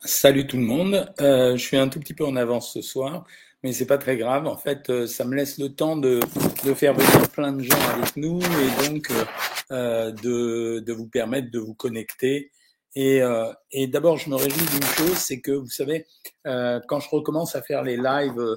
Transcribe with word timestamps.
Salut 0.00 0.46
tout 0.46 0.56
le 0.56 0.62
monde. 0.62 1.12
Euh, 1.20 1.56
je 1.56 1.62
suis 1.62 1.76
un 1.76 1.88
tout 1.88 2.00
petit 2.00 2.14
peu 2.14 2.24
en 2.24 2.36
avance 2.36 2.72
ce 2.72 2.82
soir, 2.82 3.24
mais 3.62 3.72
c'est 3.72 3.86
pas 3.86 3.98
très 3.98 4.16
grave. 4.16 4.46
En 4.46 4.56
fait, 4.56 4.90
euh, 4.90 5.06
ça 5.06 5.24
me 5.24 5.34
laisse 5.34 5.58
le 5.58 5.74
temps 5.74 5.96
de, 5.96 6.20
de, 6.64 6.74
faire 6.74 6.94
venir 6.94 7.28
plein 7.30 7.52
de 7.52 7.62
gens 7.62 7.80
avec 7.94 8.16
nous 8.16 8.40
et 8.40 8.88
donc 8.88 9.10
euh, 9.10 9.24
euh 9.70 10.10
de, 10.10 10.80
de, 10.80 10.92
vous 10.92 11.08
permettre 11.08 11.50
de 11.50 11.58
vous 11.58 11.74
connecter. 11.74 12.50
Et, 12.94 13.22
euh, 13.22 13.52
et 13.70 13.86
d'abord, 13.86 14.18
je 14.18 14.30
me 14.30 14.36
réjouis 14.36 14.66
d'une 14.66 14.84
chose, 14.84 15.16
c'est 15.16 15.40
que 15.40 15.52
vous 15.52 15.70
savez, 15.70 16.06
euh, 16.46 16.80
quand 16.88 17.00
je 17.00 17.08
recommence 17.08 17.56
à 17.56 17.62
faire 17.62 17.82
les 17.82 17.96
lives 17.96 18.56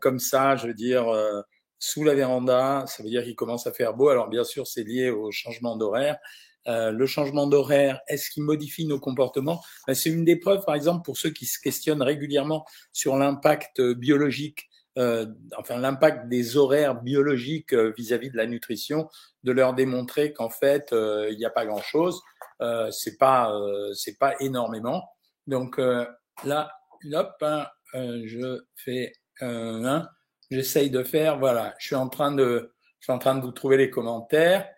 comme 0.00 0.20
ça, 0.20 0.54
je 0.54 0.68
veux 0.68 0.74
dire 0.74 1.06
sous 1.80 2.04
la 2.04 2.14
véranda, 2.14 2.84
ça 2.86 3.02
veut 3.02 3.10
dire 3.10 3.24
qu'il 3.24 3.34
commence 3.34 3.66
à 3.66 3.72
faire 3.72 3.94
beau. 3.94 4.08
Alors 4.08 4.28
bien 4.28 4.44
sûr, 4.44 4.66
c'est 4.66 4.84
lié 4.84 5.10
au 5.10 5.32
changement 5.32 5.76
d'horaire. 5.76 6.18
Euh, 6.66 6.90
le 6.90 7.06
changement 7.06 7.46
d'horaire, 7.46 8.00
est-ce 8.08 8.30
qu'il 8.30 8.42
modifie 8.42 8.86
nos 8.86 8.98
comportements? 8.98 9.62
Ben, 9.86 9.94
C'est 9.94 10.10
une 10.10 10.24
des 10.24 10.36
preuves, 10.36 10.64
par 10.64 10.74
exemple, 10.74 11.04
pour 11.04 11.16
ceux 11.16 11.30
qui 11.30 11.46
se 11.46 11.58
questionnent 11.58 12.02
régulièrement 12.02 12.64
sur 12.92 13.16
l'impact 13.16 13.80
biologique, 13.80 14.68
euh, 14.96 15.26
enfin 15.58 15.78
l'impact 15.78 16.28
des 16.28 16.56
horaires 16.56 17.02
biologiques 17.02 17.72
euh, 17.72 17.92
vis-à-vis 17.96 18.30
de 18.30 18.36
la 18.36 18.46
nutrition, 18.46 19.08
de 19.42 19.52
leur 19.52 19.74
démontrer 19.74 20.32
qu'en 20.32 20.50
fait, 20.50 20.92
euh, 20.92 21.28
il 21.32 21.38
n'y 21.38 21.44
a 21.44 21.50
pas 21.50 21.66
grand-chose, 21.66 22.22
euh, 22.60 22.90
c'est 22.90 23.18
pas, 23.18 23.52
c'est 23.94 24.18
pas 24.18 24.34
énormément. 24.40 25.10
Donc 25.46 25.78
là, 26.44 26.72
hop, 27.12 27.34
hein, 27.42 27.66
je 27.92 28.62
fais 28.76 29.12
un, 29.40 30.06
j'essaye 30.50 30.90
de 30.90 31.02
faire, 31.02 31.38
voilà, 31.38 31.74
je 31.78 31.86
suis 31.88 31.96
en 31.96 32.08
train 32.08 32.32
de, 32.32 32.72
je 33.00 33.06
suis 33.06 33.12
en 33.12 33.18
train 33.18 33.34
de 33.34 33.42
vous 33.42 33.52
trouver 33.52 33.76
les 33.76 33.90
commentaires. 33.90 34.68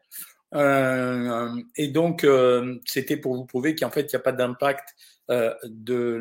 Euh, 0.55 1.50
et 1.77 1.88
donc, 1.88 2.24
euh, 2.24 2.78
c'était 2.84 3.16
pour 3.16 3.34
vous 3.34 3.46
prouver 3.46 3.74
qu'en 3.74 3.91
fait, 3.91 4.02
il 4.02 4.14
n'y 4.14 4.16
a 4.16 4.20
pas 4.20 4.32
d'impact 4.32 4.95
euh, 5.30 5.54
de, 5.64 6.16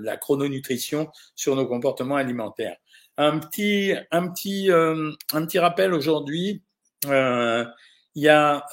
la 0.00 0.16
chrononutrition 0.16 1.10
sur 1.34 1.56
nos 1.56 1.66
comportements 1.66 2.16
alimentaires. 2.16 2.76
Un 3.18 3.38
petit, 3.38 3.92
un 4.10 4.28
petit, 4.28 4.70
un 4.70 5.46
petit 5.46 5.58
rappel 5.58 5.92
aujourd'hui. 5.92 6.62
il 7.04 8.22
y 8.22 8.28
a 8.28 8.66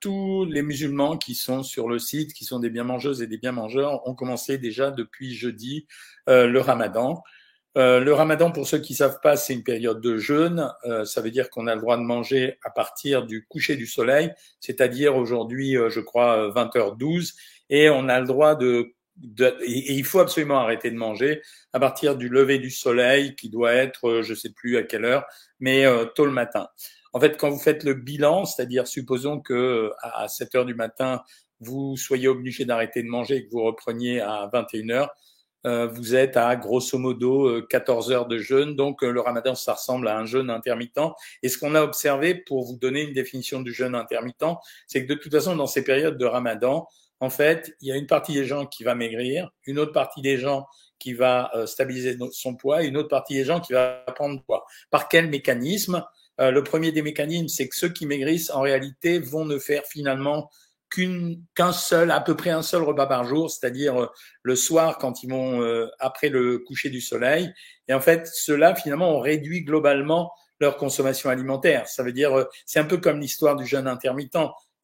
tous 0.00 0.44
les 0.44 0.62
musulmans 0.62 1.16
qui 1.16 1.34
sont 1.34 1.62
sur 1.62 1.88
le 1.88 1.98
site, 1.98 2.34
qui 2.34 2.44
sont 2.44 2.58
des 2.58 2.70
bien 2.70 2.84
mangeuses 2.84 3.22
et 3.22 3.26
des 3.26 3.38
bien 3.38 3.52
mangeurs, 3.52 4.06
ont 4.06 4.14
commencé 4.14 4.58
déjà 4.58 4.90
depuis 4.90 5.34
jeudi 5.34 5.86
le 6.26 6.58
ramadan. 6.58 7.22
Euh, 7.76 8.00
le 8.00 8.12
ramadan, 8.12 8.50
pour 8.50 8.66
ceux 8.66 8.78
qui 8.78 8.94
savent 8.94 9.20
pas, 9.22 9.36
c'est 9.36 9.52
une 9.52 9.62
période 9.62 10.00
de 10.00 10.16
jeûne. 10.16 10.72
Euh, 10.84 11.04
ça 11.04 11.20
veut 11.20 11.30
dire 11.30 11.50
qu'on 11.50 11.66
a 11.66 11.74
le 11.74 11.80
droit 11.80 11.96
de 11.96 12.02
manger 12.02 12.58
à 12.64 12.70
partir 12.70 13.26
du 13.26 13.46
coucher 13.46 13.76
du 13.76 13.86
soleil, 13.86 14.32
c'est-à-dire 14.60 15.16
aujourd'hui, 15.16 15.76
euh, 15.76 15.90
je 15.90 16.00
crois, 16.00 16.50
20h12, 16.50 17.34
et 17.70 17.90
on 17.90 18.08
a 18.08 18.18
le 18.20 18.26
droit 18.26 18.54
de, 18.54 18.94
de 19.16 19.54
et, 19.62 19.92
il 19.92 20.04
faut 20.04 20.20
absolument 20.20 20.58
arrêter 20.58 20.90
de 20.90 20.96
manger 20.96 21.42
à 21.72 21.78
partir 21.78 22.16
du 22.16 22.28
lever 22.28 22.58
du 22.58 22.70
soleil, 22.70 23.36
qui 23.36 23.50
doit 23.50 23.74
être, 23.74 24.22
je 24.22 24.34
sais 24.34 24.50
plus 24.50 24.76
à 24.78 24.82
quelle 24.82 25.04
heure, 25.04 25.24
mais 25.60 25.84
tôt 26.14 26.24
le 26.24 26.32
matin. 26.32 26.68
En 27.12 27.20
fait, 27.20 27.36
quand 27.36 27.50
vous 27.50 27.58
faites 27.58 27.84
le 27.84 27.94
bilan, 27.94 28.44
c'est-à-dire 28.44 28.86
supposons 28.86 29.40
que 29.40 29.90
à 30.02 30.28
7 30.28 30.54
heures 30.54 30.64
du 30.64 30.74
matin, 30.74 31.22
vous 31.60 31.96
soyez 31.96 32.28
obligé 32.28 32.64
d'arrêter 32.64 33.02
de 33.02 33.08
manger 33.08 33.36
et 33.36 33.46
que 33.46 33.50
vous 33.50 33.62
repreniez 33.62 34.20
à 34.20 34.48
21 34.52 34.90
heures, 34.90 35.10
euh, 35.10 35.14
vous 35.86 36.14
êtes 36.14 36.36
à 36.36 36.54
grosso 36.56 36.98
modo 36.98 37.62
14 37.68 38.10
euh, 38.10 38.14
heures 38.14 38.26
de 38.26 38.38
jeûne. 38.38 38.76
Donc 38.76 39.02
euh, 39.02 39.10
le 39.10 39.20
ramadan, 39.20 39.54
ça 39.54 39.74
ressemble 39.74 40.08
à 40.08 40.18
un 40.18 40.24
jeûne 40.24 40.50
intermittent. 40.50 41.00
Et 41.42 41.48
ce 41.48 41.58
qu'on 41.58 41.74
a 41.74 41.82
observé, 41.82 42.34
pour 42.34 42.64
vous 42.64 42.76
donner 42.76 43.02
une 43.02 43.12
définition 43.12 43.60
du 43.60 43.72
jeûne 43.72 43.94
intermittent, 43.94 44.44
c'est 44.86 45.04
que 45.04 45.12
de 45.12 45.18
toute 45.18 45.32
façon, 45.32 45.56
dans 45.56 45.66
ces 45.66 45.84
périodes 45.84 46.18
de 46.18 46.24
ramadan, 46.24 46.86
en 47.20 47.30
fait, 47.30 47.74
il 47.80 47.88
y 47.88 47.92
a 47.92 47.96
une 47.96 48.06
partie 48.06 48.34
des 48.34 48.44
gens 48.44 48.66
qui 48.66 48.84
va 48.84 48.94
maigrir, 48.94 49.50
une 49.66 49.78
autre 49.78 49.92
partie 49.92 50.22
des 50.22 50.38
gens 50.38 50.66
qui 51.00 51.12
va 51.12 51.50
stabiliser 51.66 52.16
son 52.32 52.56
poids 52.56 52.82
et 52.82 52.86
une 52.86 52.96
autre 52.96 53.08
partie 53.08 53.34
des 53.34 53.44
gens 53.44 53.60
qui 53.60 53.72
va 53.72 54.04
prendre 54.14 54.42
poids. 54.44 54.64
Par 54.90 55.08
quel 55.08 55.28
mécanisme? 55.28 56.04
Le 56.38 56.60
premier 56.60 56.92
des 56.92 57.02
mécanismes, 57.02 57.48
c'est 57.48 57.68
que 57.68 57.74
ceux 57.74 57.88
qui 57.88 58.06
maigrissent, 58.06 58.50
en 58.50 58.60
réalité, 58.60 59.18
vont 59.18 59.44
ne 59.44 59.58
faire 59.58 59.84
finalement 59.86 60.48
qu'un 60.90 61.72
seul, 61.72 62.10
à 62.10 62.20
peu 62.20 62.36
près 62.36 62.50
un 62.50 62.62
seul 62.62 62.82
repas 62.82 63.06
par 63.06 63.24
jour, 63.24 63.50
c'est-à-dire 63.50 64.02
euh, 64.02 64.06
le 64.42 64.56
soir 64.56 64.98
quand 64.98 65.22
ils 65.22 65.30
vont 65.30 65.62
euh, 65.62 65.86
après 65.98 66.28
le 66.28 66.58
coucher 66.58 66.90
du 66.90 67.00
soleil. 67.00 67.52
Et 67.88 67.94
en 67.94 68.00
fait, 68.00 68.26
cela 68.26 68.74
finalement 68.74 69.16
on 69.16 69.20
réduit 69.20 69.62
globalement 69.62 70.32
leur 70.60 70.76
consommation 70.76 71.30
alimentaire. 71.30 71.86
Ça 71.88 72.02
veut 72.02 72.12
dire, 72.12 72.36
euh, 72.36 72.44
c'est 72.66 72.80
un 72.80 72.84
peu 72.84 72.98
comme 72.98 73.20
l'histoire 73.20 73.56
du 73.56 73.66
jeûne 73.66 73.86
intermittent 73.86 74.38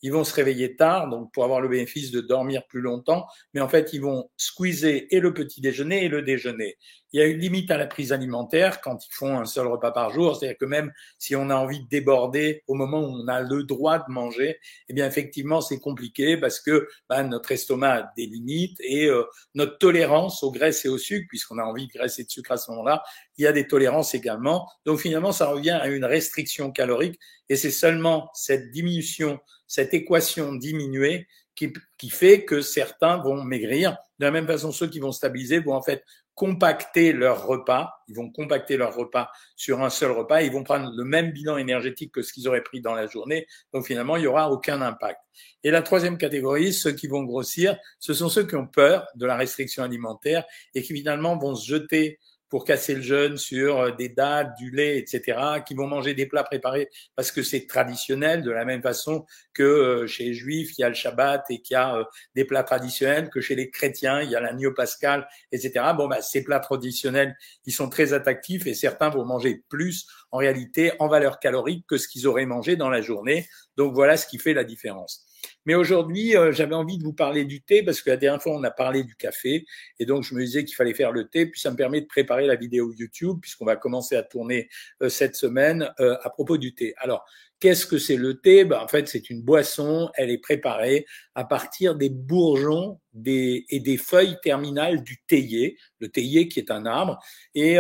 ils 0.04 0.12
vont 0.12 0.22
se 0.22 0.34
réveiller 0.34 0.76
tard, 0.76 1.08
donc 1.08 1.32
pour 1.32 1.44
avoir 1.44 1.62
le 1.62 1.68
bénéfice 1.68 2.10
de 2.10 2.20
dormir 2.20 2.66
plus 2.66 2.82
longtemps, 2.82 3.26
mais 3.54 3.62
en 3.62 3.70
fait, 3.70 3.94
ils 3.94 4.02
vont 4.02 4.28
squeezer 4.36 5.06
et 5.10 5.18
le 5.18 5.32
petit 5.32 5.62
déjeuner 5.62 6.04
et 6.04 6.08
le 6.08 6.20
déjeuner. 6.20 6.76
Il 7.14 7.20
y 7.20 7.22
a 7.22 7.26
une 7.26 7.38
limite 7.38 7.70
à 7.70 7.76
la 7.76 7.86
prise 7.86 8.12
alimentaire 8.12 8.80
quand 8.80 9.06
ils 9.06 9.14
font 9.14 9.38
un 9.38 9.44
seul 9.44 9.68
repas 9.68 9.92
par 9.92 10.10
jour, 10.10 10.36
c'est-à-dire 10.36 10.58
que 10.58 10.64
même 10.64 10.92
si 11.16 11.36
on 11.36 11.48
a 11.48 11.54
envie 11.54 11.78
de 11.78 11.88
déborder 11.88 12.64
au 12.66 12.74
moment 12.74 12.98
où 13.02 13.22
on 13.22 13.28
a 13.28 13.40
le 13.40 13.62
droit 13.62 14.00
de 14.00 14.10
manger, 14.12 14.58
eh 14.88 14.92
bien 14.92 15.06
effectivement 15.06 15.60
c'est 15.60 15.78
compliqué 15.78 16.36
parce 16.36 16.58
que 16.58 16.88
bah, 17.08 17.22
notre 17.22 17.52
estomac 17.52 17.92
a 17.92 18.12
des 18.16 18.26
limites 18.26 18.76
et 18.80 19.06
euh, 19.06 19.22
notre 19.54 19.78
tolérance 19.78 20.42
aux 20.42 20.50
graisses 20.50 20.84
et 20.86 20.88
au 20.88 20.98
sucre, 20.98 21.26
puisqu'on 21.28 21.58
a 21.58 21.62
envie 21.62 21.86
de 21.86 21.92
graisse 21.92 22.18
et 22.18 22.24
de 22.24 22.30
sucre 22.30 22.50
à 22.50 22.56
ce 22.56 22.68
moment-là, 22.72 23.04
il 23.38 23.44
y 23.44 23.46
a 23.46 23.52
des 23.52 23.68
tolérances 23.68 24.12
également. 24.14 24.68
Donc 24.84 24.98
finalement, 24.98 25.30
ça 25.30 25.46
revient 25.46 25.70
à 25.70 25.86
une 25.86 26.04
restriction 26.04 26.72
calorique 26.72 27.20
et 27.48 27.54
c'est 27.54 27.70
seulement 27.70 28.28
cette 28.34 28.72
diminution 28.72 29.38
cette 29.66 29.94
équation 29.94 30.54
diminuée 30.54 31.26
qui, 31.56 31.72
qui, 31.98 32.10
fait 32.10 32.44
que 32.44 32.60
certains 32.60 33.18
vont 33.18 33.42
maigrir. 33.42 33.96
De 34.18 34.26
la 34.26 34.30
même 34.30 34.46
façon, 34.46 34.72
ceux 34.72 34.88
qui 34.88 35.00
vont 35.00 35.12
stabiliser 35.12 35.60
vont 35.60 35.74
en 35.74 35.82
fait 35.82 36.04
compacter 36.34 37.12
leur 37.12 37.46
repas. 37.46 37.94
Ils 38.08 38.14
vont 38.14 38.30
compacter 38.30 38.76
leur 38.76 38.94
repas 38.94 39.30
sur 39.56 39.82
un 39.82 39.90
seul 39.90 40.10
repas. 40.10 40.42
Ils 40.42 40.52
vont 40.52 40.64
prendre 40.64 40.90
le 40.94 41.04
même 41.04 41.30
bilan 41.30 41.56
énergétique 41.56 42.12
que 42.12 42.22
ce 42.22 42.32
qu'ils 42.32 42.48
auraient 42.48 42.62
pris 42.62 42.80
dans 42.80 42.94
la 42.94 43.06
journée. 43.06 43.46
Donc 43.72 43.86
finalement, 43.86 44.16
il 44.16 44.22
n'y 44.22 44.26
aura 44.26 44.50
aucun 44.50 44.82
impact. 44.82 45.20
Et 45.62 45.70
la 45.70 45.82
troisième 45.82 46.18
catégorie, 46.18 46.72
ceux 46.72 46.92
qui 46.92 47.06
vont 47.06 47.22
grossir, 47.22 47.76
ce 47.98 48.14
sont 48.14 48.28
ceux 48.28 48.46
qui 48.46 48.56
ont 48.56 48.66
peur 48.66 49.06
de 49.14 49.26
la 49.26 49.36
restriction 49.36 49.82
alimentaire 49.82 50.44
et 50.74 50.82
qui 50.82 50.94
finalement 50.94 51.36
vont 51.36 51.54
se 51.54 51.66
jeter 51.66 52.18
pour 52.54 52.64
casser 52.64 52.94
le 52.94 53.02
jeûne 53.02 53.36
sur 53.36 53.80
euh, 53.80 53.90
des 53.90 54.08
dates, 54.08 54.56
du 54.56 54.70
lait, 54.70 54.96
etc., 54.96 55.36
qui 55.66 55.74
vont 55.74 55.88
manger 55.88 56.14
des 56.14 56.26
plats 56.26 56.44
préparés 56.44 56.88
parce 57.16 57.32
que 57.32 57.42
c'est 57.42 57.66
traditionnel, 57.66 58.44
de 58.44 58.52
la 58.52 58.64
même 58.64 58.80
façon 58.80 59.26
que 59.54 59.64
euh, 59.64 60.06
chez 60.06 60.26
les 60.26 60.34
juifs, 60.34 60.78
il 60.78 60.82
y 60.82 60.84
a 60.84 60.88
le 60.88 60.94
Shabbat 60.94 61.44
et 61.50 61.60
qu'il 61.62 61.74
y 61.74 61.76
a 61.76 61.96
euh, 61.96 62.04
des 62.36 62.44
plats 62.44 62.62
traditionnels, 62.62 63.28
que 63.28 63.40
chez 63.40 63.56
les 63.56 63.72
chrétiens, 63.72 64.22
il 64.22 64.30
y 64.30 64.36
a 64.36 64.40
l'agneau 64.40 64.70
pascal, 64.70 65.26
etc. 65.50 65.84
Bon, 65.96 66.06
bah, 66.06 66.22
ces 66.22 66.44
plats 66.44 66.60
traditionnels, 66.60 67.36
ils 67.66 67.72
sont 67.72 67.88
très 67.88 68.12
attractifs 68.12 68.68
et 68.68 68.74
certains 68.74 69.08
vont 69.08 69.24
manger 69.24 69.64
plus 69.68 70.06
en 70.30 70.38
réalité 70.38 70.92
en 71.00 71.08
valeur 71.08 71.40
calorique 71.40 71.84
que 71.88 71.96
ce 71.96 72.06
qu'ils 72.06 72.28
auraient 72.28 72.46
mangé 72.46 72.76
dans 72.76 72.88
la 72.88 73.00
journée. 73.00 73.48
Donc 73.76 73.94
voilà 73.94 74.16
ce 74.16 74.28
qui 74.28 74.38
fait 74.38 74.54
la 74.54 74.62
différence. 74.62 75.26
Mais 75.66 75.74
aujourd'hui, 75.74 76.36
euh, 76.36 76.52
j'avais 76.52 76.74
envie 76.74 76.98
de 76.98 77.04
vous 77.04 77.12
parler 77.12 77.44
du 77.44 77.62
thé 77.62 77.82
parce 77.82 78.02
que 78.02 78.10
la 78.10 78.16
dernière 78.16 78.42
fois, 78.42 78.54
on 78.54 78.62
a 78.64 78.70
parlé 78.70 79.02
du 79.02 79.16
café. 79.16 79.64
Et 79.98 80.06
donc, 80.06 80.22
je 80.22 80.34
me 80.34 80.44
disais 80.44 80.64
qu'il 80.64 80.74
fallait 80.74 80.94
faire 80.94 81.12
le 81.12 81.28
thé. 81.28 81.46
Puis 81.46 81.60
ça 81.60 81.70
me 81.70 81.76
permet 81.76 82.00
de 82.00 82.06
préparer 82.06 82.46
la 82.46 82.56
vidéo 82.56 82.92
YouTube 82.92 83.38
puisqu'on 83.40 83.64
va 83.64 83.76
commencer 83.76 84.16
à 84.16 84.22
tourner 84.22 84.68
euh, 85.02 85.08
cette 85.08 85.36
semaine 85.36 85.90
euh, 86.00 86.16
à 86.22 86.30
propos 86.30 86.58
du 86.58 86.74
thé. 86.74 86.94
Alors, 86.98 87.24
qu'est-ce 87.60 87.86
que 87.86 87.98
c'est 87.98 88.16
le 88.16 88.40
thé? 88.40 88.64
Ben, 88.64 88.80
En 88.80 88.88
fait, 88.88 89.08
c'est 89.08 89.30
une 89.30 89.42
boisson. 89.42 90.10
Elle 90.14 90.30
est 90.30 90.38
préparée 90.38 91.06
à 91.34 91.44
partir 91.44 91.94
des 91.94 92.10
bourgeons 92.10 93.00
des, 93.12 93.64
et 93.70 93.80
des 93.80 93.96
feuilles 93.96 94.36
terminales 94.42 95.02
du 95.02 95.22
théier. 95.26 95.78
Le 95.98 96.08
théier 96.08 96.48
qui 96.48 96.58
est 96.58 96.70
un 96.70 96.84
arbre. 96.84 97.18
Et 97.54 97.78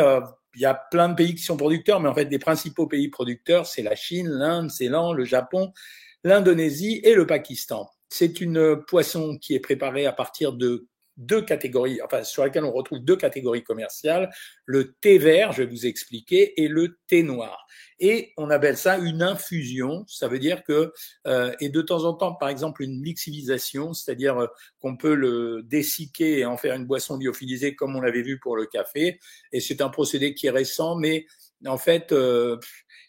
il 0.54 0.60
y 0.60 0.66
a 0.66 0.74
plein 0.74 1.08
de 1.08 1.14
pays 1.14 1.34
qui 1.34 1.42
sont 1.42 1.56
producteurs, 1.56 2.00
mais 2.00 2.08
en 2.08 2.14
fait, 2.14 2.26
les 2.26 2.38
principaux 2.38 2.86
pays 2.86 3.08
producteurs, 3.08 3.66
c'est 3.66 3.82
la 3.82 3.96
Chine, 3.96 4.28
l'Inde, 4.28 4.70
Ceylan, 4.70 5.12
le 5.12 5.24
Japon 5.24 5.72
l'Indonésie 6.24 7.00
et 7.04 7.14
le 7.14 7.26
Pakistan. 7.26 7.88
C'est 8.08 8.40
une 8.40 8.82
poisson 8.86 9.38
qui 9.38 9.54
est 9.54 9.60
préparée 9.60 10.06
à 10.06 10.12
partir 10.12 10.52
de 10.52 10.88
deux 11.16 11.42
catégories, 11.42 12.00
enfin 12.02 12.24
sur 12.24 12.42
laquelle 12.42 12.64
on 12.64 12.72
retrouve 12.72 12.98
deux 12.98 13.16
catégories 13.16 13.62
commerciales, 13.62 14.30
le 14.64 14.94
thé 14.94 15.18
vert, 15.18 15.52
je 15.52 15.62
vais 15.62 15.68
vous 15.68 15.86
expliquer, 15.86 16.60
et 16.60 16.68
le 16.68 16.98
thé 17.06 17.22
noir. 17.22 17.66
Et 18.00 18.32
on 18.36 18.50
appelle 18.50 18.76
ça 18.76 18.98
une 18.98 19.22
infusion, 19.22 20.04
ça 20.08 20.26
veut 20.26 20.40
dire 20.40 20.64
que, 20.64 20.92
euh, 21.26 21.54
et 21.60 21.68
de 21.68 21.82
temps 21.82 22.04
en 22.04 22.14
temps, 22.14 22.34
par 22.34 22.48
exemple, 22.48 22.82
une 22.82 23.02
lixivisation, 23.02 23.92
c'est-à-dire 23.92 24.38
euh, 24.38 24.46
qu'on 24.80 24.96
peut 24.96 25.14
le 25.14 25.62
dessiquer 25.62 26.40
et 26.40 26.44
en 26.44 26.56
faire 26.56 26.74
une 26.74 26.86
boisson 26.86 27.16
lyophilisée 27.16 27.76
comme 27.76 27.94
on 27.94 28.00
l'avait 28.00 28.22
vu 28.22 28.40
pour 28.40 28.56
le 28.56 28.66
café, 28.66 29.20
et 29.52 29.60
c'est 29.60 29.80
un 29.80 29.90
procédé 29.90 30.34
qui 30.34 30.48
est 30.48 30.50
récent, 30.50 30.96
mais 30.96 31.26
en 31.66 31.78
fait, 31.78 32.12
euh, 32.12 32.58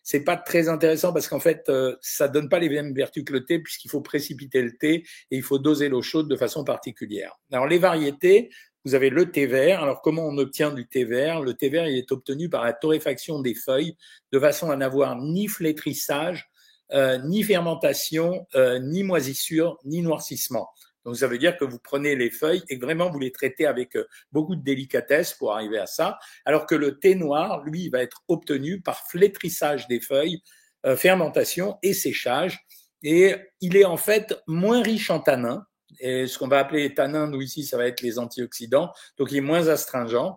c'est 0.04 0.24
pas 0.24 0.38
très 0.38 0.70
intéressant 0.70 1.14
parce 1.14 1.28
qu'en 1.28 1.40
fait, 1.40 1.68
euh, 1.70 1.96
ça 2.02 2.28
donne 2.28 2.48
pas 2.48 2.60
les 2.60 2.70
mêmes 2.70 2.94
vertus 2.94 3.24
que 3.24 3.34
le 3.34 3.44
thé 3.44 3.60
puisqu'il 3.60 3.90
faut 3.90 4.02
précipiter 4.02 4.62
le 4.62 4.78
thé 4.78 5.04
et 5.32 5.38
il 5.38 5.44
faut 5.44 5.60
doser 5.60 5.90
l'eau 5.90 6.02
chaude 6.02 6.28
de 6.28 6.36
façon 6.36 6.64
particulière. 6.64 7.36
Alors 7.52 7.68
les 7.68 7.80
variétés, 7.80 8.50
vous 8.86 8.94
avez 8.94 9.10
le 9.10 9.32
thé 9.32 9.48
vert. 9.48 9.82
Alors 9.82 10.02
comment 10.02 10.28
on 10.28 10.38
obtient 10.38 10.72
du 10.72 10.88
thé 10.88 11.06
vert? 11.06 11.42
Le 11.42 11.56
thé 11.56 11.70
vert, 11.70 11.88
il 11.88 11.98
est 11.98 12.12
obtenu 12.12 12.50
par 12.50 12.64
la 12.64 12.74
torréfaction 12.74 13.40
des 13.40 13.56
feuilles 13.56 13.98
de 14.32 14.40
façon 14.40 14.70
à 14.70 14.76
n'avoir 14.76 15.16
ni 15.16 15.48
flétrissage, 15.48 16.50
euh, 16.94 17.18
ni 17.18 17.42
fermentation, 17.42 18.46
euh, 18.54 18.78
ni 18.78 19.02
moisissure, 19.02 19.80
ni 19.86 20.04
noircissement. 20.04 20.70
Donc 21.06 21.18
ça 21.18 21.28
veut 21.28 21.38
dire 21.38 21.58
que 21.58 21.64
vous 21.64 21.80
prenez 21.80 22.16
les 22.16 22.32
feuilles 22.32 22.64
et 22.68 22.78
vraiment 22.78 23.10
vous 23.10 23.20
les 23.20 23.32
traitez 23.32 23.68
avec 23.68 23.96
euh, 23.96 24.06
beaucoup 24.32 24.56
de 24.56 24.64
délicatesse 24.64 25.34
pour 25.34 25.54
arriver 25.54 25.78
à 25.78 25.86
ça, 25.86 26.18
alors 26.46 26.66
que 26.66 26.76
le 26.76 27.00
thé 27.00 27.16
noir, 27.16 27.64
lui, 27.64 27.90
va 27.90 28.02
être 28.02 28.24
obtenu 28.28 28.82
par 28.82 29.08
flétrissage 29.08 29.88
des 29.88 30.00
feuilles, 30.00 30.42
euh, 30.86 30.98
fermentation 30.98 31.78
et 31.84 31.94
séchage. 31.94 32.60
Et 33.04 33.36
il 33.62 33.78
est 33.78 33.86
en 33.86 33.98
fait 33.98 34.36
moins 34.48 34.82
riche 34.82 35.12
en 35.12 35.20
tanins. 35.20 35.66
Et 36.00 36.28
ce 36.28 36.40
qu'on 36.40 36.48
va 36.48 36.60
appeler 36.60 36.84
les 36.84 36.94
tanins, 36.96 37.28
nous 37.28 37.42
ici, 37.42 37.64
ça 37.64 37.78
va 37.78 37.86
être 37.86 38.02
les 38.02 38.18
antioxydants. 38.18 38.92
Donc 39.18 39.32
il 39.32 39.38
est 39.38 39.42
moins 39.42 39.68
astringent. 39.68 40.36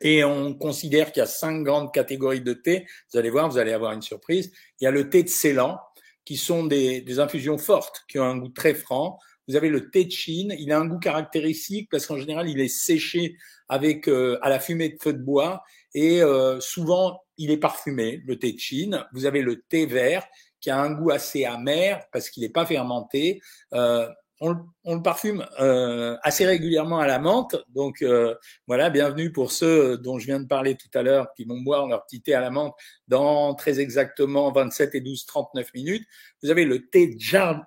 Et 0.00 0.24
on 0.24 0.54
considère 0.54 1.12
qu'il 1.12 1.20
y 1.20 1.22
a 1.22 1.26
cinq 1.26 1.62
grandes 1.62 1.92
catégories 1.92 2.40
de 2.40 2.54
thé. 2.54 2.86
Vous 3.12 3.18
allez 3.18 3.30
voir, 3.30 3.48
vous 3.48 3.58
allez 3.58 3.72
avoir 3.72 3.92
une 3.92 4.02
surprise. 4.02 4.50
Il 4.80 4.84
y 4.84 4.86
a 4.86 4.90
le 4.90 5.08
thé 5.10 5.22
de 5.22 5.28
Ceylan, 5.28 5.78
qui 6.24 6.36
sont 6.36 6.64
des, 6.64 7.02
des 7.02 7.20
infusions 7.20 7.58
fortes, 7.58 8.02
qui 8.08 8.18
ont 8.18 8.24
un 8.24 8.36
goût 8.36 8.48
très 8.48 8.74
franc. 8.74 9.18
Vous 9.48 9.56
avez 9.56 9.68
le 9.68 9.90
thé 9.90 10.04
de 10.04 10.10
Chine, 10.10 10.54
il 10.58 10.70
a 10.72 10.78
un 10.78 10.86
goût 10.86 10.98
caractéristique 10.98 11.88
parce 11.90 12.06
qu'en 12.06 12.18
général, 12.18 12.48
il 12.48 12.60
est 12.60 12.68
séché 12.68 13.36
avec 13.68 14.08
euh, 14.08 14.38
à 14.42 14.48
la 14.48 14.60
fumée 14.60 14.90
de 14.90 14.98
feu 15.00 15.12
de 15.12 15.22
bois 15.22 15.62
et 15.94 16.22
euh, 16.22 16.60
souvent 16.60 17.20
il 17.38 17.50
est 17.50 17.58
parfumé, 17.58 18.22
le 18.26 18.38
thé 18.38 18.52
de 18.52 18.58
Chine. 18.58 19.04
Vous 19.12 19.26
avez 19.26 19.42
le 19.42 19.62
thé 19.62 19.86
vert 19.86 20.26
qui 20.60 20.70
a 20.70 20.80
un 20.80 20.92
goût 20.92 21.10
assez 21.10 21.44
amer 21.44 22.02
parce 22.12 22.30
qu'il 22.30 22.42
n'est 22.42 22.48
pas 22.48 22.64
fermenté. 22.64 23.42
Euh, 23.74 24.08
on, 24.40 24.56
on, 24.84 24.96
le 24.96 25.02
parfume 25.02 25.46
euh, 25.60 26.16
assez 26.22 26.44
régulièrement 26.44 26.98
à 26.98 27.06
la 27.06 27.18
menthe. 27.18 27.56
Donc 27.68 28.02
euh, 28.02 28.34
voilà, 28.66 28.90
bienvenue 28.90 29.30
pour 29.30 29.52
ceux 29.52 29.98
dont 29.98 30.18
je 30.18 30.26
viens 30.26 30.40
de 30.40 30.46
parler 30.46 30.76
tout 30.76 30.90
à 30.94 31.02
l'heure 31.02 31.32
qui 31.36 31.44
vont 31.44 31.60
boire 31.60 31.86
leur 31.86 32.04
petit 32.04 32.22
thé 32.22 32.34
à 32.34 32.40
la 32.40 32.50
menthe 32.50 32.74
dans 33.06 33.54
très 33.54 33.78
exactement 33.78 34.50
27 34.50 34.96
et 34.96 35.00
12, 35.00 35.26
39 35.26 35.72
minutes. 35.74 36.04
Vous 36.42 36.50
avez 36.50 36.64
le 36.64 36.88
thé 36.88 37.14
jar, 37.18 37.64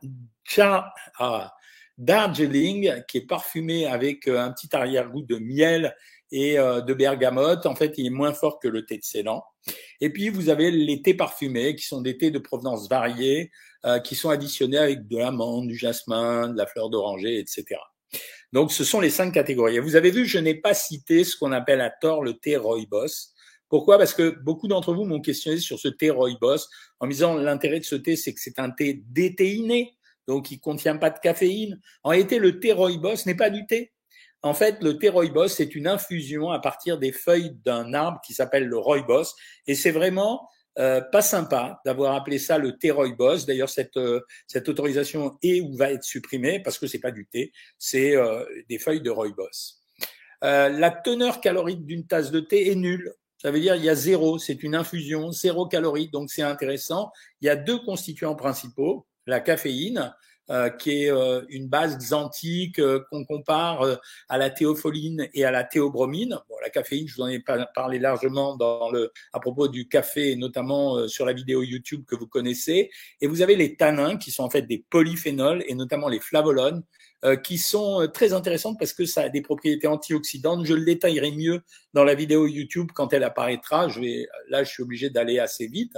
ah, 1.18 1.55
Darjeeling 1.98 3.04
qui 3.08 3.20
est 3.20 3.26
parfumé 3.26 3.86
avec 3.86 4.28
euh, 4.28 4.40
un 4.40 4.52
petit 4.52 4.76
arrière-goût 4.76 5.22
de 5.22 5.38
miel 5.38 5.96
et 6.32 6.60
euh, 6.60 6.82
de 6.82 6.94
bergamote. 6.94 7.66
En 7.66 7.76
fait, 7.76 7.94
il 7.98 8.08
est 8.08 8.12
moins 8.12 8.34
fort 8.34 8.60
que 8.60 8.68
le 8.68 8.86
thé 8.86 8.98
de 8.98 9.04
Ceylan. 9.04 9.44
Et 10.02 10.12
puis, 10.12 10.30
vous 10.30 10.50
avez 10.50 10.72
les 10.72 11.02
thés 11.02 11.14
parfumés 11.14 11.76
qui 11.76 11.86
sont 11.86 12.02
des 12.02 12.18
thés 12.18 12.32
de 12.32 12.40
provenance 12.40 12.90
variée, 12.90 13.52
euh, 13.86 14.00
qui 14.00 14.16
sont 14.16 14.30
additionnés 14.30 14.78
avec 14.78 15.08
de 15.08 15.18
l'amande, 15.18 15.68
du 15.68 15.76
jasmin, 15.76 16.50
de 16.50 16.58
la 16.58 16.68
fleur 16.68 16.90
d'oranger, 16.90 17.40
etc. 17.40 17.80
Donc, 18.52 18.72
ce 18.72 18.84
sont 18.84 19.00
les 19.00 19.10
cinq 19.10 19.32
catégories. 19.32 19.78
Et 19.78 19.80
vous 19.80 19.96
avez 19.96 20.12
vu, 20.12 20.26
je 20.26 20.40
n'ai 20.40 20.56
pas 20.56 20.74
cité 20.74 21.24
ce 21.24 21.38
qu'on 21.38 21.52
appelle 21.52 21.82
à 21.82 21.90
tort 21.90 22.24
le 22.24 22.34
thé 22.34 22.58
rooibos. 22.58 23.34
Pourquoi? 23.70 23.98
Parce 23.98 24.14
que 24.14 24.30
beaucoup 24.44 24.68
d'entre 24.68 24.94
vous 24.94 25.06
m'ont 25.06 25.22
questionné 25.22 25.58
sur 25.58 25.80
ce 25.80 25.88
thé 25.88 26.10
rooibos 26.10 26.68
en 27.00 27.08
me 27.08 27.12
disant 27.12 27.36
l'intérêt 27.36 27.80
de 27.80 27.86
ce 27.86 27.96
thé, 27.96 28.16
c'est 28.16 28.34
que 28.34 28.40
c'est 28.40 28.60
un 28.60 28.70
thé 28.70 29.02
déthéiné, 29.08 29.94
donc 30.28 30.52
il 30.52 30.60
contient 30.60 30.98
pas 30.98 31.10
de 31.10 31.20
caféine. 31.20 31.80
En 32.04 32.10
réalité, 32.10 32.40
le 32.40 32.60
thé 32.60 32.72
rooibos 32.72 33.26
n'est 33.26 33.36
pas 33.36 33.50
du 33.50 33.66
thé. 33.66 33.92
En 34.42 34.54
fait, 34.54 34.82
le 34.84 34.98
thé 35.00 35.10
rooibos, 35.10 35.48
c'est 35.48 35.76
une 35.76 35.88
infusion 35.88 36.52
à 36.52 36.60
partir 36.60 37.00
des 37.00 37.12
feuilles 37.12 37.56
d'un 37.66 37.94
arbre 37.94 38.22
qui 38.24 38.34
s'appelle 38.34 38.68
le 38.68 38.78
rooibos. 38.78 39.34
Et 39.66 39.74
c'est 39.74 39.92
vraiment 39.92 40.48
euh, 40.78 41.00
pas 41.00 41.22
sympa 41.22 41.80
d'avoir 41.86 42.16
appelé 42.16 42.38
ça 42.38 42.58
le 42.58 42.78
thé 42.78 42.92
rooibos. 42.92 43.46
D'ailleurs, 43.48 43.70
cette, 43.70 43.98
euh, 43.98 44.20
cette 44.46 44.68
autorisation 44.68 45.38
est 45.42 45.62
ou 45.62 45.76
va 45.76 45.92
être 45.92 46.04
supprimée 46.04 46.60
parce 46.60 46.78
que 46.78 46.86
c'est 46.86 47.00
pas 47.00 47.12
du 47.12 47.26
thé, 47.28 47.54
c'est 47.78 48.16
euh, 48.16 48.44
des 48.70 48.78
feuilles 48.78 49.02
de 49.02 49.10
rooibos. 49.10 49.80
la 50.42 50.92
teneur 50.92 51.40
calorique 51.42 51.86
d'une 51.86 52.06
tasse 52.06 52.30
de 52.30 52.42
thé 52.42 52.70
est 52.72 52.76
nulle. 52.76 53.14
Ça 53.38 53.52
veut 53.52 53.60
dire 53.60 53.76
il 53.76 53.84
y 53.84 53.90
a 53.90 53.96
zéro, 53.96 54.38
c'est 54.38 54.64
une 54.64 54.76
infusion, 54.76 55.32
zéro 55.32 55.66
calorie, 55.66 56.10
donc 56.10 56.30
c'est 56.30 56.42
intéressant. 56.42 57.12
Il 57.42 57.46
y 57.46 57.50
a 57.50 57.56
deux 57.56 57.80
constituants 57.80 58.36
principaux, 58.36 59.08
la 59.26 59.40
caféine, 59.40 60.14
euh, 60.52 60.70
qui 60.70 61.06
est 61.06 61.12
euh, 61.12 61.42
une 61.50 61.68
base 61.68 61.98
xanthique 61.98 62.78
euh, 62.78 63.00
qu'on 63.10 63.26
compare 63.26 63.98
à 64.30 64.38
la 64.38 64.52
théopholine 64.52 65.28
et 65.34 65.44
à 65.44 65.50
la 65.50 65.64
théobromine. 65.64 66.38
Bon, 66.48 66.56
la 66.62 66.70
caféine, 66.70 67.08
je 67.08 67.16
vous 67.16 67.24
en 67.24 67.28
ai 67.28 67.44
parlé 67.74 67.98
largement 67.98 68.56
dans 68.56 68.92
le, 68.92 69.12
à 69.34 69.40
propos 69.40 69.68
du 69.68 69.88
café, 69.88 70.36
notamment 70.36 71.08
sur 71.08 71.26
la 71.26 71.34
vidéo 71.34 71.64
YouTube 71.64 72.04
que 72.06 72.16
vous 72.16 72.28
connaissez. 72.28 72.92
Et 73.22 73.28
vous 73.28 73.42
avez 73.42 73.56
les 73.56 73.76
tanins, 73.76 74.18
qui 74.18 74.30
sont 74.30 74.44
en 74.44 74.50
fait 74.52 74.62
des 74.62 74.86
polyphénols, 74.92 75.64
et 75.68 75.74
notamment 75.74 76.10
les 76.10 76.20
flavolones, 76.20 76.84
qui 77.44 77.58
sont 77.58 78.08
très 78.14 78.34
intéressantes 78.34 78.78
parce 78.78 78.94
que 78.94 79.06
ça 79.06 79.24
a 79.24 79.30
des 79.30 79.42
propriétés 79.42 79.88
antioxydantes. 79.88 80.64
Je 80.66 80.76
le 80.76 80.86
détaillerai 80.86 81.32
mieux 81.32 81.64
dans 81.94 82.04
la 82.04 82.14
vidéo 82.14 82.46
YouTube 82.46 82.92
quand 82.94 83.14
elle 83.14 83.24
apparaîtra. 83.24 83.88
Je 83.88 84.00
vais, 84.00 84.28
là, 84.50 84.64
je 84.64 84.70
suis 84.70 84.84
obligé 84.84 85.10
d'aller 85.10 85.40
assez 85.40 85.66
vite. 85.66 85.98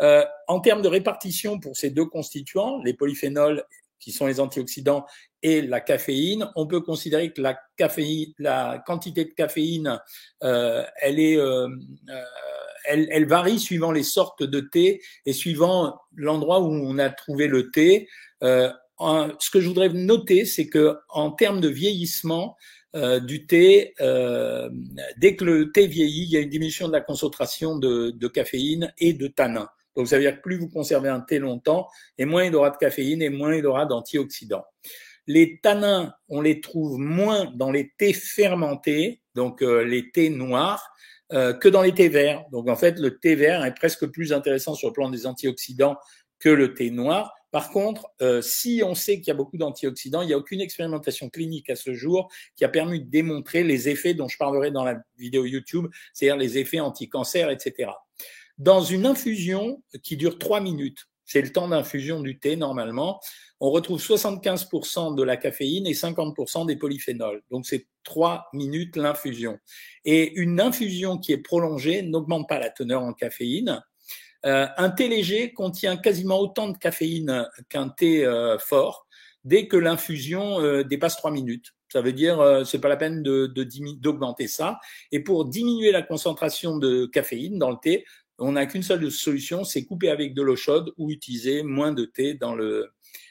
Euh, 0.00 0.24
en 0.48 0.60
termes 0.60 0.82
de 0.82 0.88
répartition 0.88 1.58
pour 1.58 1.76
ces 1.76 1.90
deux 1.90 2.06
constituants, 2.06 2.80
les 2.84 2.94
polyphénols 2.94 3.64
qui 3.98 4.12
sont 4.12 4.26
les 4.26 4.40
antioxydants 4.40 5.04
et 5.42 5.60
la 5.60 5.80
caféine, 5.80 6.50
on 6.56 6.66
peut 6.66 6.80
considérer 6.80 7.32
que 7.32 7.42
la 7.42 7.58
caféine, 7.76 8.32
la 8.38 8.82
quantité 8.86 9.24
de 9.26 9.30
caféine, 9.30 10.00
euh, 10.42 10.84
elle 11.00 11.20
est, 11.20 11.36
euh, 11.36 11.68
euh 12.08 12.24
elle, 12.86 13.08
elle, 13.10 13.26
varie 13.26 13.58
suivant 13.58 13.92
les 13.92 14.02
sortes 14.02 14.42
de 14.42 14.60
thé 14.60 15.02
et 15.26 15.34
suivant 15.34 16.00
l'endroit 16.16 16.60
où 16.60 16.72
on 16.72 16.96
a 16.98 17.10
trouvé 17.10 17.46
le 17.46 17.70
thé. 17.70 18.08
Euh, 18.42 18.70
ce 19.38 19.50
que 19.50 19.60
je 19.60 19.68
voudrais 19.68 19.90
noter, 19.90 20.46
c'est 20.46 20.66
que 20.66 20.96
en 21.10 21.30
termes 21.30 21.60
de 21.60 21.68
vieillissement, 21.68 22.56
euh, 22.96 23.20
du 23.20 23.46
thé, 23.46 23.94
euh, 24.00 24.68
dès 25.18 25.36
que 25.36 25.44
le 25.44 25.70
thé 25.72 25.86
vieillit, 25.86 26.24
il 26.24 26.30
y 26.30 26.36
a 26.36 26.40
une 26.40 26.48
diminution 26.48 26.88
de 26.88 26.92
la 26.92 27.00
concentration 27.00 27.78
de, 27.78 28.10
de 28.10 28.28
caféine 28.28 28.92
et 28.98 29.12
de 29.12 29.28
tanin. 29.28 29.68
Donc, 29.96 30.08
ça 30.08 30.16
veut 30.16 30.22
dire 30.22 30.36
que 30.36 30.42
plus 30.42 30.56
vous 30.56 30.68
conservez 30.68 31.08
un 31.08 31.20
thé 31.20 31.38
longtemps, 31.38 31.88
et 32.18 32.24
moins 32.24 32.44
il 32.44 32.54
aura 32.54 32.70
de 32.70 32.76
caféine 32.76 33.22
et 33.22 33.30
moins 33.30 33.54
il 33.54 33.66
aura 33.66 33.86
d'antioxydants. 33.86 34.64
Les 35.26 35.60
tanins, 35.60 36.14
on 36.28 36.40
les 36.40 36.60
trouve 36.60 36.98
moins 36.98 37.52
dans 37.54 37.70
les 37.70 37.92
thés 37.98 38.12
fermentés, 38.12 39.20
donc 39.34 39.62
euh, 39.62 39.84
les 39.84 40.10
thés 40.10 40.30
noirs, 40.30 40.90
euh, 41.32 41.52
que 41.52 41.68
dans 41.68 41.82
les 41.82 41.94
thés 41.94 42.08
verts. 42.08 42.44
Donc, 42.50 42.68
en 42.68 42.76
fait, 42.76 42.98
le 42.98 43.18
thé 43.18 43.34
vert 43.34 43.64
est 43.64 43.74
presque 43.74 44.06
plus 44.06 44.32
intéressant 44.32 44.74
sur 44.74 44.88
le 44.88 44.92
plan 44.92 45.10
des 45.10 45.26
antioxydants 45.26 45.96
que 46.38 46.48
le 46.48 46.74
thé 46.74 46.90
noir. 46.90 47.32
Par 47.50 47.70
contre, 47.70 48.06
euh, 48.22 48.40
si 48.42 48.82
on 48.84 48.94
sait 48.94 49.16
qu'il 49.16 49.28
y 49.28 49.30
a 49.30 49.34
beaucoup 49.34 49.56
d'antioxydants, 49.56 50.22
il 50.22 50.28
n'y 50.28 50.32
a 50.32 50.38
aucune 50.38 50.60
expérimentation 50.60 51.28
clinique 51.28 51.68
à 51.68 51.76
ce 51.76 51.94
jour 51.94 52.30
qui 52.56 52.64
a 52.64 52.68
permis 52.68 53.00
de 53.00 53.10
démontrer 53.10 53.64
les 53.64 53.88
effets 53.88 54.14
dont 54.14 54.28
je 54.28 54.38
parlerai 54.38 54.70
dans 54.70 54.84
la 54.84 55.02
vidéo 55.18 55.44
YouTube, 55.44 55.88
c'est-à-dire 56.12 56.36
les 56.36 56.58
effets 56.58 56.80
anti-cancer, 56.80 57.50
etc 57.50 57.90
dans 58.60 58.82
une 58.82 59.06
infusion 59.06 59.82
qui 60.02 60.16
dure 60.16 60.38
trois 60.38 60.60
minutes. 60.60 61.06
C'est 61.24 61.40
le 61.40 61.50
temps 61.50 61.68
d'infusion 61.68 62.20
du 62.20 62.38
thé 62.38 62.56
normalement. 62.56 63.20
On 63.58 63.70
retrouve 63.70 64.00
75% 64.00 65.14
de 65.14 65.22
la 65.22 65.36
caféine 65.36 65.86
et 65.86 65.92
50% 65.92 66.66
des 66.66 66.76
polyphénols. 66.76 67.42
Donc 67.50 67.66
c'est 67.66 67.86
trois 68.04 68.48
minutes 68.52 68.96
l'infusion. 68.96 69.58
Et 70.04 70.34
une 70.34 70.60
infusion 70.60 71.18
qui 71.18 71.32
est 71.32 71.38
prolongée 71.38 72.02
n'augmente 72.02 72.48
pas 72.48 72.58
la 72.58 72.68
teneur 72.68 73.02
en 73.02 73.14
caféine. 73.14 73.82
Euh, 74.44 74.66
un 74.76 74.90
thé 74.90 75.08
léger 75.08 75.52
contient 75.52 75.96
quasiment 75.96 76.38
autant 76.38 76.68
de 76.68 76.76
caféine 76.76 77.48
qu'un 77.68 77.88
thé 77.88 78.24
euh, 78.24 78.58
fort 78.58 79.06
dès 79.44 79.68
que 79.68 79.76
l'infusion 79.76 80.60
euh, 80.60 80.82
dépasse 80.84 81.16
trois 81.16 81.30
minutes. 81.30 81.74
Ça 81.92 82.02
veut 82.02 82.12
dire 82.12 82.40
euh, 82.40 82.64
c'est 82.64 82.80
pas 82.80 82.88
la 82.88 82.96
peine 82.96 83.22
d'augmenter 83.22 84.46
ça. 84.46 84.78
Et 85.12 85.20
pour 85.20 85.46
diminuer 85.46 85.90
la 85.92 86.02
concentration 86.02 86.76
de 86.76 87.06
caféine 87.06 87.58
dans 87.58 87.70
le 87.70 87.76
thé, 87.82 88.04
on 88.40 88.52
n'a 88.52 88.66
qu'une 88.66 88.82
seule 88.82 89.10
solution, 89.10 89.64
c'est 89.64 89.84
couper 89.84 90.10
avec 90.10 90.34
de 90.34 90.42
l'eau 90.42 90.56
chaude 90.56 90.92
ou 90.96 91.10
utiliser 91.10 91.62
moins 91.62 91.92
de 91.92 92.04
thé 92.04 92.34
dans 92.34 92.54
le 92.54 92.90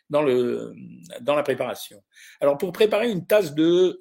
dans 0.09 0.21
le 0.21 0.73
dans 1.21 1.35
la 1.35 1.43
préparation. 1.43 2.01
Alors 2.39 2.57
pour 2.57 2.71
préparer 2.71 3.11
une 3.11 3.25
tasse 3.25 3.53
de 3.53 3.99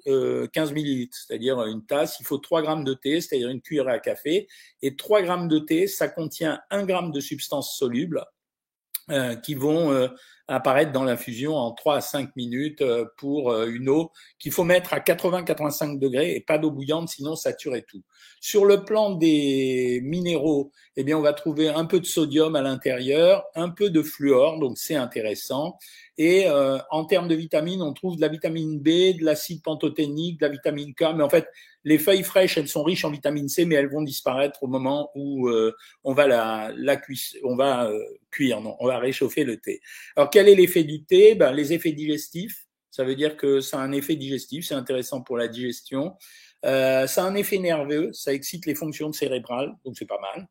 15 0.53 0.71
euh, 0.71 0.73
millilitres, 0.73 1.17
c'est-à-dire 1.17 1.63
une 1.65 1.85
tasse, 1.85 2.19
il 2.19 2.25
faut 2.25 2.37
3 2.37 2.61
grammes 2.61 2.83
de 2.83 2.93
thé, 2.93 3.21
c'est-à-dire 3.21 3.49
une 3.49 3.61
cuillère 3.61 3.87
à 3.87 3.99
café, 3.99 4.47
et 4.81 4.95
3 4.95 5.21
grammes 5.23 5.47
de 5.47 5.59
thé, 5.59 5.87
ça 5.87 6.07
contient 6.07 6.61
1 6.71 6.85
gramme 6.85 7.11
de 7.11 7.19
substances 7.19 7.77
solubles 7.77 8.23
euh, 9.11 9.35
qui 9.35 9.55
vont 9.55 9.91
euh, 9.91 10.07
apparaître 10.49 10.91
dans 10.91 11.03
l'infusion 11.03 11.55
en 11.55 11.71
3 11.71 11.97
à 11.97 12.01
5 12.01 12.35
minutes 12.35 12.81
euh, 12.81 13.05
pour 13.17 13.53
une 13.63 13.89
eau 13.89 14.11
qu'il 14.39 14.51
faut 14.51 14.63
mettre 14.63 14.93
à 14.93 14.99
80-85 14.99 15.99
degrés 15.99 16.35
et 16.35 16.41
pas 16.41 16.57
d'eau 16.57 16.71
bouillante, 16.71 17.09
sinon 17.09 17.35
ça 17.35 17.53
tout. 17.53 18.03
Sur 18.41 18.65
le 18.65 18.83
plan 18.83 19.11
des 19.11 20.01
minéraux, 20.03 20.71
eh 20.95 21.03
bien, 21.03 21.17
on 21.17 21.21
va 21.21 21.33
trouver 21.33 21.69
un 21.69 21.85
peu 21.85 21.99
de 21.99 22.05
sodium 22.05 22.55
à 22.55 22.61
l'intérieur, 22.61 23.43
un 23.55 23.69
peu 23.69 23.89
de 23.89 24.01
fluor, 24.01 24.59
donc 24.59 24.77
c'est 24.77 24.95
intéressant. 24.95 25.77
Et 26.17 26.47
en 26.49 27.05
termes 27.05 27.27
de 27.27 27.35
vitamines, 27.35 27.81
on 27.81 27.93
trouve 27.93 28.17
de 28.17 28.21
la 28.21 28.27
vitamine 28.27 28.79
B, 28.79 29.17
de 29.17 29.23
l'acide 29.23 29.61
pantothénique, 29.63 30.39
de 30.39 30.45
la 30.45 30.51
vitamine 30.51 30.93
K, 30.93 31.13
mais 31.15 31.23
en 31.23 31.29
fait, 31.29 31.47
les 31.83 31.97
feuilles 31.97 32.23
fraîches, 32.23 32.57
elles 32.57 32.67
sont 32.67 32.83
riches 32.83 33.05
en 33.05 33.11
vitamine 33.11 33.47
C, 33.47 33.65
mais 33.65 33.75
elles 33.75 33.89
vont 33.89 34.01
disparaître 34.01 34.63
au 34.63 34.67
moment 34.67 35.11
où 35.15 35.47
euh, 35.47 35.73
on 36.03 36.13
va 36.13 36.27
la, 36.27 36.71
la 36.75 36.97
cuire, 36.97 37.19
on 37.43 37.55
va 37.55 37.89
euh, 37.89 38.03
cuire, 38.31 38.61
non, 38.61 38.75
on 38.79 38.87
va 38.87 38.99
réchauffer 38.99 39.43
le 39.43 39.57
thé. 39.57 39.79
Alors 40.15 40.29
quel 40.39 40.47
est 40.47 40.55
l'effet 40.55 40.85
du 40.85 41.03
thé? 41.03 41.35
Ben, 41.35 41.51
Les 41.51 41.73
effets 41.73 41.91
digestifs, 41.91 42.65
ça 42.91 43.03
veut 43.03 43.15
dire 43.15 43.35
que 43.35 43.59
ça 43.59 43.77
a 43.77 43.81
un 43.81 43.91
effet 43.91 44.15
digestif, 44.15 44.65
c'est 44.65 44.73
intéressant 44.73 45.19
pour 45.21 45.35
la 45.35 45.49
digestion. 45.49 46.15
Euh, 46.65 47.07
ça 47.07 47.25
a 47.25 47.27
un 47.27 47.35
effet 47.35 47.57
nerveux, 47.57 48.13
ça 48.13 48.31
excite 48.33 48.65
les 48.65 48.73
fonctions 48.73 49.11
cérébrales, 49.11 49.73
donc 49.83 49.97
c'est 49.97 50.05
pas 50.07 50.19
mal. 50.21 50.47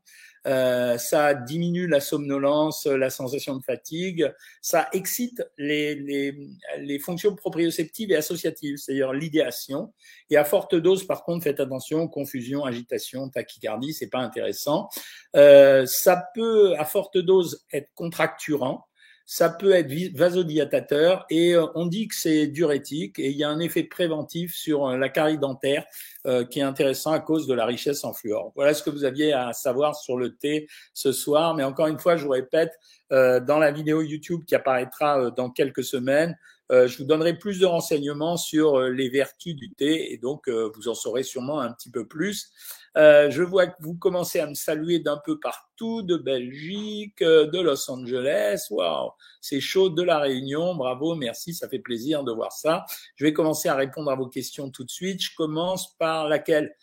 euh, 0.47 0.97
ça 0.97 1.33
diminue 1.33 1.87
la 1.87 1.99
somnolence, 2.01 2.85
la 2.85 3.09
sensation 3.09 3.57
de 3.57 3.63
fatigue, 3.63 4.31
ça 4.61 4.87
excite 4.93 5.43
les, 5.57 5.95
les, 5.95 6.35
les 6.79 6.99
fonctions 6.99 7.35
proprioceptives 7.35 8.11
et 8.11 8.15
associatives, 8.15 8.77
c'est-à-dire 8.77 9.11
l'idéation. 9.11 9.91
Et 10.29 10.37
à 10.37 10.45
forte 10.45 10.75
dose, 10.75 11.05
par 11.05 11.23
contre, 11.23 11.43
faites 11.43 11.59
attention, 11.59 12.07
confusion, 12.07 12.63
agitation, 12.63 13.27
tachycardie, 13.29 13.93
c'est 13.93 14.09
pas 14.09 14.19
intéressant. 14.19 14.87
Euh, 15.35 15.85
ça 15.87 16.23
peut, 16.35 16.75
à 16.77 16.85
forte 16.85 17.17
dose, 17.17 17.65
être 17.73 17.89
contracturant 17.95 18.85
ça 19.31 19.51
peut 19.51 19.73
être 19.73 19.93
vasodilatateur 20.17 21.27
et 21.29 21.53
euh, 21.53 21.67
on 21.75 21.85
dit 21.85 22.07
que 22.07 22.15
c'est 22.15 22.47
diurétique 22.47 23.19
et 23.19 23.29
il 23.29 23.37
y 23.37 23.43
a 23.43 23.49
un 23.49 23.59
effet 23.59 23.83
préventif 23.83 24.55
sur 24.55 24.87
euh, 24.87 24.97
la 24.97 25.07
carie 25.07 25.37
dentaire 25.37 25.85
euh, 26.25 26.43
qui 26.43 26.61
est 26.61 26.63
intéressant 26.63 27.11
à 27.11 27.19
cause 27.19 27.45
de 27.45 27.53
la 27.53 27.67
richesse 27.67 28.03
en 28.03 28.11
fluor. 28.11 28.51
Voilà 28.55 28.73
ce 28.73 28.81
que 28.81 28.89
vous 28.89 29.03
aviez 29.03 29.31
à 29.31 29.53
savoir 29.53 29.95
sur 29.95 30.17
le 30.17 30.35
thé 30.35 30.67
ce 30.95 31.11
soir. 31.11 31.53
Mais 31.53 31.61
encore 31.61 31.85
une 31.85 31.99
fois, 31.99 32.17
je 32.17 32.23
vous 32.23 32.31
répète, 32.31 32.71
dans 33.11 33.57
la 33.59 33.71
vidéo 33.71 34.01
YouTube 34.01 34.41
qui 34.45 34.55
apparaîtra 34.55 35.31
dans 35.31 35.49
quelques 35.49 35.83
semaines, 35.83 36.37
je 36.69 36.97
vous 36.97 37.03
donnerai 37.03 37.37
plus 37.37 37.59
de 37.59 37.65
renseignements 37.65 38.37
sur 38.37 38.79
les 38.81 39.09
vertus 39.09 39.55
du 39.55 39.71
thé 39.71 40.13
et 40.13 40.17
donc 40.17 40.47
vous 40.49 40.87
en 40.87 40.93
saurez 40.93 41.23
sûrement 41.23 41.59
un 41.59 41.71
petit 41.71 41.89
peu 41.89 42.07
plus. 42.07 42.51
Euh, 42.97 43.29
je 43.29 43.43
vois 43.43 43.67
que 43.67 43.75
vous 43.81 43.95
commencez 43.95 44.39
à 44.39 44.47
me 44.47 44.53
saluer 44.53 44.99
d'un 44.99 45.19
peu 45.23 45.39
partout, 45.39 46.01
de 46.01 46.17
Belgique, 46.17 47.21
euh, 47.21 47.45
de 47.47 47.59
Los 47.59 47.89
Angeles. 47.89 48.67
Waouh, 48.71 49.11
c'est 49.41 49.59
chaud 49.61 49.89
de 49.89 50.01
la 50.01 50.19
Réunion. 50.19 50.75
Bravo, 50.75 51.15
merci, 51.15 51.53
ça 51.53 51.69
fait 51.69 51.79
plaisir 51.79 52.23
de 52.23 52.31
voir 52.31 52.51
ça. 52.51 52.85
Je 53.15 53.25
vais 53.25 53.33
commencer 53.33 53.69
à 53.69 53.75
répondre 53.75 54.11
à 54.11 54.15
vos 54.15 54.27
questions 54.27 54.69
tout 54.71 54.83
de 54.83 54.89
suite. 54.89 55.21
Je 55.21 55.35
commence 55.35 55.95
par 55.97 56.27
laquelle? 56.27 56.75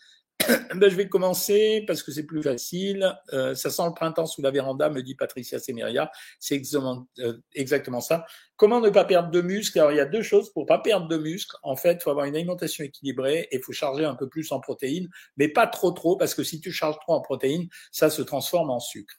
ben, 0.75 0.91
je 0.91 0.97
vais 0.97 1.09
commencer 1.09 1.85
parce 1.87 2.03
que 2.03 2.13
c'est 2.13 2.25
plus 2.25 2.43
facile. 2.43 3.15
Euh, 3.33 3.55
ça 3.55 3.71
sent 3.71 3.83
le 3.87 3.95
printemps 3.95 4.27
sous 4.27 4.43
la 4.43 4.51
véranda, 4.51 4.89
me 4.91 5.03
dit 5.03 5.15
Patricia 5.15 5.59
Semeria. 5.59 6.11
C'est 6.39 6.55
exactement, 6.55 7.07
euh, 7.19 7.39
exactement, 7.55 8.01
ça. 8.01 8.27
Comment 8.57 8.81
ne 8.81 8.91
pas 8.91 9.05
perdre 9.05 9.31
de 9.31 9.41
muscle? 9.41 9.79
Alors, 9.79 9.93
il 9.93 9.97
y 9.97 10.01
a 10.01 10.07
deux 10.07 10.23
choses. 10.23 10.53
Pour 10.53 10.67
pas 10.67 10.79
perdre 10.79 11.09
de 11.09 11.17
muscle, 11.17 11.57
en 11.63 11.77
fait, 11.77 11.95
il 11.95 12.03
faut 12.03 12.11
avoir 12.11 12.27
une 12.27 12.37
alimentation 12.37 12.85
équilibrée 12.85 13.49
et 13.51 13.57
il 13.57 13.63
faut 13.63 13.73
charger 13.73 14.05
un 14.05 14.15
peu 14.15 14.29
plus 14.29 14.51
en 14.53 14.61
protéines, 14.61 15.09
mais 15.37 15.49
pas 15.49 15.67
trop 15.67 15.91
trop, 15.91 16.17
parce 16.17 16.35
que 16.35 16.43
si 16.43 16.61
tu 16.61 16.73
charges 16.73 16.99
trop 17.01 17.15
en 17.15 17.21
protéines, 17.21 17.69
ça 17.93 18.11
se 18.11 18.23
transforme 18.23 18.71
en 18.71 18.81
sucre. 18.81 19.15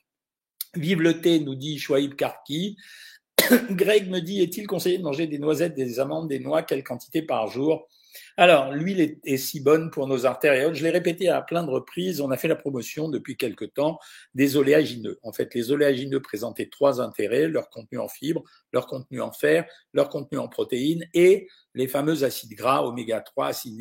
Vive 0.76 1.02
le 1.02 1.22
thé, 1.22 1.40
nous 1.40 1.56
dit 1.56 1.78
Chouaib 1.78 2.16
Karki. 2.16 2.78
Greg 3.72 4.10
me 4.10 4.20
dit, 4.20 4.42
est-il 4.42 4.68
conseillé 4.68 4.98
de 4.98 5.04
manger 5.04 5.28
des 5.28 5.40
noisettes, 5.40 5.76
des 5.76 6.00
amandes, 6.00 6.28
des 6.28 6.40
noix, 6.40 6.64
quelle 6.64 6.84
quantité 6.84 7.22
par 7.22 7.48
jour? 7.48 7.88
Alors, 8.40 8.72
l'huile 8.72 9.18
est, 9.24 9.38
si 9.38 9.60
bonne 9.60 9.90
pour 9.90 10.06
nos 10.06 10.28
artères 10.28 10.76
Je 10.76 10.84
l'ai 10.84 10.92
répété 10.92 11.28
à 11.28 11.42
plein 11.42 11.64
de 11.64 11.72
reprises. 11.72 12.22
On 12.22 12.30
a 12.30 12.38
fait 12.38 12.48
la 12.48 12.56
promotion 12.56 13.10
depuis 13.10 13.36
quelque 13.36 13.66
temps 13.66 13.98
des 14.36 14.58
oléagineux. 14.58 15.20
En 15.24 15.34
fait, 15.34 15.56
les 15.56 15.72
oléagineux 15.72 16.22
présentaient 16.22 16.70
trois 16.70 17.02
intérêts 17.02 17.48
leur 17.48 17.72
contenu 17.72 17.98
en 17.98 18.08
fibres, 18.08 18.44
leur 18.72 18.86
contenu 18.86 19.22
en 19.22 19.32
fer, 19.32 19.66
leur 19.92 20.10
contenu 20.10 20.38
en 20.38 20.48
protéines 20.48 21.08
et 21.16 21.48
les 21.74 21.88
fameux 21.88 22.24
acides 22.24 22.54
gras 22.54 22.84
oméga 22.84 23.22
3, 23.22 23.48
acides 23.48 23.76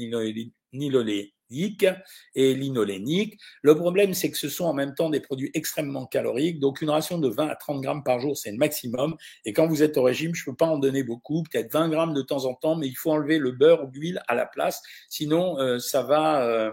niloléniques 0.72 1.35
et 1.50 2.54
linolénique. 2.54 3.38
Le 3.62 3.76
problème, 3.76 4.14
c'est 4.14 4.30
que 4.30 4.38
ce 4.38 4.48
sont 4.48 4.64
en 4.64 4.74
même 4.74 4.94
temps 4.94 5.10
des 5.10 5.20
produits 5.20 5.50
extrêmement 5.54 6.06
caloriques. 6.06 6.60
Donc, 6.60 6.80
une 6.80 6.90
ration 6.90 7.18
de 7.18 7.28
20 7.28 7.48
à 7.48 7.56
30 7.56 7.80
grammes 7.80 8.04
par 8.04 8.20
jour, 8.20 8.36
c'est 8.36 8.50
le 8.50 8.58
maximum. 8.58 9.16
Et 9.44 9.52
quand 9.52 9.66
vous 9.66 9.82
êtes 9.82 9.96
au 9.96 10.02
régime, 10.02 10.34
je 10.34 10.42
ne 10.42 10.52
peux 10.52 10.56
pas 10.56 10.66
en 10.66 10.78
donner 10.78 11.02
beaucoup, 11.02 11.42
peut-être 11.42 11.72
20 11.72 11.88
grammes 11.88 12.14
de 12.14 12.22
temps 12.22 12.44
en 12.44 12.54
temps, 12.54 12.76
mais 12.76 12.86
il 12.86 12.94
faut 12.94 13.12
enlever 13.12 13.38
le 13.38 13.52
beurre 13.52 13.84
ou 13.84 13.90
l'huile 13.92 14.22
à 14.28 14.34
la 14.34 14.46
place. 14.46 14.82
Sinon, 15.08 15.58
euh, 15.58 15.78
ça 15.78 16.02
va, 16.02 16.46
euh, 16.46 16.72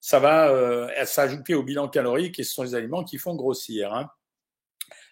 ça 0.00 0.18
va 0.18 0.50
euh, 0.50 0.88
s'ajouter 1.04 1.54
au 1.54 1.62
bilan 1.62 1.88
calorique 1.88 2.38
et 2.38 2.44
ce 2.44 2.52
sont 2.52 2.62
les 2.62 2.74
aliments 2.74 3.04
qui 3.04 3.18
font 3.18 3.34
grossir. 3.34 3.92
Hein. 3.92 4.08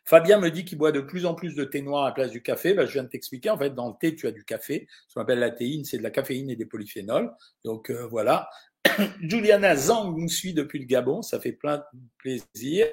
Fabien 0.06 0.38
me 0.38 0.50
dit 0.50 0.66
qu'il 0.66 0.76
boit 0.76 0.92
de 0.92 1.00
plus 1.00 1.24
en 1.24 1.34
plus 1.34 1.54
de 1.54 1.64
thé 1.64 1.80
noir 1.80 2.04
à 2.04 2.08
la 2.08 2.12
place 2.12 2.30
du 2.30 2.42
café. 2.42 2.74
Ben, 2.74 2.86
je 2.86 2.92
viens 2.92 3.04
de 3.04 3.08
t'expliquer. 3.08 3.48
En 3.48 3.58
fait, 3.58 3.74
dans 3.74 3.88
le 3.88 3.94
thé, 3.98 4.14
tu 4.14 4.26
as 4.26 4.32
du 4.32 4.44
café. 4.44 4.86
Ce 5.08 5.14
qu'on 5.14 5.22
appelle 5.22 5.38
la 5.38 5.50
théine, 5.50 5.84
c'est 5.84 5.96
de 5.96 6.02
la 6.02 6.10
caféine 6.10 6.50
et 6.50 6.56
des 6.56 6.66
polyphénols. 6.66 7.32
Donc 7.64 7.90
voilà. 7.90 8.50
Juliana 9.20 9.76
Zang 9.76 10.16
nous 10.16 10.28
suit 10.28 10.54
depuis 10.54 10.78
le 10.78 10.86
Gabon, 10.86 11.22
ça 11.22 11.40
fait 11.40 11.52
plein 11.52 11.78
de 11.78 11.84
plaisir. 12.18 12.86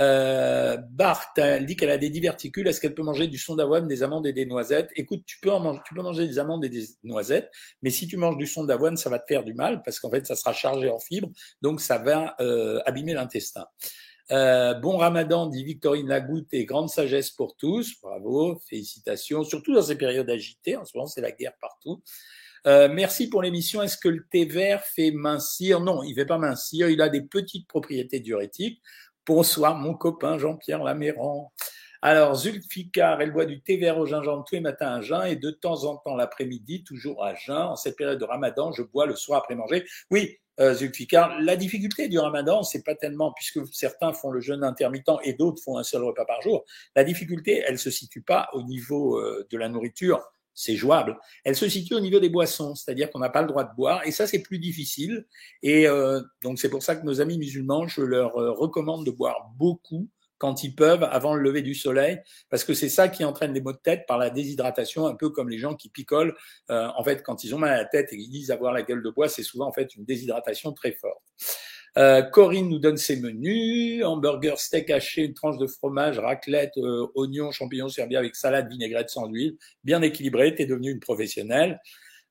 Euh, 0.00 0.78
Bart 0.90 1.34
elle 1.36 1.66
dit 1.66 1.76
qu'elle 1.76 1.90
a 1.90 1.98
des 1.98 2.08
diverticules. 2.08 2.66
Est-ce 2.66 2.80
qu'elle 2.80 2.94
peut 2.94 3.02
manger 3.02 3.26
du 3.26 3.36
son 3.36 3.56
d'avoine, 3.56 3.86
des 3.86 4.02
amandes 4.02 4.26
et 4.26 4.32
des 4.32 4.46
noisettes? 4.46 4.90
Écoute, 4.96 5.22
tu 5.26 5.38
peux, 5.40 5.52
en 5.52 5.60
manger, 5.60 5.80
tu 5.86 5.94
peux 5.94 6.02
manger 6.02 6.26
des 6.26 6.38
amandes 6.38 6.64
et 6.64 6.68
des 6.68 6.84
noisettes, 7.04 7.50
mais 7.82 7.90
si 7.90 8.06
tu 8.06 8.16
manges 8.16 8.38
du 8.38 8.46
son 8.46 8.64
d'avoine, 8.64 8.96
ça 8.96 9.10
va 9.10 9.18
te 9.18 9.26
faire 9.26 9.44
du 9.44 9.54
mal 9.54 9.82
parce 9.82 10.00
qu'en 10.00 10.10
fait, 10.10 10.26
ça 10.26 10.34
sera 10.34 10.52
chargé 10.52 10.88
en 10.88 10.98
fibres, 10.98 11.28
donc 11.60 11.80
ça 11.80 11.98
va 11.98 12.34
euh, 12.40 12.80
abîmer 12.86 13.14
l'intestin. 13.14 13.66
Euh, 14.30 14.72
bon 14.74 14.96
Ramadan, 14.96 15.46
dit 15.46 15.64
Victorine 15.64 16.08
Lagoutte, 16.08 16.48
et 16.52 16.64
grande 16.64 16.88
sagesse 16.88 17.30
pour 17.30 17.56
tous. 17.56 18.00
Bravo, 18.00 18.60
félicitations, 18.68 19.44
surtout 19.44 19.74
dans 19.74 19.82
ces 19.82 19.96
périodes 19.96 20.30
agitées. 20.30 20.76
En 20.76 20.84
ce 20.84 20.96
moment, 20.96 21.06
c'est 21.06 21.20
la 21.20 21.32
guerre 21.32 21.56
partout. 21.60 22.02
Euh, 22.66 22.88
merci 22.88 23.28
pour 23.28 23.42
l'émission. 23.42 23.82
Est-ce 23.82 23.96
que 23.96 24.08
le 24.08 24.24
thé 24.30 24.44
vert 24.44 24.84
fait 24.84 25.10
mincir? 25.10 25.80
Non, 25.80 26.02
il 26.02 26.10
ne 26.10 26.14
fait 26.14 26.26
pas 26.26 26.38
mincir. 26.38 26.88
Il 26.88 27.00
a 27.00 27.08
des 27.08 27.22
petites 27.22 27.66
propriétés 27.66 28.20
diurétiques. 28.20 28.80
Bonsoir, 29.26 29.76
mon 29.76 29.94
copain 29.94 30.38
Jean-Pierre 30.38 30.82
Laméran. 30.82 31.52
Alors, 32.04 32.34
Zulfikar, 32.34 33.20
elle 33.20 33.32
boit 33.32 33.46
du 33.46 33.62
thé 33.62 33.76
vert 33.76 33.98
au 33.98 34.06
gingembre 34.06 34.44
tous 34.44 34.56
les 34.56 34.60
matins 34.60 34.94
à 34.94 35.00
jeun 35.00 35.24
et 35.24 35.36
de 35.36 35.50
temps 35.50 35.84
en 35.84 35.96
temps 35.96 36.16
l'après-midi, 36.16 36.82
toujours 36.82 37.24
à 37.24 37.34
jeun. 37.34 37.56
En 37.56 37.76
cette 37.76 37.96
période 37.96 38.18
de 38.18 38.24
ramadan, 38.24 38.72
je 38.72 38.82
bois 38.82 39.06
le 39.06 39.14
soir 39.14 39.40
après 39.40 39.54
manger. 39.54 39.84
Oui, 40.10 40.36
euh, 40.60 40.74
la 41.40 41.56
difficulté 41.56 42.08
du 42.08 42.18
ramadan, 42.18 42.62
c'est 42.62 42.82
pas 42.82 42.94
tellement, 42.94 43.32
puisque 43.32 43.60
certains 43.72 44.12
font 44.12 44.30
le 44.30 44.40
jeûne 44.40 44.64
intermittent 44.64 45.10
et 45.24 45.32
d'autres 45.32 45.62
font 45.62 45.78
un 45.78 45.84
seul 45.84 46.02
repas 46.02 46.24
par 46.24 46.42
jour, 46.42 46.64
la 46.94 47.04
difficulté, 47.04 47.62
elle 47.66 47.78
se 47.78 47.90
situe 47.90 48.22
pas 48.22 48.48
au 48.52 48.62
niveau 48.62 49.18
euh, 49.18 49.46
de 49.50 49.56
la 49.56 49.68
nourriture 49.68 50.20
c'est 50.54 50.76
jouable. 50.76 51.18
Elle 51.44 51.56
se 51.56 51.68
situe 51.68 51.94
au 51.94 52.00
niveau 52.00 52.20
des 52.20 52.28
boissons, 52.28 52.74
c'est-à-dire 52.74 53.10
qu'on 53.10 53.18
n'a 53.18 53.30
pas 53.30 53.42
le 53.42 53.48
droit 53.48 53.64
de 53.64 53.74
boire, 53.74 54.06
et 54.06 54.10
ça 54.10 54.26
c'est 54.26 54.42
plus 54.42 54.58
difficile. 54.58 55.26
Et 55.62 55.86
euh, 55.86 56.20
donc 56.42 56.58
c'est 56.58 56.68
pour 56.68 56.82
ça 56.82 56.96
que 56.96 57.04
nos 57.04 57.20
amis 57.20 57.38
musulmans, 57.38 57.86
je 57.86 58.02
leur 58.02 58.36
euh, 58.36 58.52
recommande 58.52 59.06
de 59.06 59.10
boire 59.10 59.50
beaucoup 59.56 60.08
quand 60.38 60.64
ils 60.64 60.74
peuvent 60.74 61.04
avant 61.04 61.34
le 61.34 61.42
lever 61.42 61.62
du 61.62 61.72
soleil, 61.72 62.18
parce 62.50 62.64
que 62.64 62.74
c'est 62.74 62.88
ça 62.88 63.08
qui 63.08 63.24
entraîne 63.24 63.52
des 63.52 63.60
maux 63.60 63.72
de 63.72 63.78
tête 63.78 64.06
par 64.08 64.18
la 64.18 64.28
déshydratation, 64.28 65.06
un 65.06 65.14
peu 65.14 65.30
comme 65.30 65.48
les 65.48 65.58
gens 65.58 65.76
qui 65.76 65.88
picolent. 65.88 66.34
Euh, 66.68 66.88
en 66.96 67.04
fait, 67.04 67.22
quand 67.22 67.44
ils 67.44 67.54
ont 67.54 67.58
mal 67.58 67.70
à 67.70 67.76
la 67.76 67.84
tête 67.84 68.12
et 68.12 68.18
qu'ils 68.18 68.28
disent 68.28 68.50
avoir 68.50 68.72
la 68.72 68.82
gueule 68.82 69.04
de 69.04 69.10
bois, 69.10 69.28
c'est 69.28 69.44
souvent 69.44 69.68
en 69.68 69.72
fait 69.72 69.94
une 69.94 70.04
déshydratation 70.04 70.72
très 70.72 70.90
forte. 70.90 71.22
Euh, 71.98 72.22
Corinne 72.22 72.70
nous 72.70 72.78
donne 72.78 72.96
ses 72.96 73.20
menus 73.20 74.02
hamburger, 74.04 74.58
steak 74.58 74.90
haché, 74.90 75.24
une 75.24 75.34
tranche 75.34 75.58
de 75.58 75.66
fromage, 75.66 76.18
raclette, 76.18 76.72
euh, 76.78 77.06
oignons, 77.14 77.50
champignons 77.52 77.88
servis 77.88 78.16
avec 78.16 78.34
salade, 78.34 78.70
vinaigrette 78.70 79.10
sans 79.10 79.26
huile, 79.26 79.56
bien 79.84 80.00
équilibré. 80.00 80.54
T'es 80.54 80.66
devenue 80.66 80.90
une 80.90 81.00
professionnelle. 81.00 81.80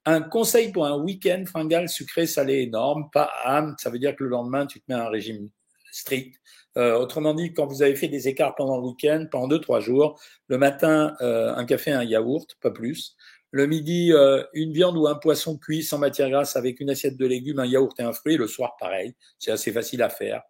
Un 0.06 0.22
conseil 0.22 0.72
pour 0.72 0.86
un 0.88 0.98
week-end 0.98 1.44
fringal 1.46 1.88
sucré, 1.88 2.26
salé, 2.26 2.62
énorme, 2.62 3.10
pas 3.14 3.30
âme. 3.44 3.76
Ça 3.78 3.92
veut 3.92 4.00
dire 4.00 4.16
que 4.16 4.24
le 4.24 4.32
lendemain, 4.32 4.66
tu 4.66 4.80
te 4.80 4.86
mets 4.88 4.98
un 4.98 5.10
régime 5.10 5.50
strict. 5.92 6.40
Euh, 6.78 6.98
autrement 6.98 7.34
dit, 7.34 7.54
quand 7.54 7.68
vous 7.68 7.84
avez 7.84 7.96
fait 7.96 8.08
des 8.08 8.28
écarts 8.28 8.56
pendant 8.56 8.78
le 8.78 8.84
week-end, 8.84 9.28
pendant 9.30 9.48
deux, 9.48 9.60
trois 9.60 9.80
jours, 9.80 10.20
le 10.48 10.58
matin, 10.58 11.16
euh, 11.22 11.54
un 11.54 11.66
café, 11.66 11.92
un 11.92 12.04
yaourt, 12.04 12.56
pas 12.62 12.72
plus. 12.72 13.16
Le 13.52 13.68
midi, 13.68 14.14
euh, 14.14 14.44
une 14.54 14.72
viande 14.72 14.98
ou 14.98 15.08
un 15.08 15.16
poisson 15.16 15.58
cuit 15.58 15.84
sans 15.84 15.98
matière 15.98 16.30
grasse 16.30 16.56
avec 16.56 16.80
une 16.80 16.90
assiette 16.90 17.18
de 17.18 17.26
légumes, 17.26 17.60
un 17.60 17.66
yaourt 17.66 18.00
et 18.00 18.04
un 18.04 18.14
fruit. 18.14 18.38
Le 18.38 18.48
soir, 18.48 18.76
pareil. 18.80 19.14
C'est 19.40 19.52
assez 19.52 19.72
facile 19.72 20.02
à 20.02 20.10
faire. 20.10 20.42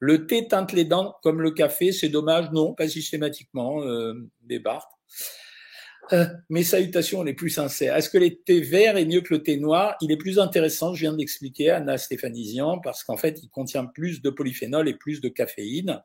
Le 0.00 0.26
thé 0.26 0.48
teinte 0.48 0.72
les 0.72 0.84
dents 0.84 1.16
comme 1.22 1.40
le 1.40 1.52
café. 1.52 1.92
C'est 1.92 2.08
dommage. 2.08 2.50
Non, 2.52 2.74
pas 2.74 2.88
systématiquement. 2.88 3.82
Euh, 3.84 4.14
des 4.42 4.58
euh, 6.12 6.26
mes 6.48 6.64
salutations 6.64 7.22
les 7.22 7.34
plus 7.34 7.50
sincères. 7.50 7.96
Est-ce 7.96 8.10
que 8.10 8.18
le 8.18 8.34
thé 8.34 8.60
vert 8.60 8.96
est 8.96 9.04
mieux 9.04 9.20
que 9.20 9.32
le 9.32 9.42
thé 9.42 9.56
noir? 9.56 9.96
Il 10.00 10.10
est 10.10 10.16
plus 10.16 10.40
intéressant, 10.40 10.92
je 10.92 11.02
viens 11.02 11.12
d'expliquer, 11.12 11.70
Anna 11.70 11.98
Stéphanisian, 11.98 12.80
parce 12.80 13.04
qu'en 13.04 13.16
fait, 13.16 13.38
il 13.44 13.48
contient 13.48 13.84
plus 13.84 14.20
de 14.20 14.30
polyphénol 14.30 14.88
et 14.88 14.94
plus 14.94 15.20
de 15.20 15.28
caféine. 15.28 16.02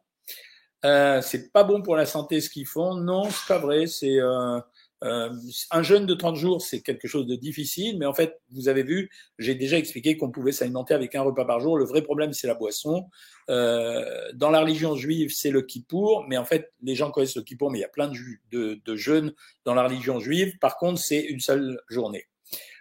Euh, 0.83 1.21
c'est 1.21 1.51
pas 1.51 1.63
bon 1.63 1.81
pour 1.81 1.95
la 1.95 2.05
santé 2.05 2.39
ce 2.39 2.51
qu'ils 2.51 2.67
font. 2.67 2.95
Non, 2.95 3.23
c'est 3.31 3.47
pas 3.47 3.57
vrai. 3.57 3.87
C'est 3.87 4.19
euh, 4.19 4.59
euh, 5.03 5.29
un 5.71 5.83
jeûne 5.83 6.05
de 6.05 6.13
30 6.13 6.35
jours, 6.35 6.61
c'est 6.61 6.81
quelque 6.81 7.07
chose 7.07 7.27
de 7.27 7.35
difficile, 7.35 7.97
mais 7.99 8.05
en 8.05 8.13
fait, 8.13 8.39
vous 8.51 8.69
avez 8.69 8.83
vu, 8.83 9.09
j'ai 9.37 9.53
déjà 9.53 9.77
expliqué 9.77 10.17
qu'on 10.17 10.31
pouvait 10.31 10.51
s'alimenter 10.51 10.93
avec 10.93 11.15
un 11.15 11.21
repas 11.21 11.45
par 11.45 11.59
jour. 11.59 11.77
Le 11.77 11.85
vrai 11.85 12.01
problème, 12.01 12.33
c'est 12.33 12.47
la 12.47 12.55
boisson. 12.55 13.09
Euh, 13.49 14.31
dans 14.33 14.49
la 14.49 14.61
religion 14.61 14.95
juive, 14.95 15.31
c'est 15.33 15.51
le 15.51 15.61
kippour, 15.61 16.25
mais 16.27 16.37
en 16.37 16.45
fait, 16.45 16.71
les 16.81 16.95
gens 16.95 17.11
connaissent 17.11 17.35
le 17.35 17.43
kippour, 17.43 17.71
mais 17.71 17.79
il 17.79 17.81
y 17.81 17.85
a 17.85 17.89
plein 17.89 18.11
de, 18.51 18.95
jeûnes 18.95 19.33
dans 19.65 19.73
la 19.73 19.83
religion 19.83 20.19
juive. 20.19 20.57
Par 20.59 20.77
contre, 20.77 20.99
c'est 20.99 21.21
une 21.21 21.39
seule 21.39 21.79
journée. 21.89 22.25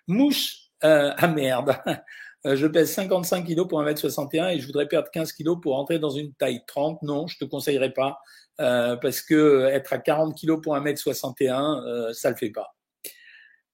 Mouche, 0.07 0.71
euh, 0.85 1.13
ah 1.17 1.29
merde, 1.29 1.77
euh, 2.47 2.57
je 2.57 2.67
pèse 2.67 2.93
55 2.93 3.45
kilos 3.45 3.67
pour 3.67 3.83
1m61 3.83 4.55
et 4.55 4.61
je 4.61 4.67
voudrais 4.67 4.87
perdre 4.87 5.11
15 5.11 5.33
kilos 5.33 5.59
pour 5.61 5.77
entrer 5.77 5.99
dans 5.99 6.11
une 6.11 6.33
taille 6.35 6.63
30. 6.67 7.03
Non, 7.03 7.27
je 7.27 7.39
te 7.39 7.45
conseillerais 7.45 7.93
pas. 7.93 8.21
Euh, 8.61 8.97
parce 8.97 9.21
que 9.21 9.67
être 9.67 9.93
à 9.93 9.99
40 9.99 10.37
kilos 10.37 10.61
pour 10.63 10.77
1m61, 10.77 11.85
euh, 11.87 12.13
ça 12.13 12.31
le 12.31 12.37
fait 12.37 12.51
pas. 12.51 12.75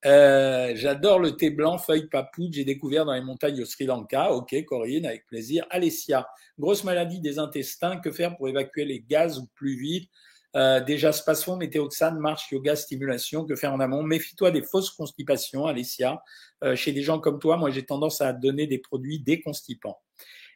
Euh, 0.07 0.73
J'adore 0.75 1.19
le 1.19 1.37
thé 1.37 1.51
blanc, 1.51 1.79
feuille 1.79 2.09
papoude. 2.09 2.53
J'ai 2.55 2.65
découvert 2.65 3.05
dans 3.05 3.13
les 3.13 3.21
montagnes 3.21 3.61
au 3.61 3.67
Sri 3.67 3.85
Lanka. 3.85 4.33
Ok, 4.33 4.55
Corinne, 4.65 5.07
avec 5.07 5.27
plaisir. 5.27 5.67
Alessia, 5.71 6.27
grosse 6.59 6.85
maladie 6.85 7.21
des 7.21 7.39
intestins. 7.39 7.99
Que 7.99 8.11
faire 8.11 8.37
pour 8.37 8.49
évacuer 8.49 8.85
les 8.85 9.01
gaz 9.01 9.39
ou 9.39 9.47
plus 9.55 9.77
vite? 9.77 10.11
Euh, 10.57 10.81
Déjà, 10.81 11.13
spasfon, 11.13 11.57
météoxane, 11.57 12.19
marche, 12.19 12.51
yoga, 12.51 12.77
stimulation. 12.77 13.45
Que 13.45 13.57
faire 13.57 13.75
en 13.75 13.81
amont? 13.81 14.03
Méfie-toi 14.03 14.51
des 14.51 14.63
fausses 14.63 14.91
constipations, 14.91 15.67
Alessia. 15.67 16.23
Euh, 16.65 16.75
chez 16.75 16.93
des 16.93 17.03
gens 17.03 17.21
comme 17.21 17.39
toi, 17.39 17.57
moi, 17.57 17.71
j'ai 17.71 17.85
tendance 17.85 18.21
à 18.21 18.33
donner 18.33 18.67
des 18.67 18.79
produits 18.79 19.21
déconstipants. 19.21 20.01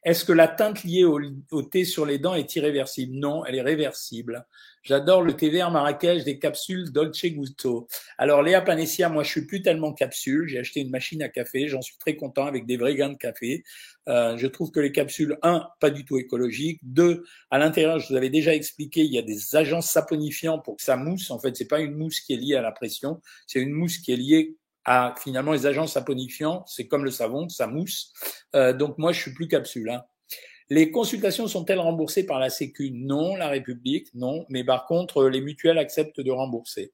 Est-ce 0.04 0.26
que 0.26 0.32
la 0.32 0.48
teinte 0.48 0.84
liée 0.84 1.04
au, 1.04 1.62
thé 1.62 1.86
sur 1.86 2.04
les 2.04 2.18
dents 2.18 2.34
est 2.34 2.54
irréversible? 2.56 3.14
Non, 3.16 3.44
elle 3.46 3.54
est 3.54 3.62
réversible. 3.62 4.46
J'adore 4.82 5.22
le 5.22 5.34
thé 5.34 5.48
vert 5.48 5.70
Marrakech 5.70 6.24
des 6.24 6.38
capsules 6.38 6.92
Dolce 6.92 7.24
Gusto. 7.24 7.88
Alors 8.18 8.42
Léa 8.42 8.60
Panessia, 8.60 9.08
moi 9.08 9.22
je 9.22 9.30
suis 9.30 9.46
plus 9.46 9.62
tellement 9.62 9.94
capsule. 9.94 10.46
J'ai 10.46 10.58
acheté 10.58 10.80
une 10.80 10.90
machine 10.90 11.22
à 11.22 11.30
café. 11.30 11.68
J'en 11.68 11.80
suis 11.80 11.96
très 11.96 12.16
content 12.16 12.44
avec 12.44 12.66
des 12.66 12.76
vrais 12.76 12.94
gains 12.94 13.08
de 13.08 13.16
café. 13.16 13.64
Euh, 14.06 14.36
je 14.36 14.46
trouve 14.46 14.70
que 14.70 14.80
les 14.80 14.92
capsules, 14.92 15.38
un, 15.42 15.66
pas 15.80 15.88
du 15.88 16.04
tout 16.04 16.18
écologiques. 16.18 16.80
Deux, 16.82 17.24
à 17.50 17.58
l'intérieur, 17.58 17.98
je 17.98 18.08
vous 18.08 18.16
avais 18.16 18.28
déjà 18.28 18.54
expliqué, 18.54 19.00
il 19.00 19.12
y 19.12 19.18
a 19.18 19.22
des 19.22 19.56
agents 19.56 19.80
saponifiants 19.80 20.58
pour 20.58 20.76
que 20.76 20.82
ça 20.82 20.98
mousse. 20.98 21.30
En 21.30 21.38
fait, 21.38 21.56
c'est 21.56 21.68
pas 21.68 21.80
une 21.80 21.94
mousse 21.94 22.20
qui 22.20 22.34
est 22.34 22.36
liée 22.36 22.56
à 22.56 22.62
la 22.62 22.72
pression, 22.72 23.22
c'est 23.46 23.60
une 23.60 23.72
mousse 23.72 23.96
qui 23.96 24.12
est 24.12 24.16
liée 24.16 24.54
à 24.84 25.14
finalement 25.18 25.52
les 25.52 25.66
agents 25.66 25.86
saponifiants, 25.86 26.64
c'est 26.66 26.86
comme 26.86 27.04
le 27.04 27.10
savon, 27.10 27.48
ça 27.48 27.66
mousse. 27.66 28.12
Euh, 28.54 28.72
donc 28.72 28.98
moi, 28.98 29.12
je 29.12 29.20
suis 29.20 29.32
plus 29.32 29.48
capsule. 29.48 29.90
Hein. 29.90 30.04
Les 30.70 30.90
consultations 30.90 31.46
sont-elles 31.46 31.78
remboursées 31.80 32.24
par 32.24 32.38
la 32.38 32.50
Sécu? 32.50 32.90
Non, 32.90 33.36
la 33.36 33.48
République, 33.48 34.08
non. 34.14 34.46
Mais 34.48 34.64
par 34.64 34.86
contre, 34.86 35.24
les 35.28 35.40
mutuelles 35.40 35.78
acceptent 35.78 36.20
de 36.20 36.30
rembourser. 36.30 36.92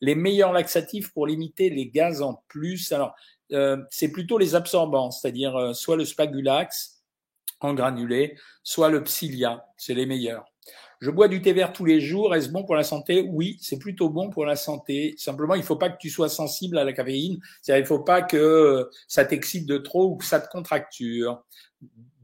Les 0.00 0.14
meilleurs 0.14 0.52
laxatifs 0.52 1.12
pour 1.12 1.26
limiter 1.26 1.70
les 1.70 1.88
gaz 1.88 2.20
en 2.20 2.42
plus, 2.48 2.92
alors 2.92 3.14
euh, 3.52 3.78
c'est 3.90 4.10
plutôt 4.10 4.36
les 4.36 4.54
absorbants, 4.54 5.10
c'est-à-dire 5.10 5.56
euh, 5.56 5.72
soit 5.72 5.96
le 5.96 6.04
spagulax 6.04 7.02
en 7.60 7.72
granulé, 7.72 8.36
soit 8.62 8.90
le 8.90 9.02
psyllia, 9.04 9.64
c'est 9.78 9.94
les 9.94 10.04
meilleurs. 10.04 10.44
Je 11.00 11.10
bois 11.10 11.28
du 11.28 11.42
thé 11.42 11.52
vert 11.52 11.72
tous 11.72 11.84
les 11.84 12.00
jours. 12.00 12.34
Est-ce 12.34 12.48
bon 12.48 12.64
pour 12.64 12.74
la 12.74 12.84
santé? 12.84 13.26
Oui, 13.28 13.58
c'est 13.60 13.78
plutôt 13.78 14.08
bon 14.08 14.30
pour 14.30 14.46
la 14.46 14.56
santé. 14.56 15.14
Simplement, 15.18 15.54
il 15.54 15.60
ne 15.60 15.64
faut 15.64 15.76
pas 15.76 15.90
que 15.90 15.98
tu 15.98 16.10
sois 16.10 16.28
sensible 16.28 16.78
à 16.78 16.84
la 16.84 16.92
caféine. 16.92 17.38
C'est-à-dire, 17.60 17.80
il 17.80 17.84
ne 17.84 17.88
faut 17.88 18.04
pas 18.04 18.22
que 18.22 18.88
ça 19.06 19.24
t'excite 19.24 19.66
de 19.66 19.78
trop 19.78 20.10
ou 20.10 20.16
que 20.16 20.24
ça 20.24 20.40
te 20.40 20.48
contracture. 20.48 21.44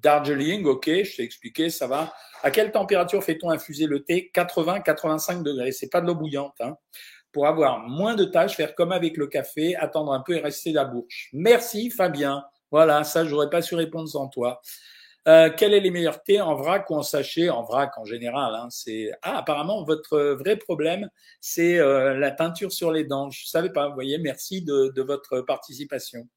Darjeeling, 0.01 0.65
ok, 0.65 0.87
je 0.87 1.17
t'ai 1.17 1.23
expliqué, 1.23 1.71
ça 1.71 1.87
va. 1.87 2.13
À 2.43 2.51
quelle 2.51 2.73
température 2.73 3.23
fait-on 3.23 3.51
infuser 3.51 3.87
le 3.87 4.03
thé? 4.03 4.31
80-85 4.35 5.43
degrés. 5.43 5.71
C'est 5.71 5.91
pas 5.91 6.01
de 6.01 6.07
l'eau 6.07 6.15
bouillante. 6.15 6.55
Hein. 6.61 6.77
Pour 7.31 7.47
avoir 7.47 7.89
moins 7.89 8.15
de 8.15 8.25
tâches, 8.25 8.57
faire 8.57 8.75
comme 8.75 8.93
avec 8.93 9.17
le 9.17 9.27
café, 9.27 9.77
attendre 9.77 10.13
un 10.13 10.21
peu 10.21 10.35
et 10.37 10.41
rester 10.41 10.73
la 10.73 10.85
bouche. 10.85 11.29
Merci 11.33 11.91
Fabien. 11.91 12.45
Voilà, 12.71 13.05
ça, 13.05 13.25
j'aurais 13.25 13.51
pas 13.51 13.63
su 13.63 13.75
répondre 13.75 14.09
sans 14.09 14.29
toi. 14.29 14.61
Euh, 15.29 15.51
quel 15.57 15.73
est 15.73 15.81
les 15.81 15.91
meilleurs 15.91 16.23
thés 16.23 16.41
en 16.41 16.55
vrac 16.55 16.91
ou 16.91 16.95
en 16.97 17.03
sachet? 17.03 17.49
En 17.49 17.63
vrac 17.63 17.97
en 17.97 18.05
général. 18.05 18.55
Hein, 18.55 18.69
c'est 18.71 19.11
ah 19.23 19.39
apparemment 19.39 19.85
votre 19.85 20.19
vrai 20.33 20.57
problème 20.57 21.09
c'est 21.41 21.79
euh, 21.79 22.19
la 22.19 22.31
peinture 22.31 22.73
sur 22.73 22.91
les 22.91 23.05
dents. 23.05 23.31
Je 23.31 23.47
savais 23.47 23.71
pas. 23.71 23.89
Vous 23.89 23.95
voyez, 23.95 24.19
merci 24.19 24.63
de, 24.63 24.93
de 24.95 25.03
votre 25.03 25.41
participation. 25.43 26.29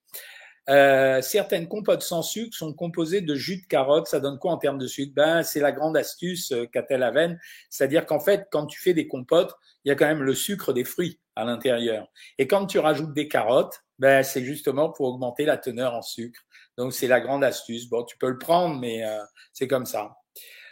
Euh, 0.67 1.21
certaines 1.21 1.67
compotes 1.67 2.01
sans 2.01 2.23
sucre 2.23 2.55
sont 2.57 2.73
composées 2.73 3.21
de 3.21 3.35
jus 3.35 3.61
de 3.61 3.67
carotte. 3.67 4.07
Ça 4.07 4.19
donne 4.19 4.39
quoi 4.39 4.51
en 4.51 4.57
termes 4.57 4.79
de 4.79 4.87
sucre? 4.87 5.13
Ben 5.15 5.43
c'est 5.43 5.59
la 5.59 5.71
grande 5.71 5.95
astuce 5.95 6.51
euh, 6.51 6.65
qu'a-t-elle 6.65 7.01
la 7.01 7.11
veine. 7.11 7.39
C'est-à-dire 7.69 8.05
qu'en 8.05 8.19
fait, 8.19 8.47
quand 8.51 8.65
tu 8.65 8.81
fais 8.81 8.93
des 8.93 9.07
compotes, 9.07 9.53
il 9.83 9.89
y 9.89 9.91
a 9.91 9.95
quand 9.95 10.07
même 10.07 10.23
le 10.23 10.33
sucre 10.33 10.73
des 10.73 10.83
fruits 10.83 11.19
à 11.35 11.45
l'intérieur. 11.45 12.07
Et 12.39 12.47
quand 12.47 12.65
tu 12.65 12.79
rajoutes 12.79 13.13
des 13.13 13.27
carottes, 13.27 13.83
ben 13.99 14.23
c'est 14.23 14.43
justement 14.43 14.89
pour 14.89 15.07
augmenter 15.07 15.45
la 15.45 15.57
teneur 15.57 15.93
en 15.93 16.01
sucre. 16.01 16.41
Donc 16.77 16.93
c'est 16.93 17.07
la 17.07 17.21
grande 17.21 17.43
astuce. 17.43 17.87
Bon, 17.89 18.03
tu 18.03 18.17
peux 18.17 18.29
le 18.29 18.37
prendre, 18.37 18.79
mais 18.79 19.03
euh, 19.03 19.19
c'est 19.53 19.67
comme 19.67 19.85
ça. 19.85 20.17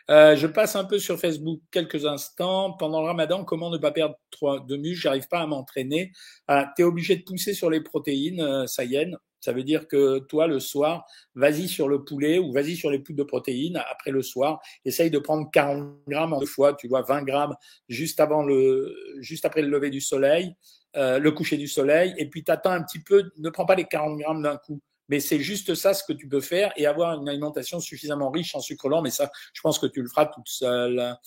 Euh, 0.10 0.36
je 0.36 0.48
passe 0.48 0.76
un 0.76 0.84
peu 0.84 1.00
sur 1.00 1.18
Facebook 1.18 1.62
quelques 1.72 2.06
instants. 2.06 2.74
Pendant 2.74 3.02
le 3.02 3.08
ramadan, 3.08 3.46
comment 3.46 3.70
ne 3.70 3.78
pas 3.78 3.92
perdre 3.92 4.16
trop 4.32 4.60
de 4.60 4.76
muscles? 4.76 5.02
J'arrive 5.02 5.28
pas 5.30 5.40
à 5.40 5.48
m'entraîner. 5.48 6.12
Ah, 6.48 6.72
tu 6.76 6.82
es 6.82 6.86
obligé 6.86 7.16
de 7.16 7.24
pousser 7.24 7.54
sur 7.54 7.70
les 7.70 7.82
protéines, 7.82 8.42
euh, 8.42 8.68
ça 8.68 8.84
y 8.84 8.96
est. 8.96 9.10
Ça 9.40 9.52
veut 9.52 9.64
dire 9.64 9.88
que 9.88 10.20
toi, 10.20 10.48
le 10.48 10.60
soir, 10.60 11.06
vas-y 11.36 11.68
sur 11.68 11.90
le 11.90 12.04
poulet 12.06 12.40
ou 12.40 12.54
vas-y 12.54 12.78
sur 12.78 12.90
les 12.90 13.00
poudres 13.00 13.20
de 13.20 13.24
protéines 13.24 13.82
après 13.92 14.12
le 14.12 14.22
soir. 14.22 14.62
Essaye 14.86 15.12
de 15.12 15.20
prendre 15.20 15.50
40 15.52 16.00
grammes 16.08 16.34
en 16.34 16.40
deux 16.40 16.46
fois, 16.46 16.74
tu 16.74 16.88
vois, 16.88 17.02
20 17.02 17.24
grammes 17.24 17.56
juste 17.90 18.22
avant 18.22 18.44
le, 18.44 18.96
juste 19.20 19.44
après 19.44 19.62
le 19.62 19.68
lever 19.68 19.90
du 19.90 20.00
soleil, 20.00 20.56
le 20.96 21.30
coucher 21.32 21.58
du 21.58 21.68
soleil. 21.68 22.14
Et 22.18 22.30
puis, 22.30 22.46
t'attends 22.46 22.72
un 22.72 22.84
petit 22.84 23.00
peu, 23.04 23.32
ne 23.38 23.50
prends 23.50 23.66
pas 23.66 23.76
les 23.76 23.84
40 23.84 24.18
grammes 24.18 24.44
d'un 24.44 24.56
coup. 24.56 24.80
Mais 25.10 25.20
c'est 25.20 25.40
juste 25.40 25.76
ça 25.76 25.94
ce 25.94 26.04
que 26.04 26.14
tu 26.14 26.28
peux 26.28 26.42
faire 26.42 26.72
et 26.76 26.86
avoir 26.86 27.20
une 27.20 27.28
alimentation 27.28 27.80
suffisamment 27.80 28.32
riche 28.32 28.56
en 28.56 28.60
sucre 28.60 28.90
lent. 28.90 29.02
Mais 29.02 29.12
ça, 29.12 29.30
je 29.54 29.62
pense 29.62 29.80
que 29.80 29.88
tu 29.88 30.02
le 30.02 30.08
feras 30.08 30.28
toute 30.28 30.48
seule. 30.48 31.18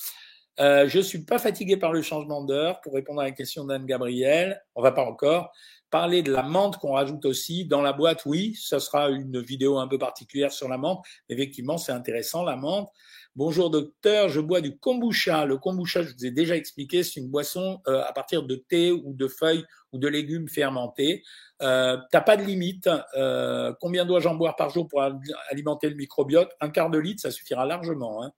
Euh, 0.59 0.89
je 0.89 1.01
suis 1.01 1.25
pas 1.25 1.39
fatigué 1.39 1.77
par 1.77 1.93
le 1.93 2.03
changement 2.03 2.43
d'heure. 2.43 2.81
Pour 2.81 2.95
répondre 2.95 3.21
à 3.21 3.25
la 3.25 3.33
question 3.33 3.65
d'Anne 3.65 3.85
Gabriel, 3.85 4.63
on 4.75 4.83
va 4.83 4.93
pas 4.93 5.05
encore 5.05 5.53
parler 5.91 6.23
de 6.23 6.33
la 6.33 6.43
menthe 6.43 6.79
qu'on 6.79 6.93
rajoute 6.93 7.25
aussi 7.27 7.65
dans 7.65 7.83
la 7.83 7.93
boîte. 7.93 8.25
Oui, 8.27 8.55
ça 8.61 8.81
sera 8.81 9.11
une 9.11 9.41
vidéo 9.41 9.79
un 9.79 9.87
peu 9.87 9.99
particulière 9.99 10.53
sur 10.53 10.69
la 10.69 10.79
menthe. 10.79 11.05
Effectivement, 11.29 11.79
c'est 11.79 11.93
intéressant 11.93 12.43
la 12.43 12.57
menthe. 12.57 12.89
Bonjour 13.37 13.69
docteur, 13.69 14.31
je 14.31 14.41
bois 14.41 14.63
du 14.63 14.79
kombucha. 14.79 15.45
Le 15.45 15.59
kombucha, 15.59 16.03
je 16.03 16.15
vous 16.15 16.25
ai 16.25 16.31
déjà 16.31 16.57
expliqué, 16.57 17.03
c'est 17.03 17.21
une 17.21 17.29
boisson 17.29 17.83
euh, 17.87 18.03
à 18.03 18.15
partir 18.15 18.45
de 18.45 18.55
thé 18.55 18.93
ou 18.93 19.13
de 19.13 19.29
feuilles 19.29 19.63
ou 19.93 19.99
de 19.99 20.09
légumes 20.09 20.49
fermentés. 20.49 21.23
Euh, 21.61 21.99
T'as 22.11 22.23
pas 22.23 22.39
de 22.39 22.45
limite. 22.45 22.89
Euh, 23.15 23.75
combien 23.79 24.07
dois-je 24.07 24.27
en 24.27 24.37
boire 24.37 24.57
par 24.57 24.71
jour 24.71 24.89
pour 24.89 25.03
alimenter 25.51 25.91
le 25.91 25.97
microbiote? 25.97 26.51
Un 26.63 26.71
quart 26.71 26.89
de 26.89 26.97
litre, 26.97 27.21
ça 27.21 27.31
suffira 27.31 27.67
largement. 27.67 28.25
Hein. 28.25 28.33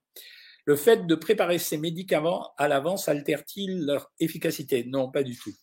Le 0.64 0.74
fait 0.74 1.06
de 1.06 1.14
préparer 1.14 1.58
ces 1.58 1.78
médicaments 1.78 2.50
à 2.56 2.66
l'avance 2.66 3.08
altère-t-il 3.08 3.86
leur 3.86 4.10
efficacité? 4.18 4.82
Non, 4.82 5.12
pas 5.12 5.22
du 5.22 5.38
tout. 5.38 5.54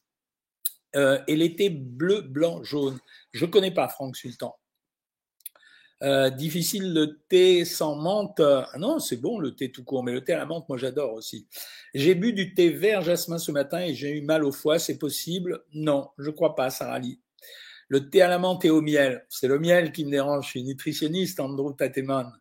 Euh, 0.95 1.19
et 1.28 1.36
l'été 1.36 1.69
bleu, 1.69 2.21
blanc, 2.21 2.63
jaune. 2.63 3.02
Je 3.34 3.45
connais 3.45 3.71
pas 3.71 3.89
Franck 3.89 4.15
Sultan. 4.15 4.56
Euh, 6.03 6.29
difficile 6.29 6.93
le 6.93 7.19
thé 7.29 7.63
sans 7.63 7.95
menthe. 7.95 8.41
Ah 8.41 8.77
non, 8.77 8.99
c'est 8.99 9.17
bon 9.17 9.39
le 9.39 9.55
thé 9.55 9.71
tout 9.71 9.84
court, 9.84 10.03
mais 10.03 10.12
le 10.12 10.23
thé 10.23 10.34
à 10.34 10.38
la 10.38 10.45
menthe, 10.45 10.67
moi 10.67 10.77
j'adore 10.77 11.13
aussi. 11.13 11.47
J'ai 11.93 12.15
bu 12.15 12.34
du 12.34 12.53
thé 12.53 12.69
vert 12.69 13.01
jasmin 13.01 13.38
ce 13.38 13.51
matin 13.51 13.79
et 13.79 13.93
j'ai 13.93 14.12
eu 14.12 14.21
mal 14.21 14.43
au 14.43 14.51
foie, 14.51 14.77
c'est 14.77 14.97
possible? 14.97 15.63
Non, 15.73 16.10
je 16.17 16.29
crois 16.29 16.55
pas, 16.55 16.69
Sarah 16.69 16.99
Lee. 16.99 17.21
Le 17.88 18.10
thé 18.10 18.21
à 18.21 18.27
la 18.27 18.39
menthe 18.39 18.65
et 18.65 18.69
au 18.69 18.81
miel, 18.81 19.25
c'est 19.29 19.47
le 19.47 19.60
miel 19.60 19.91
qui 19.91 20.05
me 20.05 20.12
dérange. 20.12 20.45
Je 20.45 20.49
suis 20.49 20.63
nutritionniste, 20.63 21.39
Andrew 21.39 21.73
Tateman. 21.73 22.31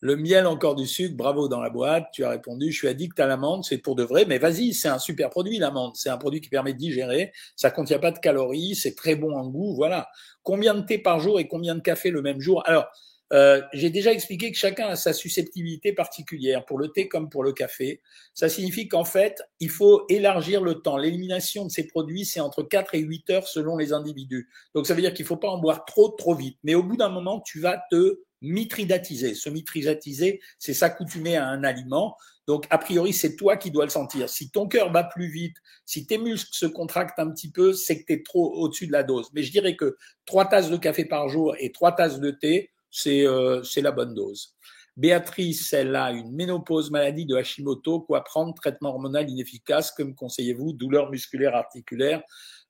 Le 0.00 0.16
miel, 0.16 0.46
encore 0.46 0.74
du 0.74 0.86
sucre, 0.86 1.16
bravo 1.16 1.48
dans 1.48 1.60
la 1.60 1.70
boîte. 1.70 2.08
Tu 2.12 2.24
as 2.24 2.30
répondu, 2.30 2.70
je 2.70 2.76
suis 2.76 2.88
addict 2.88 3.18
à 3.18 3.26
l'amande, 3.26 3.64
c'est 3.64 3.78
pour 3.78 3.94
de 3.94 4.02
vrai. 4.02 4.26
Mais 4.26 4.38
vas-y, 4.38 4.74
c'est 4.74 4.88
un 4.88 4.98
super 4.98 5.30
produit, 5.30 5.58
l'amande. 5.58 5.92
C'est 5.96 6.10
un 6.10 6.18
produit 6.18 6.40
qui 6.40 6.50
permet 6.50 6.74
de 6.74 6.78
digérer. 6.78 7.32
Ça 7.56 7.70
contient 7.70 7.98
pas 7.98 8.10
de 8.10 8.18
calories, 8.18 8.74
c'est 8.74 8.94
très 8.94 9.16
bon 9.16 9.34
en 9.36 9.48
goût. 9.48 9.74
Voilà. 9.74 10.08
Combien 10.42 10.74
de 10.74 10.82
thé 10.82 10.98
par 10.98 11.18
jour 11.18 11.40
et 11.40 11.48
combien 11.48 11.74
de 11.74 11.80
café 11.80 12.10
le 12.10 12.20
même 12.20 12.40
jour? 12.40 12.62
Alors, 12.66 12.86
euh, 13.32 13.60
j'ai 13.72 13.90
déjà 13.90 14.12
expliqué 14.12 14.52
que 14.52 14.58
chacun 14.58 14.88
a 14.88 14.96
sa 14.96 15.12
susceptibilité 15.12 15.92
particulière 15.92 16.64
pour 16.64 16.78
le 16.78 16.88
thé 16.88 17.08
comme 17.08 17.28
pour 17.28 17.42
le 17.42 17.52
café. 17.52 18.00
Ça 18.34 18.48
signifie 18.48 18.88
qu'en 18.88 19.04
fait, 19.04 19.42
il 19.58 19.70
faut 19.70 20.04
élargir 20.08 20.62
le 20.62 20.74
temps. 20.74 20.96
L'élimination 20.96 21.64
de 21.64 21.70
ces 21.70 21.86
produits, 21.86 22.24
c'est 22.24 22.40
entre 22.40 22.62
4 22.62 22.94
et 22.94 23.00
8 23.00 23.30
heures 23.30 23.48
selon 23.48 23.76
les 23.76 23.92
individus. 23.92 24.48
Donc 24.74 24.86
ça 24.86 24.94
veut 24.94 25.00
dire 25.00 25.12
qu'il 25.12 25.26
faut 25.26 25.36
pas 25.36 25.48
en 25.48 25.58
boire 25.58 25.84
trop 25.84 26.10
trop 26.10 26.34
vite. 26.34 26.58
Mais 26.62 26.74
au 26.74 26.82
bout 26.82 26.96
d'un 26.96 27.08
moment, 27.08 27.40
tu 27.40 27.60
vas 27.60 27.82
te 27.90 28.20
mitridatiser. 28.46 29.34
Se 29.34 29.50
mitridatiser, 29.50 30.40
c'est 30.58 30.74
s'accoutumer 30.74 31.36
à 31.36 31.46
un 31.48 31.64
aliment. 31.64 32.16
Donc, 32.46 32.66
a 32.70 32.78
priori, 32.78 33.12
c'est 33.12 33.34
toi 33.34 33.56
qui 33.56 33.70
dois 33.70 33.84
le 33.84 33.90
sentir. 33.90 34.28
Si 34.28 34.50
ton 34.50 34.68
cœur 34.68 34.92
bat 34.92 35.04
plus 35.04 35.28
vite, 35.28 35.56
si 35.84 36.06
tes 36.06 36.18
muscles 36.18 36.54
se 36.54 36.66
contractent 36.66 37.18
un 37.18 37.30
petit 37.30 37.50
peu, 37.50 37.72
c'est 37.72 38.00
que 38.00 38.06
tu 38.06 38.12
es 38.12 38.22
trop 38.22 38.52
au-dessus 38.54 38.86
de 38.86 38.92
la 38.92 39.02
dose. 39.02 39.28
Mais 39.34 39.42
je 39.42 39.50
dirais 39.50 39.74
que 39.74 39.96
trois 40.24 40.44
tasses 40.44 40.70
de 40.70 40.76
café 40.76 41.04
par 41.04 41.28
jour 41.28 41.56
et 41.58 41.72
trois 41.72 41.92
tasses 41.92 42.20
de 42.20 42.30
thé, 42.30 42.70
c'est 42.90 43.26
euh, 43.26 43.62
la 43.76 43.90
bonne 43.90 44.14
dose. 44.14 44.54
Béatrice, 44.96 45.74
elle 45.74 45.94
a 45.94 46.10
une 46.12 46.32
ménopause, 46.32 46.90
maladie 46.90 47.26
de 47.26 47.36
Hashimoto, 47.36 48.00
quoi 48.00 48.24
prendre, 48.24 48.54
traitement 48.54 48.90
hormonal 48.90 49.28
inefficace, 49.28 49.90
comme 49.90 50.14
conseillez-vous, 50.14 50.72
douleur 50.72 51.10
musculaire 51.10 51.54
articulaire. 51.54 52.22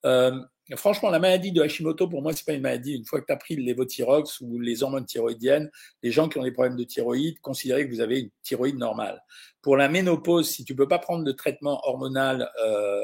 Euh, 0.05 0.37
franchement, 0.75 1.11
la 1.11 1.21
maladie 1.21 1.53
de 1.53 1.63
Hashimoto, 1.63 2.09
pour 2.09 2.23
moi, 2.23 2.33
c'est 2.33 2.45
pas 2.45 2.53
une 2.53 2.63
maladie. 2.63 2.95
Une 2.95 3.05
fois 3.05 3.21
que 3.21 3.27
tu 3.27 3.33
as 3.33 3.37
pris 3.37 3.55
le 3.55 3.63
lévothyrox 3.63 4.41
ou 4.41 4.59
les 4.59 4.83
hormones 4.83 5.07
thyroïdiennes, 5.07 5.71
les 6.03 6.11
gens 6.11 6.29
qui 6.29 6.39
ont 6.39 6.43
des 6.43 6.51
problèmes 6.51 6.77
de 6.77 6.85
thyroïde, 6.85 7.39
considérez 7.41 7.87
que 7.87 7.95
vous 7.95 8.01
avez 8.01 8.21
une 8.21 8.31
thyroïde 8.43 8.77
normale. 8.77 9.23
Pour 9.63 9.77
la 9.77 9.89
ménopause, 9.89 10.51
si 10.51 10.65
tu 10.65 10.75
peux 10.75 10.89
pas 10.89 10.99
prendre 10.99 11.25
de 11.25 11.33
traitement 11.33 11.81
hormonal 11.85 12.51
euh, 12.65 13.03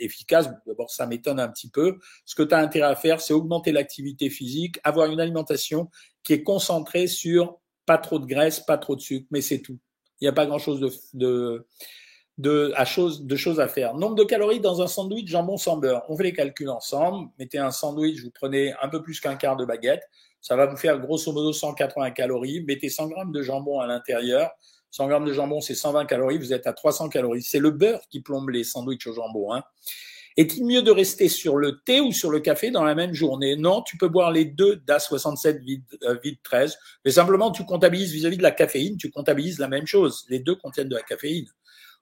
efficace, 0.00 0.48
d'abord 0.66 0.90
ça 0.90 1.06
m'étonne 1.06 1.38
un 1.38 1.48
petit 1.48 1.70
peu. 1.70 1.98
Ce 2.24 2.34
que 2.34 2.42
tu 2.42 2.54
intérêt 2.54 2.90
à 2.90 2.96
faire, 2.96 3.20
c'est 3.20 3.32
augmenter 3.32 3.70
l'activité 3.70 4.28
physique, 4.28 4.80
avoir 4.82 5.10
une 5.10 5.20
alimentation 5.20 5.90
qui 6.24 6.32
est 6.32 6.42
concentrée 6.42 7.06
sur 7.06 7.60
pas 7.86 7.98
trop 7.98 8.18
de 8.18 8.26
graisse, 8.26 8.60
pas 8.60 8.76
trop 8.76 8.96
de 8.96 9.00
sucre, 9.00 9.26
mais 9.30 9.40
c'est 9.40 9.60
tout. 9.60 9.78
Il 10.20 10.24
n'y 10.24 10.28
a 10.28 10.32
pas 10.32 10.46
grand-chose 10.46 10.80
de 11.14 11.66
de, 12.38 12.72
à 12.76 12.84
chose, 12.84 13.24
de 13.24 13.36
choses 13.36 13.60
à 13.60 13.68
faire. 13.68 13.94
Nombre 13.94 14.14
de 14.14 14.24
calories 14.24 14.60
dans 14.60 14.80
un 14.80 14.86
sandwich 14.86 15.28
jambon 15.28 15.56
sans 15.56 15.76
beurre. 15.76 16.04
On 16.08 16.16
fait 16.16 16.22
les 16.22 16.32
calculs 16.32 16.70
ensemble. 16.70 17.28
Mettez 17.38 17.58
un 17.58 17.72
sandwich, 17.72 18.22
vous 18.22 18.30
prenez 18.30 18.72
un 18.80 18.88
peu 18.88 19.02
plus 19.02 19.20
qu'un 19.20 19.34
quart 19.34 19.56
de 19.56 19.64
baguette. 19.64 20.08
Ça 20.40 20.54
va 20.54 20.66
vous 20.66 20.76
faire 20.76 21.00
grosso 21.00 21.32
modo 21.32 21.52
180 21.52 22.12
calories. 22.12 22.62
Mettez 22.62 22.88
100 22.88 23.08
grammes 23.08 23.32
de 23.32 23.42
jambon 23.42 23.80
à 23.80 23.86
l'intérieur. 23.86 24.50
100 24.92 25.08
grammes 25.08 25.26
de 25.26 25.32
jambon, 25.32 25.60
c'est 25.60 25.74
120 25.74 26.06
calories. 26.06 26.38
Vous 26.38 26.52
êtes 26.52 26.66
à 26.68 26.72
300 26.72 27.08
calories. 27.08 27.42
C'est 27.42 27.58
le 27.58 27.72
beurre 27.72 28.00
qui 28.08 28.20
plombe 28.20 28.48
les 28.50 28.62
sandwichs 28.62 29.06
au 29.08 29.12
jambon. 29.12 29.52
Hein. 29.52 29.64
Est-il 30.36 30.64
mieux 30.64 30.82
de 30.82 30.92
rester 30.92 31.28
sur 31.28 31.56
le 31.56 31.80
thé 31.80 32.00
ou 32.00 32.12
sur 32.12 32.30
le 32.30 32.38
café 32.38 32.70
dans 32.70 32.84
la 32.84 32.94
même 32.94 33.12
journée? 33.12 33.56
Non, 33.56 33.82
tu 33.82 33.96
peux 33.96 34.06
boire 34.06 34.30
les 34.30 34.44
deux 34.44 34.76
DA67 34.86 35.58
vide, 35.58 35.82
euh, 36.04 36.16
vide 36.22 36.38
13, 36.44 36.78
mais 37.04 37.10
simplement 37.10 37.50
tu 37.50 37.64
comptabilises 37.64 38.12
vis-à-vis 38.12 38.36
de 38.36 38.44
la 38.44 38.52
caféine, 38.52 38.96
tu 38.96 39.10
comptabilises 39.10 39.58
la 39.58 39.66
même 39.66 39.88
chose. 39.88 40.24
Les 40.28 40.38
deux 40.38 40.54
contiennent 40.54 40.88
de 40.88 40.94
la 40.94 41.02
caféine. 41.02 41.48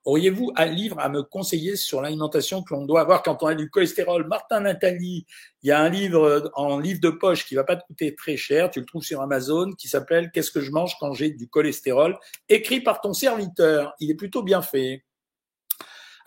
Auriez-vous 0.07 0.53
un 0.55 0.67
livre 0.67 1.01
à 1.01 1.09
me 1.09 1.25
conseiller 1.25 1.75
sur 1.75 2.01
l'alimentation 2.01 2.63
que 2.63 2.73
l'on 2.73 2.87
doit 2.87 3.01
avoir 3.01 3.25
quand 3.25 3.43
on 3.43 3.49
a 3.49 3.57
du 3.57 3.69
cholestérol? 3.69 4.25
Martin 4.29 4.61
Nathalie, 4.61 5.27
il 5.65 5.69
y 5.69 5.73
a 5.73 5.81
un 5.81 5.89
livre 5.89 6.23
euh, 6.23 6.49
en 6.55 6.79
livre 6.79 7.01
de 7.01 7.11
poche 7.11 7.45
qui 7.45 7.57
va 7.57 7.65
pas 7.65 7.75
te 7.75 7.85
coûter 7.85 8.15
très 8.15 8.37
cher, 8.37 8.71
tu 8.71 8.79
le 8.79 8.87
trouves 8.87 9.03
sur 9.03 9.21
Amazon, 9.21 9.73
qui 9.73 9.89
s'appelle 9.89 10.31
Qu'est-ce 10.33 10.53
que 10.53 10.61
je 10.61 10.71
mange 10.71 10.97
quand 11.01 11.13
j'ai 11.13 11.31
du 11.31 11.49
cholestérol? 11.49 12.17
Écrit 12.49 12.81
par 12.81 13.01
ton 13.01 13.15
serviteur. 13.15 13.95
Il 13.99 14.09
est 14.09 14.15
plutôt 14.15 14.45
bien 14.45 14.63
fait. 14.63 15.06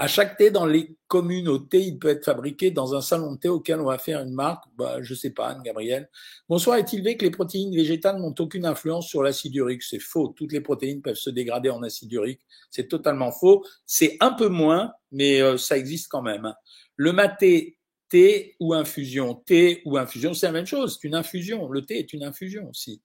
À 0.01 0.07
chaque 0.07 0.37
thé 0.37 0.49
dans 0.49 0.65
les 0.65 0.95
communautés, 1.09 1.81
il 1.81 1.99
peut 1.99 2.07
être 2.07 2.23
fabriqué 2.23 2.71
dans 2.71 2.95
un 2.95 3.01
salon 3.01 3.33
de 3.33 3.37
thé 3.37 3.49
auquel 3.49 3.81
on 3.81 3.85
va 3.85 3.97
faire 3.97 4.21
une 4.21 4.33
marque. 4.33 4.63
Bah, 4.77 4.99
je 5.01 5.13
sais 5.13 5.31
pas, 5.31 5.49
Anne 5.49 5.61
Gabriel. 5.61 6.09
Bonsoir, 6.47 6.77
est-il 6.77 7.01
vrai 7.01 7.17
que 7.17 7.25
les 7.25 7.31
protéines 7.31 7.75
végétales 7.75 8.17
n'ont 8.17 8.33
aucune 8.39 8.65
influence 8.65 9.09
sur 9.09 9.21
l'acide 9.23 9.53
urique? 9.55 9.83
C'est 9.83 9.99
faux. 9.99 10.29
Toutes 10.29 10.53
les 10.53 10.61
protéines 10.61 11.01
peuvent 11.01 11.17
se 11.17 11.29
dégrader 11.29 11.69
en 11.69 11.83
acide 11.83 12.13
urique. 12.13 12.39
C'est 12.71 12.87
totalement 12.87 13.33
faux. 13.33 13.65
C'est 13.85 14.15
un 14.21 14.31
peu 14.31 14.47
moins, 14.47 14.93
mais 15.11 15.41
euh, 15.41 15.57
ça 15.57 15.77
existe 15.77 16.07
quand 16.07 16.21
même. 16.21 16.53
Le 16.95 17.11
maté, 17.11 17.77
thé 18.07 18.55
ou 18.61 18.73
infusion. 18.73 19.35
Thé 19.35 19.81
ou 19.83 19.97
infusion, 19.97 20.33
c'est 20.33 20.45
la 20.45 20.53
même 20.53 20.65
chose. 20.65 20.97
C'est 20.99 21.09
une 21.09 21.15
infusion. 21.15 21.69
Le 21.69 21.81
thé 21.81 21.99
est 21.99 22.13
une 22.13 22.23
infusion 22.23 22.69
aussi. 22.69 23.01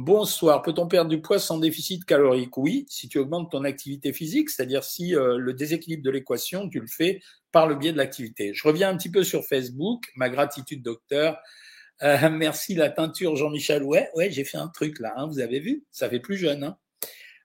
Bonsoir. 0.00 0.62
Peut-on 0.62 0.86
perdre 0.86 1.10
du 1.10 1.20
poids 1.20 1.40
sans 1.40 1.58
déficit 1.58 2.04
calorique? 2.04 2.56
Oui, 2.56 2.86
si 2.88 3.08
tu 3.08 3.18
augmentes 3.18 3.50
ton 3.50 3.64
activité 3.64 4.12
physique, 4.12 4.48
c'est-à-dire 4.48 4.84
si 4.84 5.16
euh, 5.16 5.38
le 5.38 5.54
déséquilibre 5.54 6.04
de 6.04 6.10
l'équation, 6.12 6.68
tu 6.68 6.78
le 6.78 6.86
fais 6.86 7.20
par 7.50 7.66
le 7.66 7.74
biais 7.74 7.90
de 7.90 7.96
l'activité. 7.96 8.54
Je 8.54 8.62
reviens 8.62 8.90
un 8.90 8.96
petit 8.96 9.10
peu 9.10 9.24
sur 9.24 9.44
Facebook. 9.44 10.04
Ma 10.14 10.28
gratitude, 10.28 10.84
docteur. 10.84 11.40
Euh, 12.04 12.30
merci 12.30 12.76
la 12.76 12.90
teinture, 12.90 13.34
Jean-Michel. 13.34 13.82
Ouais, 13.82 14.08
ouais, 14.14 14.30
j'ai 14.30 14.44
fait 14.44 14.56
un 14.56 14.68
truc 14.68 15.00
là. 15.00 15.14
Hein, 15.16 15.26
vous 15.26 15.40
avez 15.40 15.58
vu? 15.58 15.84
Ça 15.90 16.08
fait 16.08 16.20
plus 16.20 16.36
jeune. 16.36 16.62
Hein 16.62 16.78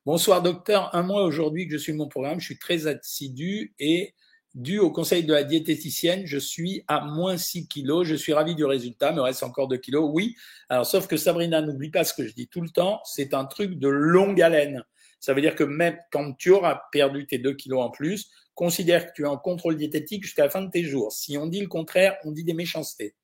Bonsoir, 0.06 0.44
docteur. 0.44 0.94
Un 0.94 1.02
mois 1.02 1.24
aujourd'hui 1.24 1.66
que 1.66 1.74
je 1.74 1.80
suis 1.80 1.94
mon 1.94 2.08
programme. 2.08 2.40
Je 2.40 2.46
suis 2.46 2.60
très 2.60 2.86
assidu 2.86 3.74
et 3.80 4.14
dû 4.54 4.80
au 4.80 4.92
conseil 4.92 5.24
de 5.24 5.34
la 5.34 5.44
diététicienne, 5.44 6.26
je 6.26 6.38
suis 6.38 6.84
à 6.88 7.02
moins 7.06 7.38
6 7.38 7.68
kilos. 7.68 8.08
Je 8.08 8.16
suis 8.16 8.34
ravi 8.34 8.56
du 8.56 8.66
résultat, 8.66 9.12
me 9.12 9.22
reste 9.22 9.44
encore 9.44 9.68
2 9.68 9.78
kilos. 9.78 10.10
Oui, 10.14 10.36
alors 10.70 10.86
sauf 10.86 11.08
que 11.08 11.18
Sabrina, 11.18 11.62
n'oublie 11.62 11.90
pas 11.90 12.04
ce 12.04 12.14
que 12.14 12.28
je 12.28 12.34
dis 12.34 12.48
tout 12.48 12.62
le 12.62 12.70
temps, 12.70 13.02
c'est 13.06 13.34
un 13.34 13.46
truc 13.46 13.80
de 13.80 13.88
longue 13.88 14.42
haleine. 14.42 14.84
Ça 15.20 15.34
veut 15.34 15.42
dire 15.42 15.56
que 15.56 15.64
même 15.64 15.98
quand 16.12 16.34
tu 16.34 16.52
auras 16.52 16.82
perdu 16.92 17.26
tes 17.26 17.38
2 17.38 17.54
kilos 17.54 17.82
en 17.82 17.90
plus, 17.90 18.30
considère 18.56 19.08
que 19.08 19.14
tu 19.16 19.24
es 19.24 19.28
en 19.28 19.38
contrôle 19.38 19.78
diététique 19.78 20.24
jusqu'à 20.24 20.44
la 20.44 20.50
fin 20.50 20.62
de 20.62 20.70
tes 20.70 20.84
jours. 20.84 21.12
Si 21.12 21.38
on 21.38 21.48
dit 21.48 21.62
le 21.62 21.68
contraire, 21.68 22.18
on 22.24 22.32
dit 22.32 22.44
des 22.44 22.54
méchancetés. 22.54 23.16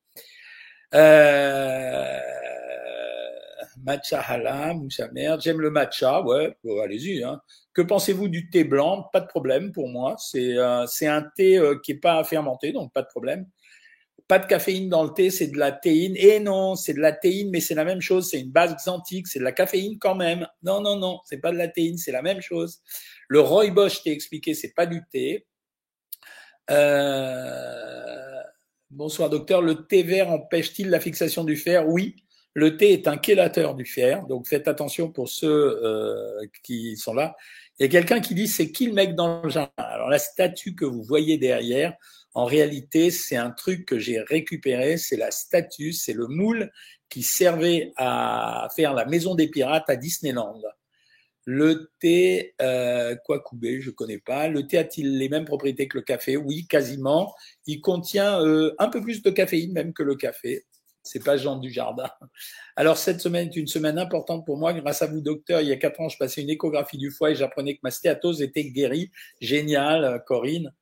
Euh 0.94 2.59
matcha 3.84 4.20
hala, 4.20 4.74
moussa 4.74 5.08
merde. 5.12 5.40
J'aime 5.40 5.60
le 5.60 5.70
matcha, 5.70 6.22
ouais, 6.22 6.56
allez-y. 6.82 7.22
Hein. 7.22 7.40
Que 7.72 7.82
pensez-vous 7.82 8.28
du 8.28 8.50
thé 8.50 8.64
blanc? 8.64 9.08
Pas 9.12 9.20
de 9.20 9.26
problème 9.26 9.72
pour 9.72 9.88
moi. 9.88 10.16
C'est 10.18 10.56
euh, 10.56 10.86
un 11.02 11.22
thé 11.36 11.58
euh, 11.58 11.78
qui 11.82 11.92
est 11.92 12.00
pas 12.00 12.22
fermenté, 12.24 12.72
donc 12.72 12.92
pas 12.92 13.02
de 13.02 13.08
problème. 13.08 13.46
Pas 14.28 14.38
de 14.38 14.46
caféine 14.46 14.88
dans 14.88 15.02
le 15.02 15.10
thé, 15.10 15.30
c'est 15.30 15.48
de 15.48 15.58
la 15.58 15.72
théine. 15.72 16.14
Et 16.16 16.38
non, 16.38 16.76
c'est 16.76 16.94
de 16.94 17.00
la 17.00 17.12
théine, 17.12 17.50
mais 17.50 17.60
c'est 17.60 17.74
la 17.74 17.84
même 17.84 18.00
chose. 18.00 18.30
C'est 18.30 18.40
une 18.40 18.52
base 18.52 18.76
xanthique, 18.76 19.26
c'est 19.26 19.40
de 19.40 19.44
la 19.44 19.52
caféine 19.52 19.98
quand 19.98 20.14
même. 20.14 20.46
Non, 20.62 20.80
non, 20.80 20.96
non, 20.96 21.18
c'est 21.24 21.38
pas 21.38 21.50
de 21.50 21.56
la 21.56 21.68
théine, 21.68 21.98
c'est 21.98 22.12
la 22.12 22.22
même 22.22 22.40
chose. 22.40 22.80
Le 23.28 23.40
rooibos, 23.40 23.88
je 23.88 24.02
t'ai 24.02 24.12
expliqué, 24.12 24.54
c'est 24.54 24.72
pas 24.72 24.86
du 24.86 25.02
thé. 25.10 25.46
Euh... 26.70 28.40
Bonsoir 28.90 29.30
docteur, 29.30 29.62
le 29.62 29.86
thé 29.86 30.02
vert 30.02 30.30
empêche-t-il 30.30 30.90
la 30.90 30.98
fixation 30.98 31.44
du 31.44 31.56
fer? 31.56 31.88
Oui, 31.88 32.16
le 32.54 32.76
thé 32.76 32.92
est 32.92 33.06
un 33.06 33.20
chélateur 33.20 33.74
du 33.74 33.84
fer, 33.84 34.26
donc 34.26 34.48
faites 34.48 34.68
attention 34.68 35.10
pour 35.10 35.28
ceux 35.28 35.80
euh, 35.84 36.46
qui 36.62 36.96
sont 36.96 37.14
là. 37.14 37.36
Il 37.78 37.84
y 37.84 37.86
a 37.86 37.88
quelqu'un 37.88 38.20
qui 38.20 38.34
dit 38.34 38.48
c'est 38.48 38.72
qui 38.72 38.86
le 38.86 38.92
mec 38.92 39.14
dans 39.14 39.42
le 39.42 39.48
jardin? 39.48 39.72
Alors 39.76 40.10
la 40.10 40.18
statue 40.18 40.74
que 40.74 40.84
vous 40.84 41.02
voyez 41.02 41.38
derrière, 41.38 41.94
en 42.34 42.44
réalité, 42.44 43.10
c'est 43.10 43.36
un 43.36 43.50
truc 43.50 43.86
que 43.86 43.98
j'ai 43.98 44.20
récupéré, 44.20 44.96
c'est 44.96 45.16
la 45.16 45.30
statue, 45.30 45.92
c'est 45.92 46.12
le 46.12 46.26
moule 46.26 46.70
qui 47.08 47.22
servait 47.22 47.92
à 47.96 48.68
faire 48.76 48.94
la 48.94 49.04
maison 49.04 49.34
des 49.34 49.48
pirates 49.48 49.88
à 49.90 49.96
Disneyland. 49.96 50.62
Le 51.44 51.90
thé, 51.98 52.54
euh, 52.60 53.16
quoi 53.24 53.40
couper, 53.40 53.80
je 53.80 53.90
connais 53.90 54.18
pas. 54.18 54.46
Le 54.46 54.66
thé 54.66 54.78
a-t-il 54.78 55.18
les 55.18 55.28
mêmes 55.28 55.44
propriétés 55.44 55.88
que 55.88 55.98
le 55.98 56.04
café? 56.04 56.36
Oui, 56.36 56.66
quasiment. 56.68 57.34
Il 57.66 57.80
contient 57.80 58.40
euh, 58.44 58.72
un 58.78 58.88
peu 58.88 59.00
plus 59.00 59.22
de 59.22 59.30
caféine 59.30 59.72
même 59.72 59.92
que 59.92 60.04
le 60.04 60.14
café. 60.14 60.64
C'est 61.02 61.24
pas 61.24 61.36
Jean 61.36 61.56
du 61.56 61.70
Jardin. 61.70 62.10
Alors, 62.76 62.98
cette 62.98 63.20
semaine 63.20 63.48
est 63.48 63.56
une 63.56 63.66
semaine 63.66 63.98
importante 63.98 64.44
pour 64.44 64.58
moi. 64.58 64.72
Grâce 64.72 65.02
à 65.02 65.06
vous, 65.06 65.20
docteur, 65.20 65.60
il 65.60 65.68
y 65.68 65.72
a 65.72 65.76
quatre 65.76 66.00
ans, 66.00 66.08
je 66.08 66.18
passais 66.18 66.42
une 66.42 66.50
échographie 66.50 66.98
du 66.98 67.10
foie 67.10 67.30
et 67.30 67.34
j'apprenais 67.34 67.74
que 67.74 67.80
ma 67.82 67.90
stéatose 67.90 68.42
était 68.42 68.64
guérie. 68.64 69.10
Génial, 69.40 70.22
Corinne. 70.26 70.72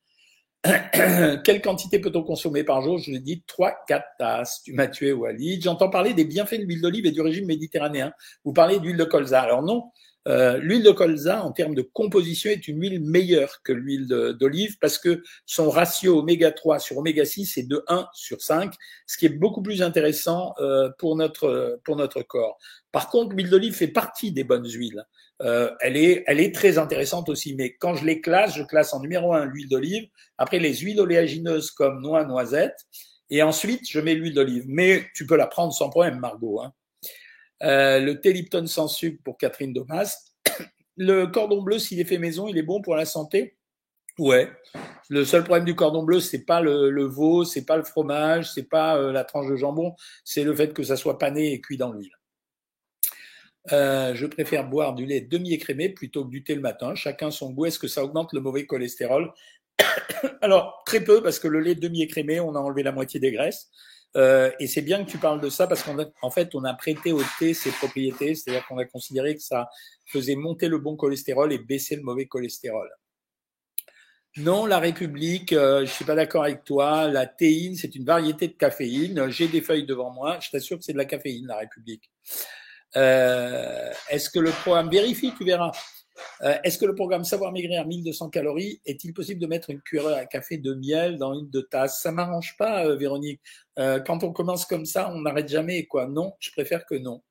Quelle 1.43 1.61
quantité 1.61 1.99
peut-on 1.99 2.23
consommer 2.23 2.63
par 2.65 2.81
jour? 2.81 2.97
Je 2.97 3.11
l'ai 3.11 3.19
dit, 3.19 3.43
3-4 3.47 4.03
tasses. 4.17 4.61
Tu 4.63 4.73
m'as 4.73 4.87
tué, 4.87 5.13
Walid. 5.13 5.63
J'entends 5.63 5.89
parler 5.89 6.13
des 6.13 6.25
bienfaits 6.25 6.59
de 6.59 6.63
l'huile 6.63 6.81
d'olive 6.81 7.05
et 7.05 7.11
du 7.11 7.21
régime 7.21 7.45
méditerranéen. 7.45 8.11
Vous 8.43 8.51
parlez 8.51 8.79
d'huile 8.79 8.97
de 8.97 9.05
colza. 9.05 9.41
Alors 9.41 9.63
non, 9.63 9.91
euh, 10.27 10.57
l'huile 10.57 10.83
de 10.83 10.91
colza, 10.91 11.43
en 11.43 11.51
termes 11.51 11.75
de 11.75 11.81
composition, 11.81 12.51
est 12.51 12.67
une 12.67 12.81
huile 12.81 13.01
meilleure 13.01 13.61
que 13.63 13.71
l'huile 13.71 14.07
d'olive 14.07 14.77
parce 14.79 14.97
que 14.97 15.23
son 15.45 15.69
ratio 15.69 16.19
oméga 16.19 16.51
3 16.51 16.79
sur 16.79 16.97
oméga 16.97 17.25
6 17.25 17.57
est 17.57 17.67
de 17.67 17.83
1 17.87 18.07
sur 18.13 18.41
5, 18.41 18.73
ce 19.07 19.17
qui 19.17 19.25
est 19.25 19.29
beaucoup 19.29 19.61
plus 19.61 19.81
intéressant 19.81 20.53
euh, 20.59 20.89
pour, 20.97 21.15
notre, 21.15 21.79
pour 21.83 21.95
notre 21.95 22.21
corps. 22.21 22.57
Par 22.91 23.09
contre, 23.09 23.35
l'huile 23.35 23.49
d'olive 23.49 23.73
fait 23.73 23.87
partie 23.87 24.31
des 24.31 24.43
bonnes 24.43 24.69
huiles. 24.69 25.05
Euh, 25.41 25.71
elle, 25.79 25.95
est, 25.95 26.23
elle 26.27 26.41
est 26.41 26.53
très 26.53 26.77
intéressante 26.77 27.29
aussi, 27.29 27.55
mais 27.55 27.75
quand 27.75 27.95
je 27.95 28.05
les 28.05 28.19
classe, 28.19 28.57
je 28.57 28.63
classe 28.63 28.93
en 28.93 28.99
numéro 28.99 29.33
1 29.33 29.45
l'huile 29.45 29.69
d'olive, 29.69 30.07
après 30.37 30.59
les 30.59 30.75
huiles 30.75 30.99
oléagineuses 30.99 31.71
comme 31.71 32.01
noix, 32.01 32.25
noisette, 32.25 32.75
et 33.29 33.41
ensuite 33.41 33.89
je 33.89 33.99
mets 33.99 34.15
l'huile 34.15 34.33
d'olive. 34.33 34.65
Mais 34.67 35.05
tu 35.15 35.25
peux 35.25 35.37
la 35.37 35.47
prendre 35.47 35.71
sans 35.73 35.89
problème, 35.89 36.19
Margot. 36.19 36.61
Hein. 36.61 36.73
Euh, 37.63 37.99
le 37.99 38.21
thé 38.21 38.33
Lipton 38.33 38.65
sans 38.67 38.87
sucre 38.87 39.21
pour 39.23 39.37
Catherine 39.37 39.73
Domas. 39.73 40.31
Le 41.01 41.27
cordon 41.27 41.61
bleu, 41.61 41.79
s'il 41.79 42.01
est 42.01 42.05
fait 42.05 42.17
maison, 42.17 42.49
il 42.49 42.57
est 42.57 42.63
bon 42.63 42.81
pour 42.81 42.93
la 42.93 43.05
santé? 43.05 43.55
Ouais. 44.17 44.51
Le 45.07 45.23
seul 45.23 45.45
problème 45.45 45.63
du 45.63 45.73
cordon 45.73 46.03
bleu, 46.03 46.19
c'est 46.19 46.43
pas 46.43 46.59
le, 46.59 46.89
le 46.89 47.05
veau, 47.05 47.45
c'est 47.45 47.65
pas 47.65 47.77
le 47.77 47.85
fromage, 47.85 48.51
c'est 48.51 48.67
pas 48.67 48.97
euh, 48.97 49.13
la 49.13 49.23
tranche 49.23 49.47
de 49.47 49.55
jambon, 49.55 49.95
c'est 50.25 50.43
le 50.43 50.53
fait 50.53 50.73
que 50.73 50.83
ça 50.83 50.97
soit 50.97 51.17
pané 51.17 51.53
et 51.53 51.61
cuit 51.61 51.77
dans 51.77 51.93
l'huile. 51.93 52.11
Euh, 53.71 54.15
je 54.15 54.25
préfère 54.25 54.67
boire 54.67 54.95
du 54.95 55.05
lait 55.05 55.21
demi-écrémé 55.21 55.89
plutôt 55.89 56.25
que 56.25 56.29
du 56.29 56.43
thé 56.43 56.55
le 56.55 56.61
matin. 56.61 56.95
Chacun 56.95 57.31
son 57.31 57.51
goût. 57.51 57.65
Est-ce 57.65 57.79
que 57.79 57.87
ça 57.87 58.03
augmente 58.03 58.33
le 58.33 58.41
mauvais 58.41 58.65
cholestérol? 58.65 59.31
Alors, 60.41 60.83
très 60.85 61.03
peu, 61.03 61.21
parce 61.21 61.39
que 61.39 61.47
le 61.47 61.59
lait 61.59 61.75
demi-écrémé, 61.75 62.39
on 62.39 62.55
a 62.55 62.59
enlevé 62.59 62.83
la 62.83 62.91
moitié 62.91 63.19
des 63.19 63.31
graisses. 63.31 63.69
Euh, 64.17 64.51
et 64.59 64.67
c'est 64.67 64.81
bien 64.81 65.03
que 65.03 65.09
tu 65.09 65.17
parles 65.17 65.39
de 65.39 65.49
ça 65.49 65.67
parce 65.67 65.83
qu'en 65.83 66.31
fait, 66.31 66.55
on 66.55 66.63
a 66.63 66.73
prêté 66.73 67.11
au 67.11 67.21
thé 67.37 67.53
ses 67.53 67.71
propriétés, 67.71 68.35
c'est-à-dire 68.35 68.65
qu'on 68.67 68.77
a 68.77 68.85
considéré 68.85 69.35
que 69.35 69.41
ça 69.41 69.69
faisait 70.07 70.35
monter 70.35 70.67
le 70.67 70.79
bon 70.79 70.95
cholestérol 70.95 71.53
et 71.53 71.59
baisser 71.59 71.95
le 71.95 72.01
mauvais 72.01 72.25
cholestérol. 72.25 72.89
Non, 74.37 74.65
la 74.65 74.79
République, 74.79 75.53
euh, 75.53 75.85
je 75.85 75.91
suis 75.91 76.05
pas 76.05 76.15
d'accord 76.15 76.43
avec 76.43 76.63
toi. 76.63 77.07
La 77.07 77.25
théine, 77.25 77.75
c'est 77.75 77.95
une 77.95 78.05
variété 78.05 78.47
de 78.47 78.53
caféine. 78.53 79.29
J'ai 79.29 79.47
des 79.47 79.61
feuilles 79.61 79.85
devant 79.85 80.11
moi. 80.11 80.39
Je 80.39 80.49
t'assure 80.49 80.77
que 80.77 80.83
c'est 80.83 80.93
de 80.93 80.97
la 80.97 81.05
caféine, 81.05 81.47
la 81.47 81.57
République. 81.57 82.09
Euh, 82.95 83.91
Est-ce 84.09 84.29
que 84.29 84.39
le 84.39 84.51
programme 84.51 84.89
vérifie 84.89 85.33
Tu 85.37 85.43
verras. 85.43 85.71
Euh, 86.41 86.57
est-ce 86.63 86.77
que 86.77 86.85
le 86.85 86.95
programme 86.95 87.23
Savoir 87.23 87.51
Maigrir 87.51 87.85
1200 87.85 88.29
calories, 88.29 88.81
est-il 88.85 89.13
possible 89.13 89.39
de 89.39 89.47
mettre 89.47 89.69
une 89.69 89.81
cuillère 89.81 90.07
à 90.07 90.25
café 90.25 90.57
de 90.57 90.73
miel 90.73 91.17
dans 91.17 91.33
une 91.33 91.49
de 91.49 91.61
tasses 91.61 92.01
Ça 92.01 92.11
m'arrange 92.11 92.55
pas, 92.57 92.85
euh, 92.85 92.95
Véronique. 92.95 93.41
Euh, 93.77 93.99
quand 93.99 94.23
on 94.23 94.31
commence 94.31 94.65
comme 94.65 94.85
ça, 94.85 95.11
on 95.13 95.21
n'arrête 95.21 95.47
jamais. 95.47 95.85
quoi. 95.85 96.07
Non, 96.07 96.33
je 96.39 96.51
préfère 96.51 96.85
que 96.85 96.95
non. 96.95 97.21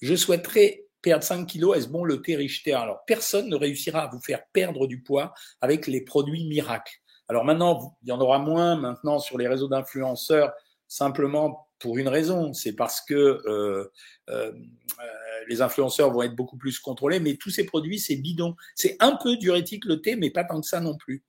Je 0.00 0.14
souhaiterais 0.14 0.84
perdre 1.02 1.24
5 1.24 1.46
kilos. 1.46 1.76
Est-ce 1.76 1.88
bon 1.88 2.04
le 2.04 2.22
thé 2.22 2.36
Richter 2.36 2.74
Alors, 2.74 3.04
personne 3.06 3.48
ne 3.48 3.56
réussira 3.56 4.04
à 4.04 4.08
vous 4.08 4.20
faire 4.20 4.42
perdre 4.52 4.86
du 4.86 5.02
poids 5.02 5.32
avec 5.60 5.86
les 5.86 6.00
produits 6.00 6.46
miracles. 6.46 6.94
Alors 7.28 7.44
maintenant, 7.44 7.96
il 8.02 8.08
y 8.08 8.12
en 8.12 8.20
aura 8.20 8.38
moins 8.38 8.76
maintenant 8.76 9.18
sur 9.18 9.36
les 9.36 9.46
réseaux 9.46 9.68
d'influenceurs, 9.68 10.52
simplement 10.86 11.68
pour 11.78 11.98
une 11.98 12.08
raison, 12.08 12.54
c'est 12.54 12.74
parce 12.74 13.02
que 13.02 13.90
les 15.48 15.62
influenceurs 15.62 16.12
vont 16.12 16.22
être 16.22 16.36
beaucoup 16.36 16.56
plus 16.56 16.78
contrôlés, 16.78 17.20
mais 17.20 17.36
tous 17.36 17.50
ces 17.50 17.64
produits, 17.64 17.98
c'est 17.98 18.16
bidon. 18.16 18.54
C'est 18.74 18.96
un 19.00 19.16
peu 19.16 19.36
diurétique 19.36 19.84
le 19.84 20.00
thé, 20.00 20.16
mais 20.16 20.30
pas 20.30 20.44
tant 20.44 20.60
que 20.60 20.66
ça 20.66 20.80
non 20.80 20.96
plus. 20.96 21.24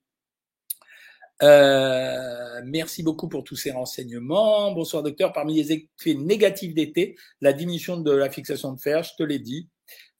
Euh, 1.42 2.60
merci 2.66 3.02
beaucoup 3.02 3.28
pour 3.28 3.44
tous 3.44 3.56
ces 3.56 3.70
renseignements. 3.70 4.72
Bonsoir 4.72 5.02
docteur. 5.02 5.32
Parmi 5.32 5.54
les 5.54 5.72
effets 5.72 6.14
négatifs 6.14 6.74
des 6.74 6.92
thés, 6.92 7.16
la 7.40 7.52
diminution 7.52 7.96
de 7.98 8.12
la 8.12 8.30
fixation 8.30 8.72
de 8.72 8.80
fer, 8.80 9.02
je 9.02 9.12
te 9.16 9.22
l'ai 9.22 9.38
dit. 9.38 9.68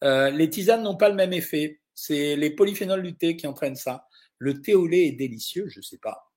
Euh, 0.03 0.31
les 0.31 0.49
tisanes 0.49 0.83
n'ont 0.83 0.97
pas 0.97 1.11
le 1.11 1.15
même 1.15 1.35
effet. 1.35 1.81
C'est 1.95 2.37
les 2.37 2.51
polyphénols 2.51 3.03
du 3.03 3.15
thé 3.17 3.37
qui 3.37 3.47
entraînent 3.47 3.77
ça. 3.77 4.07
Le 4.39 4.63
thé 4.63 4.75
au 4.75 4.87
lait 4.87 5.09
est 5.09 5.13
délicieux, 5.13 5.69
je 5.69 5.83
sais 5.83 5.99
pas. 5.99 6.33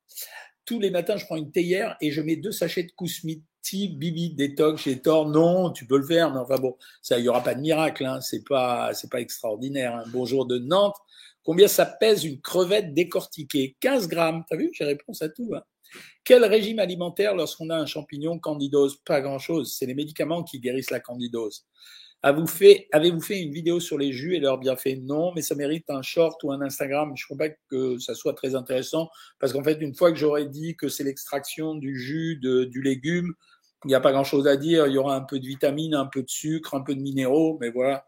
Tous 0.65 0.79
les 0.79 0.91
matins, 0.91 1.15
je 1.15 1.25
prends 1.25 1.37
une 1.37 1.51
théière 1.51 1.95
et 2.01 2.11
je 2.11 2.21
mets 2.21 2.35
deux 2.35 2.51
sachets 2.51 2.83
de 2.83 2.91
Kousmiti, 3.63 3.87
Bibi, 3.89 4.29
Détox. 4.31 4.83
J'ai 4.83 5.01
tort. 5.01 5.27
Non, 5.29 5.71
tu 5.71 5.85
peux 5.85 5.97
le 5.97 6.05
faire, 6.05 6.31
mais 6.31 6.39
enfin 6.39 6.57
bon, 6.57 6.77
ça, 7.01 7.17
il 7.19 7.25
y 7.25 7.29
aura 7.29 7.43
pas 7.43 7.55
de 7.55 7.61
miracle. 7.61 8.05
Hein. 8.05 8.21
C'est 8.21 8.43
pas, 8.43 8.93
c'est 8.93 9.09
pas 9.09 9.21
extraordinaire. 9.21 9.95
Hein. 9.95 10.03
Bonjour 10.11 10.45
de 10.45 10.57
Nantes. 10.57 10.97
Combien 11.43 11.67
ça 11.67 11.85
pèse 11.85 12.23
une 12.23 12.39
crevette 12.41 12.93
décortiquée? 12.93 13.75
15 13.79 14.07
grammes. 14.07 14.43
T'as 14.49 14.57
vu 14.57 14.69
J'ai 14.73 14.85
réponse 14.85 15.21
à 15.21 15.29
tout. 15.29 15.51
Hein. 15.55 15.61
Quel 16.23 16.43
régime 16.45 16.79
alimentaire 16.79 17.35
lorsqu'on 17.35 17.69
a 17.69 17.77
un 17.77 17.85
champignon 17.85 18.39
candidose? 18.39 18.97
Pas 19.05 19.21
grand-chose. 19.21 19.73
C'est 19.77 19.85
les 19.85 19.95
médicaments 19.95 20.43
qui 20.43 20.59
guérissent 20.59 20.91
la 20.91 20.99
candidose. 20.99 21.65
Avez-vous 22.25 22.47
fait, 22.47 22.87
avez 22.93 23.11
fait 23.19 23.41
une 23.41 23.51
vidéo 23.51 23.81
sur 23.81 23.97
les 23.97 24.13
jus 24.13 24.33
et 24.35 24.39
leurs 24.39 24.57
bienfaits? 24.57 24.97
Non, 25.01 25.33
mais 25.35 25.41
ça 25.41 25.55
mérite 25.55 25.89
un 25.89 26.01
short 26.01 26.41
ou 26.43 26.53
un 26.53 26.61
Instagram. 26.61 27.11
Je 27.17 27.23
ne 27.23 27.25
crois 27.25 27.49
pas 27.49 27.53
que 27.69 27.97
ça 27.99 28.15
soit 28.15 28.33
très 28.33 28.55
intéressant 28.55 29.09
parce 29.39 29.51
qu'en 29.51 29.61
fait, 29.61 29.81
une 29.81 29.93
fois 29.93 30.09
que 30.09 30.17
j'aurais 30.17 30.45
dit 30.45 30.77
que 30.77 30.87
c'est 30.87 31.03
l'extraction 31.03 31.75
du 31.75 31.99
jus 31.99 32.37
du 32.37 32.81
légume, 32.81 33.33
il 33.85 33.89
n'y 33.89 33.95
a 33.95 33.99
pas 33.99 34.11
grand-chose 34.11 34.47
à 34.47 34.57
dire. 34.57 34.87
Il 34.87 34.93
y 34.93 34.97
aura 34.97 35.15
un 35.15 35.21
peu 35.21 35.39
de 35.39 35.45
vitamines, 35.45 35.95
un 35.95 36.05
peu 36.05 36.23
de 36.23 36.29
sucre, 36.29 36.75
un 36.75 36.81
peu 36.81 36.95
de 36.95 37.01
minéraux, 37.01 37.57
mais 37.61 37.69
voilà. 37.69 38.05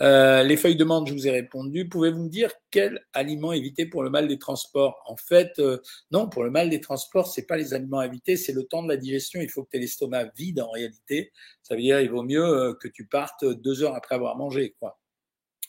Euh, 0.00 0.42
les 0.42 0.56
feuilles 0.56 0.76
de 0.76 0.84
menthe, 0.84 1.06
je 1.06 1.12
vous 1.12 1.28
ai 1.28 1.30
répondu. 1.30 1.88
Pouvez-vous 1.88 2.24
me 2.24 2.28
dire 2.28 2.50
quel 2.70 3.06
aliment 3.12 3.52
éviter 3.52 3.86
pour 3.86 4.02
le 4.02 4.10
mal 4.10 4.26
des 4.26 4.38
transports? 4.38 5.00
En 5.06 5.16
fait, 5.16 5.52
euh, 5.60 5.78
non, 6.10 6.28
pour 6.28 6.42
le 6.42 6.50
mal 6.50 6.70
des 6.70 6.80
transports, 6.80 7.28
c'est 7.28 7.46
pas 7.46 7.56
les 7.56 7.72
aliments 7.72 8.00
à 8.00 8.06
éviter, 8.06 8.36
c'est 8.36 8.52
le 8.52 8.64
temps 8.64 8.82
de 8.82 8.88
la 8.88 8.96
digestion. 8.96 9.40
Il 9.40 9.48
faut 9.48 9.62
que 9.62 9.70
tu 9.70 9.76
aies 9.76 9.80
l'estomac 9.80 10.30
vide 10.36 10.60
en 10.60 10.70
réalité. 10.70 11.30
Ça 11.62 11.76
veut 11.76 11.82
dire 11.82 12.00
il 12.00 12.10
vaut 12.10 12.24
mieux 12.24 12.44
euh, 12.44 12.74
que 12.74 12.88
tu 12.88 13.06
partes 13.06 13.44
deux 13.44 13.82
heures 13.84 13.94
après 13.94 14.16
avoir 14.16 14.36
mangé. 14.36 14.74
Quoi. 14.80 14.98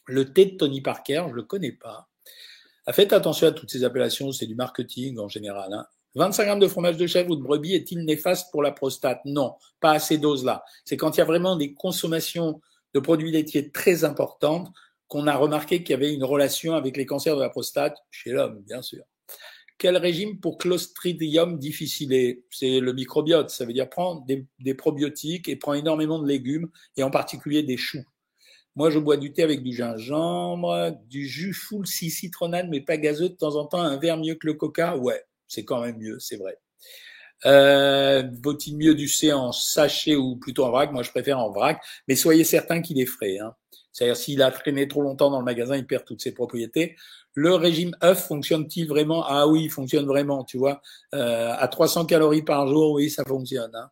Le 0.07 0.33
thé 0.33 0.45
de 0.45 0.57
Tony 0.57 0.81
Parker, 0.81 1.25
je 1.29 1.35
le 1.35 1.43
connais 1.43 1.73
pas. 1.73 2.09
Ah, 2.85 2.93
faites 2.93 3.13
attention 3.13 3.47
à 3.47 3.51
toutes 3.51 3.71
ces 3.71 3.83
appellations, 3.83 4.31
c'est 4.31 4.47
du 4.47 4.55
marketing 4.55 5.19
en 5.19 5.29
général. 5.29 5.71
Hein. 5.73 5.85
25 6.15 6.45
grammes 6.45 6.59
de 6.59 6.67
fromage 6.67 6.97
de 6.97 7.07
chèvre 7.07 7.31
ou 7.31 7.35
de 7.35 7.41
brebis 7.41 7.73
est-il 7.73 8.05
néfaste 8.05 8.51
pour 8.51 8.61
la 8.61 8.71
prostate? 8.71 9.21
Non, 9.25 9.55
pas 9.79 9.91
à 9.91 9.99
ces 9.99 10.17
doses-là. 10.17 10.63
C'est 10.85 10.97
quand 10.97 11.15
il 11.15 11.19
y 11.19 11.21
a 11.21 11.25
vraiment 11.25 11.55
des 11.55 11.73
consommations 11.73 12.61
de 12.93 12.99
produits 12.99 13.31
laitiers 13.31 13.71
très 13.71 14.03
importantes 14.03 14.71
qu'on 15.07 15.27
a 15.27 15.35
remarqué 15.35 15.83
qu'il 15.83 15.91
y 15.91 15.93
avait 15.93 16.13
une 16.13 16.23
relation 16.23 16.75
avec 16.75 16.97
les 16.97 17.05
cancers 17.05 17.35
de 17.35 17.41
la 17.41 17.49
prostate 17.49 17.97
chez 18.11 18.31
l'homme, 18.31 18.61
bien 18.67 18.81
sûr. 18.81 19.03
Quel 19.77 19.97
régime 19.97 20.39
pour 20.39 20.57
Clostridium 20.57 21.57
difficile? 21.57 22.43
C'est 22.51 22.79
le 22.79 22.93
microbiote, 22.93 23.49
ça 23.49 23.65
veut 23.65 23.73
dire 23.73 23.89
prendre 23.89 24.25
des, 24.25 24.73
probiotiques 24.75 25.49
et 25.49 25.55
prendre 25.55 25.77
énormément 25.77 26.19
de 26.19 26.27
légumes, 26.27 26.69
et 26.95 27.03
en 27.03 27.09
particulier 27.09 27.63
des 27.63 27.77
choux. 27.77 28.03
Moi, 28.75 28.89
je 28.89 28.97
bois 28.97 29.17
du 29.17 29.33
thé 29.33 29.43
avec 29.43 29.61
du 29.61 29.71
gingembre, 29.71 30.97
du 31.09 31.27
jus 31.27 31.53
full 31.53 31.85
6 31.85 32.09
citronade, 32.09 32.69
mais 32.69 32.81
pas 32.81 32.97
gazeux 32.97 33.29
de 33.29 33.35
temps 33.35 33.55
en 33.55 33.65
temps, 33.65 33.81
un 33.81 33.97
verre 33.97 34.17
mieux 34.17 34.35
que 34.35 34.47
le 34.47 34.53
coca? 34.53 34.95
Ouais, 34.97 35.23
c'est 35.53 35.65
quand 35.65 35.81
même 35.81 35.97
mieux, 35.97 36.19
c'est 36.19 36.37
vrai. 36.37 36.57
Euh, 37.45 38.23
Vaut-il 38.41 38.77
mieux 38.77 38.95
du 38.95 39.07
C 39.07 39.33
en 39.33 39.51
sachet 39.51 40.15
ou 40.15 40.37
plutôt 40.37 40.65
en 40.65 40.71
vrac? 40.71 40.91
Moi, 40.91 41.03
je 41.03 41.11
préfère 41.11 41.39
en 41.39 41.51
vrac, 41.51 41.81
mais 42.07 42.15
soyez 42.15 42.43
certain 42.43 42.81
qu'il 42.81 42.99
est 42.99 43.05
frais. 43.05 43.39
Hein. 43.39 43.53
C'est-à-dire, 43.91 44.17
s'il 44.17 44.41
a 44.41 44.51
traîné 44.51 44.87
trop 44.87 45.01
longtemps 45.01 45.29
dans 45.29 45.39
le 45.39 45.45
magasin, 45.45 45.75
il 45.75 45.85
perd 45.85 46.05
toutes 46.05 46.21
ses 46.21 46.33
propriétés. 46.33 46.95
Le 47.33 47.53
régime 47.53 47.95
œuf 48.03 48.27
fonctionne-t-il 48.27 48.87
vraiment? 48.87 49.23
Ah 49.27 49.47
oui, 49.47 49.65
il 49.65 49.69
fonctionne 49.69 50.05
vraiment, 50.05 50.43
tu 50.43 50.57
vois. 50.57 50.81
Euh, 51.13 51.53
à 51.57 51.67
300 51.67 52.05
calories 52.05 52.43
par 52.43 52.67
jour, 52.67 52.93
oui, 52.93 53.09
ça 53.09 53.23
fonctionne. 53.23 53.71
Hein. 53.75 53.89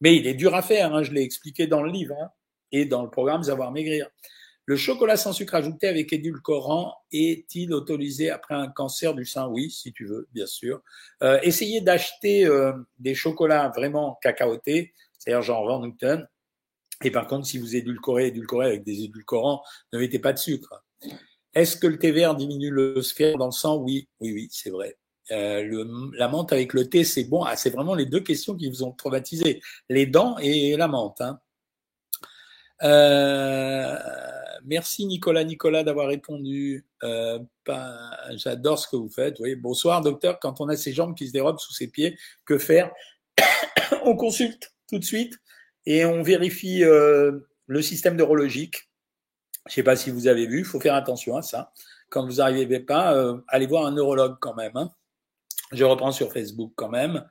Mais 0.00 0.16
il 0.16 0.26
est 0.26 0.34
dur 0.34 0.54
à 0.54 0.62
faire, 0.62 0.94
hein, 0.94 1.02
je 1.02 1.12
l'ai 1.12 1.22
expliqué 1.22 1.66
dans 1.66 1.82
le 1.82 1.90
livre 1.90 2.14
hein, 2.20 2.30
et 2.72 2.86
dans 2.86 3.02
le 3.02 3.10
programme 3.10 3.42
Savoir 3.42 3.70
Maigrir. 3.70 4.08
Le 4.70 4.76
chocolat 4.76 5.16
sans 5.16 5.32
sucre 5.32 5.56
ajouté 5.56 5.88
avec 5.88 6.12
édulcorant 6.12 6.94
est-il 7.10 7.72
autorisé 7.72 8.30
après 8.30 8.54
un 8.54 8.68
cancer 8.68 9.14
du 9.14 9.24
sein? 9.24 9.48
Oui, 9.48 9.68
si 9.68 9.92
tu 9.92 10.06
veux, 10.06 10.28
bien 10.32 10.46
sûr. 10.46 10.80
Euh, 11.24 11.40
essayez 11.42 11.80
d'acheter 11.80 12.46
euh, 12.46 12.72
des 13.00 13.16
chocolats 13.16 13.72
vraiment 13.74 14.16
cacaotés, 14.22 14.94
c'est-à-dire 15.18 15.42
genre 15.42 15.66
Van 15.66 15.82
Houten. 15.82 16.24
Et 17.02 17.10
par 17.10 17.26
contre, 17.26 17.48
si 17.48 17.58
vous 17.58 17.74
édulcorez, 17.74 18.28
édulcorez 18.28 18.66
avec 18.66 18.84
des 18.84 19.02
édulcorants, 19.02 19.60
ne 19.92 19.98
mettez 19.98 20.20
pas 20.20 20.32
de 20.32 20.38
sucre. 20.38 20.84
Est-ce 21.52 21.76
que 21.76 21.88
le 21.88 21.98
thé 21.98 22.12
vert 22.12 22.36
diminue 22.36 22.70
le 22.70 23.02
sphère 23.02 23.38
dans 23.38 23.46
le 23.46 23.50
sang? 23.50 23.78
Oui, 23.78 24.08
oui, 24.20 24.32
oui, 24.32 24.48
c'est 24.52 24.70
vrai. 24.70 24.96
Euh, 25.32 26.12
la 26.14 26.28
menthe 26.28 26.52
avec 26.52 26.74
le 26.74 26.88
thé, 26.88 27.02
c'est 27.02 27.24
bon. 27.24 27.42
Ah, 27.42 27.56
c'est 27.56 27.70
vraiment 27.70 27.96
les 27.96 28.06
deux 28.06 28.20
questions 28.20 28.54
qui 28.54 28.70
vous 28.70 28.84
ont 28.84 28.92
traumatisé. 28.92 29.60
Les 29.88 30.06
dents 30.06 30.38
et 30.38 30.76
la 30.76 30.86
menthe. 30.86 31.20
Hein. 31.20 31.40
Merci 34.64 35.06
Nicolas 35.06 35.44
Nicolas 35.44 35.82
d'avoir 35.84 36.08
répondu. 36.08 36.86
Euh, 37.02 37.38
J'adore 38.30 38.78
ce 38.78 38.88
que 38.88 38.96
vous 38.96 39.08
faites. 39.08 39.36
Bonsoir 39.58 40.00
docteur. 40.00 40.38
Quand 40.40 40.60
on 40.60 40.68
a 40.68 40.76
ses 40.76 40.92
jambes 40.92 41.16
qui 41.16 41.28
se 41.28 41.32
dérobent 41.32 41.58
sous 41.58 41.72
ses 41.72 41.88
pieds, 41.88 42.18
que 42.44 42.58
faire? 42.58 42.90
On 44.04 44.16
consulte 44.16 44.72
tout 44.88 44.98
de 44.98 45.04
suite 45.04 45.34
et 45.86 46.04
on 46.04 46.22
vérifie 46.22 46.84
euh, 46.84 47.40
le 47.66 47.82
système 47.82 48.16
neurologique. 48.16 48.88
Je 49.66 49.72
ne 49.72 49.74
sais 49.74 49.82
pas 49.82 49.96
si 49.96 50.10
vous 50.10 50.26
avez 50.26 50.46
vu. 50.46 50.60
Il 50.60 50.64
faut 50.64 50.80
faire 50.80 50.94
attention 50.94 51.36
à 51.36 51.42
ça. 51.42 51.72
Quand 52.08 52.26
vous 52.26 52.36
n'arrivez 52.36 52.80
pas, 52.80 53.14
euh, 53.14 53.38
allez 53.48 53.66
voir 53.66 53.86
un 53.86 53.92
neurologue 53.92 54.36
quand 54.40 54.54
même. 54.54 54.76
Hein. 54.76 54.90
Je 55.72 55.84
reprends 55.84 56.12
sur 56.12 56.32
Facebook 56.32 56.72
quand 56.76 56.88
même. 56.88 57.24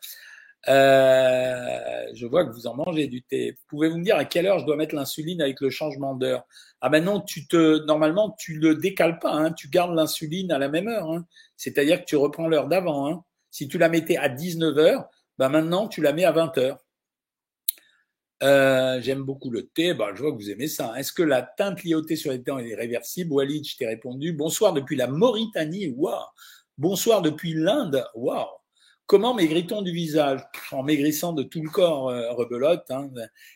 Euh, 0.68 2.06
je 2.14 2.26
vois 2.26 2.46
que 2.46 2.52
vous 2.52 2.68
en 2.68 2.76
mangez 2.76 3.08
du 3.08 3.22
thé. 3.22 3.56
Pouvez-vous 3.68 3.98
me 3.98 4.04
dire 4.04 4.18
à 4.18 4.26
quelle 4.26 4.46
heure 4.46 4.60
je 4.60 4.66
dois 4.66 4.76
mettre 4.76 4.94
l'insuline 4.96 5.42
avec 5.42 5.62
le 5.62 5.70
changement 5.70 6.16
d'heure? 6.16 6.44
Ah 6.82 6.90
ben 6.90 7.04
non, 7.04 7.22
tu 7.22 7.48
te 7.48 7.86
normalement 7.86 8.36
tu 8.38 8.56
le 8.56 8.76
décales 8.76 9.20
pas, 9.20 9.32
hein, 9.32 9.52
tu 9.52 9.70
gardes 9.70 9.96
l'insuline 9.96 10.52
à 10.52 10.60
la 10.60 10.68
même 10.70 10.88
heure. 10.88 11.10
Hein. 11.12 11.26
C'est-à-dire 11.56 12.02
que 12.02 12.06
tu 12.06 12.16
reprends 12.18 12.48
l'heure 12.48 12.68
d'avant. 12.68 13.08
Hein. 13.10 13.24
Si 13.52 13.68
tu 13.68 13.78
la 13.78 13.90
mettais 13.90 14.18
à 14.18 14.30
19 14.30 14.78
heures, 14.78 15.06
ben 15.38 15.50
maintenant 15.50 15.88
tu 15.88 16.02
la 16.02 16.14
mets 16.14 16.26
à 16.26 16.32
20 16.32 16.58
heures. 16.58 16.78
Euh, 18.44 19.02
J'aime 19.02 19.24
beaucoup 19.24 19.50
le 19.52 19.68
thé. 19.68 19.94
Ben, 19.94 20.14
je 20.16 20.22
vois 20.22 20.32
que 20.32 20.38
vous 20.38 20.50
aimez 20.50 20.68
ça. 20.68 20.94
Est-ce 20.98 21.12
que 21.14 21.24
la 21.24 21.42
teinte 21.42 21.82
thé 22.08 22.16
sur 22.16 22.32
les 22.32 22.40
dents 22.40 22.60
est 22.60 22.76
réversible? 22.76 23.34
Walid, 23.34 23.66
je 23.68 23.78
t'ai 23.78 23.88
répondu. 23.88 24.34
Bonsoir 24.34 24.74
depuis 24.74 24.96
la 24.96 25.08
Mauritanie. 25.08 25.94
Waouh. 25.98 26.24
Bonsoir 26.78 27.22
depuis 27.22 27.54
l'Inde. 27.54 28.06
Waouh. 28.16 28.59
Comment 29.10 29.34
maigrit-on 29.34 29.82
du 29.82 29.92
visage? 29.92 30.40
En 30.72 30.84
maigrissant 30.84 31.34
de 31.34 31.42
tout 31.42 31.64
le 31.64 31.70
corps, 31.72 32.12
euh, 32.12 32.32
rebelote. 32.34 32.86
Hein. 32.92 33.10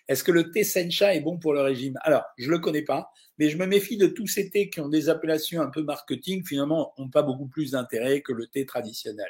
Est-ce 0.07 0.23
que 0.23 0.31
le 0.31 0.49
thé 0.49 0.63
sencha 0.63 1.13
est 1.13 1.19
bon 1.19 1.37
pour 1.37 1.53
le 1.53 1.61
régime? 1.61 1.93
Alors, 2.01 2.23
je 2.39 2.49
le 2.49 2.57
connais 2.57 2.81
pas, 2.81 3.11
mais 3.37 3.51
je 3.51 3.57
me 3.59 3.67
méfie 3.67 3.95
de 3.97 4.07
tous 4.07 4.25
ces 4.25 4.49
thés 4.49 4.71
qui 4.71 4.79
ont 4.81 4.89
des 4.89 5.09
appellations 5.09 5.61
un 5.61 5.69
peu 5.69 5.83
marketing, 5.83 6.43
finalement, 6.43 6.95
n'ont 6.97 7.11
pas 7.11 7.21
beaucoup 7.21 7.45
plus 7.45 7.69
d'intérêt 7.73 8.21
que 8.21 8.33
le 8.33 8.47
thé 8.47 8.65
traditionnel. 8.65 9.29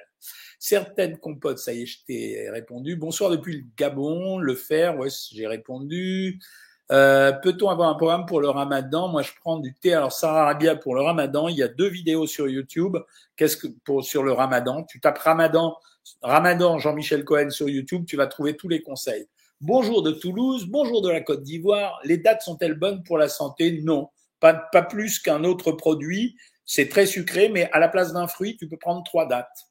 Certaines 0.60 1.18
compotes, 1.18 1.60
ça 1.60 1.74
y 1.74 1.82
est, 1.82 1.86
je 1.86 2.06
t'ai 2.06 2.50
répondu. 2.50 2.96
Bonsoir 2.96 3.30
depuis 3.30 3.58
le 3.58 3.64
Gabon, 3.76 4.38
le 4.38 4.56
fer, 4.56 4.98
ouais, 4.98 5.10
j'ai 5.34 5.46
répondu. 5.46 6.40
Euh, 6.90 7.34
Peut-on 7.34 7.68
avoir 7.68 7.90
un 7.90 7.96
programme 7.96 8.26
pour 8.26 8.40
le 8.40 8.48
ramadan? 8.48 9.10
Moi, 9.10 9.24
je 9.24 9.32
prends 9.42 9.60
du 9.60 9.74
thé. 9.74 9.94
Alors, 9.94 10.14
Sarah 10.14 10.44
Arabia 10.44 10.78
pour 10.78 10.96
le 10.96 11.02
ramadan, 11.02 11.50
il 11.50 11.58
y 11.58 11.64
a 11.64 11.68
deux 11.68 11.90
vidéos 11.90 12.28
sur 12.28 12.48
YouTube. 12.48 12.96
Qu'est-ce 13.36 13.58
que 13.58 13.68
pour 13.84 14.06
sur 14.06 14.24
le 14.24 14.32
ramadan? 14.32 14.86
Tu 14.86 15.02
tapes 15.02 15.18
ramadan 15.18 15.76
Ramadan 16.22 16.80
Jean-Michel 16.80 17.26
Cohen 17.26 17.50
sur 17.50 17.70
YouTube, 17.70 18.06
tu 18.08 18.16
vas 18.16 18.28
trouver 18.28 18.56
tous 18.56 18.70
les 18.70 18.82
conseils. 18.82 19.28
Bonjour 19.62 20.04
de 20.04 20.12
Toulouse, 20.12 20.66
bonjour 20.68 21.02
de 21.02 21.10
la 21.10 21.22
Côte 21.22 21.44
d'Ivoire. 21.44 22.00
Les 22.04 22.18
dates 22.18 22.42
sont-elles 22.42 22.74
bonnes 22.74 23.04
pour 23.04 23.18
la 23.18 23.30
santé? 23.30 23.82
Non, 23.84 24.10
pas, 24.40 24.54
plus 24.90 25.20
qu'un 25.20 25.44
autre 25.44 25.72
produit. 25.72 26.36
C'est 26.66 26.90
très 26.90 27.06
sucré, 27.06 27.50
mais 27.50 27.70
à 27.72 27.80
la 27.80 27.90
place 27.90 28.14
d'un 28.14 28.28
fruit, 28.28 28.58
tu 28.58 28.68
peux 28.68 28.78
prendre 28.78 29.04
trois 29.04 29.28
dates. 29.28 29.68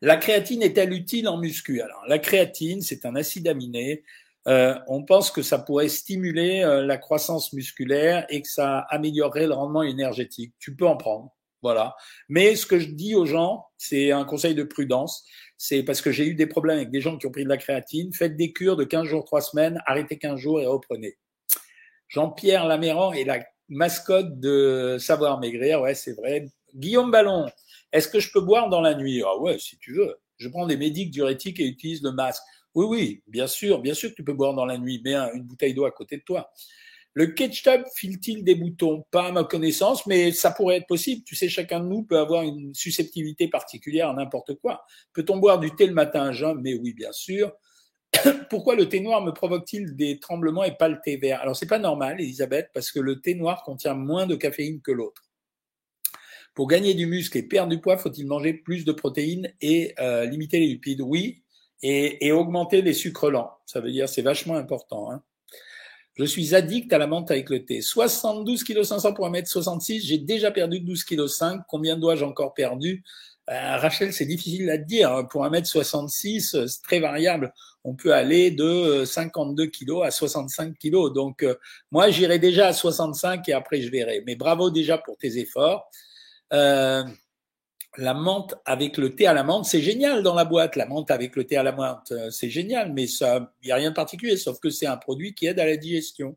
La 0.00 0.16
créatine 0.16 0.62
est-elle 0.62 0.92
utile 0.92 1.28
en 1.28 1.38
muscu? 1.38 1.80
Alors, 1.80 2.02
la 2.06 2.18
créatine, 2.18 2.82
c'est 2.82 3.04
un 3.04 3.16
acide 3.16 3.48
aminé. 3.48 4.04
Euh, 4.46 4.78
on 4.86 5.02
pense 5.04 5.30
que 5.30 5.42
ça 5.42 5.58
pourrait 5.58 5.88
stimuler 5.88 6.62
euh, 6.62 6.84
la 6.84 6.96
croissance 6.96 7.52
musculaire 7.52 8.24
et 8.28 8.40
que 8.40 8.48
ça 8.48 8.80
améliorerait 8.90 9.46
le 9.46 9.54
rendement 9.54 9.82
énergétique. 9.82 10.54
Tu 10.58 10.76
peux 10.76 10.86
en 10.86 10.96
prendre. 10.96 11.34
Voilà. 11.62 11.96
Mais 12.28 12.54
ce 12.56 12.66
que 12.66 12.78
je 12.78 12.88
dis 12.88 13.14
aux 13.14 13.26
gens, 13.26 13.66
c'est 13.76 14.12
un 14.12 14.24
conseil 14.24 14.54
de 14.54 14.62
prudence. 14.62 15.24
C'est 15.56 15.82
parce 15.82 16.00
que 16.00 16.12
j'ai 16.12 16.26
eu 16.26 16.34
des 16.34 16.46
problèmes 16.46 16.76
avec 16.76 16.90
des 16.90 17.00
gens 17.00 17.18
qui 17.18 17.26
ont 17.26 17.32
pris 17.32 17.44
de 17.44 17.48
la 17.48 17.56
créatine. 17.56 18.12
Faites 18.12 18.36
des 18.36 18.52
cures 18.52 18.76
de 18.76 18.84
15 18.84 19.04
jours, 19.04 19.24
3 19.24 19.40
semaines, 19.40 19.82
arrêtez 19.86 20.18
15 20.18 20.38
jours 20.38 20.60
et 20.60 20.66
reprenez. 20.66 21.18
Jean-Pierre 22.08 22.66
Laméran 22.66 23.12
est 23.12 23.24
la 23.24 23.44
mascotte 23.68 24.38
de 24.40 24.96
Savoir 25.00 25.40
Maigrir. 25.40 25.80
Ouais, 25.80 25.94
c'est 25.94 26.12
vrai. 26.12 26.48
Guillaume 26.74 27.10
Ballon, 27.10 27.46
est-ce 27.92 28.08
que 28.08 28.20
je 28.20 28.30
peux 28.32 28.40
boire 28.40 28.68
dans 28.68 28.80
la 28.80 28.94
nuit? 28.94 29.22
Ah 29.24 29.36
ouais, 29.38 29.58
si 29.58 29.78
tu 29.78 29.94
veux. 29.94 30.16
Je 30.38 30.48
prends 30.48 30.66
des 30.66 30.76
médics 30.76 31.10
diurétiques 31.10 31.58
et 31.60 31.66
utilise 31.66 32.02
le 32.02 32.12
masque. 32.12 32.42
Oui, 32.74 32.86
oui, 32.86 33.22
bien 33.26 33.46
sûr, 33.46 33.80
bien 33.80 33.94
sûr 33.94 34.10
que 34.10 34.14
tu 34.14 34.22
peux 34.22 34.34
boire 34.34 34.54
dans 34.54 34.66
la 34.66 34.78
nuit. 34.78 35.00
Mets 35.04 35.14
une 35.34 35.42
bouteille 35.42 35.74
d'eau 35.74 35.84
à 35.84 35.90
côté 35.90 36.16
de 36.16 36.22
toi. 36.22 36.50
Le 37.18 37.26
ketchup 37.26 37.84
file-t-il 37.96 38.44
des 38.44 38.54
boutons? 38.54 39.04
Pas 39.10 39.26
à 39.26 39.32
ma 39.32 39.42
connaissance, 39.42 40.06
mais 40.06 40.30
ça 40.30 40.52
pourrait 40.52 40.76
être 40.76 40.86
possible. 40.86 41.24
Tu 41.24 41.34
sais, 41.34 41.48
chacun 41.48 41.80
de 41.80 41.86
nous 41.86 42.04
peut 42.04 42.16
avoir 42.16 42.44
une 42.44 42.72
susceptibilité 42.76 43.48
particulière 43.48 44.10
à 44.10 44.14
n'importe 44.14 44.54
quoi. 44.60 44.84
Peut-on 45.14 45.38
boire 45.38 45.58
du 45.58 45.74
thé 45.74 45.88
le 45.88 45.94
matin 45.94 46.28
à 46.28 46.32
jeun? 46.32 46.60
Mais 46.62 46.74
oui, 46.74 46.92
bien 46.92 47.10
sûr. 47.10 47.52
Pourquoi 48.50 48.76
le 48.76 48.88
thé 48.88 49.00
noir 49.00 49.20
me 49.24 49.32
provoque-t-il 49.32 49.96
des 49.96 50.20
tremblements 50.20 50.62
et 50.62 50.76
pas 50.76 50.88
le 50.88 51.00
thé 51.04 51.16
vert? 51.16 51.40
Alors 51.40 51.56
c'est 51.56 51.66
pas 51.66 51.80
normal, 51.80 52.20
Elisabeth, 52.20 52.68
parce 52.72 52.92
que 52.92 53.00
le 53.00 53.20
thé 53.20 53.34
noir 53.34 53.64
contient 53.64 53.94
moins 53.94 54.26
de 54.26 54.36
caféine 54.36 54.80
que 54.80 54.92
l'autre. 54.92 55.24
Pour 56.54 56.68
gagner 56.68 56.94
du 56.94 57.06
muscle 57.06 57.36
et 57.36 57.42
perdre 57.42 57.70
du 57.70 57.80
poids, 57.80 57.98
faut-il 57.98 58.28
manger 58.28 58.52
plus 58.52 58.84
de 58.84 58.92
protéines 58.92 59.52
et 59.60 59.92
euh, 59.98 60.24
limiter 60.24 60.60
les 60.60 60.68
lipides? 60.68 61.00
Oui, 61.00 61.42
et, 61.82 62.24
et, 62.24 62.30
augmenter 62.30 62.80
les 62.80 62.92
sucres 62.92 63.28
lents. 63.28 63.58
Ça 63.66 63.80
veut 63.80 63.90
dire 63.90 64.08
c'est 64.08 64.22
vachement 64.22 64.54
important. 64.54 65.10
Hein. 65.10 65.24
Je 66.18 66.24
suis 66.24 66.54
addict 66.54 66.92
à 66.92 66.98
la 66.98 67.06
menthe 67.06 67.30
avec 67.30 67.48
le 67.48 67.64
thé. 67.64 67.80
72 67.80 68.64
kg 68.64 68.82
500 68.82 69.14
pour 69.14 69.28
1m66. 69.28 70.04
J'ai 70.04 70.18
déjà 70.18 70.50
perdu 70.50 70.80
12 70.80 71.04
kg 71.04 71.26
5. 71.26 71.62
Combien 71.68 71.96
dois-je 71.96 72.24
encore 72.24 72.54
perdu? 72.54 73.04
Euh, 73.50 73.76
Rachel, 73.76 74.12
c'est 74.12 74.26
difficile 74.26 74.68
à 74.68 74.78
dire. 74.78 75.12
Hein. 75.12 75.24
Pour 75.24 75.44
1m66, 75.44 76.56
euh, 76.56 76.66
c'est 76.66 76.82
très 76.82 76.98
variable. 76.98 77.54
On 77.84 77.94
peut 77.94 78.12
aller 78.12 78.50
de 78.50 79.04
52 79.04 79.68
kg 79.68 80.02
à 80.04 80.10
65 80.10 80.76
kg. 80.76 81.12
Donc, 81.14 81.46
moi, 81.92 82.10
j'irai 82.10 82.38
déjà 82.38 82.66
à 82.66 82.72
65 82.72 83.48
et 83.48 83.52
après, 83.52 83.80
je 83.80 83.90
verrai. 83.90 84.22
Mais 84.26 84.34
bravo 84.34 84.70
déjà 84.70 84.98
pour 84.98 85.16
tes 85.16 85.38
efforts. 85.38 85.88
Euh, 86.52 87.04
la 87.98 88.14
menthe 88.14 88.54
avec 88.64 88.96
le 88.96 89.16
thé 89.16 89.26
à 89.26 89.34
la 89.34 89.42
menthe, 89.42 89.64
c'est 89.64 89.82
génial 89.82 90.22
dans 90.22 90.34
la 90.34 90.44
boîte. 90.44 90.76
La 90.76 90.86
menthe 90.86 91.10
avec 91.10 91.34
le 91.34 91.44
thé 91.44 91.56
à 91.56 91.64
la 91.64 91.72
menthe, 91.72 92.12
euh, 92.12 92.30
c'est 92.30 92.48
génial, 92.48 92.92
mais 92.92 93.08
ça, 93.08 93.52
il 93.62 93.66
n'y 93.66 93.72
a 93.72 93.74
rien 93.74 93.90
de 93.90 93.94
particulier, 93.94 94.36
sauf 94.36 94.60
que 94.60 94.70
c'est 94.70 94.86
un 94.86 94.96
produit 94.96 95.34
qui 95.34 95.46
aide 95.46 95.58
à 95.58 95.66
la 95.66 95.76
digestion. 95.76 96.36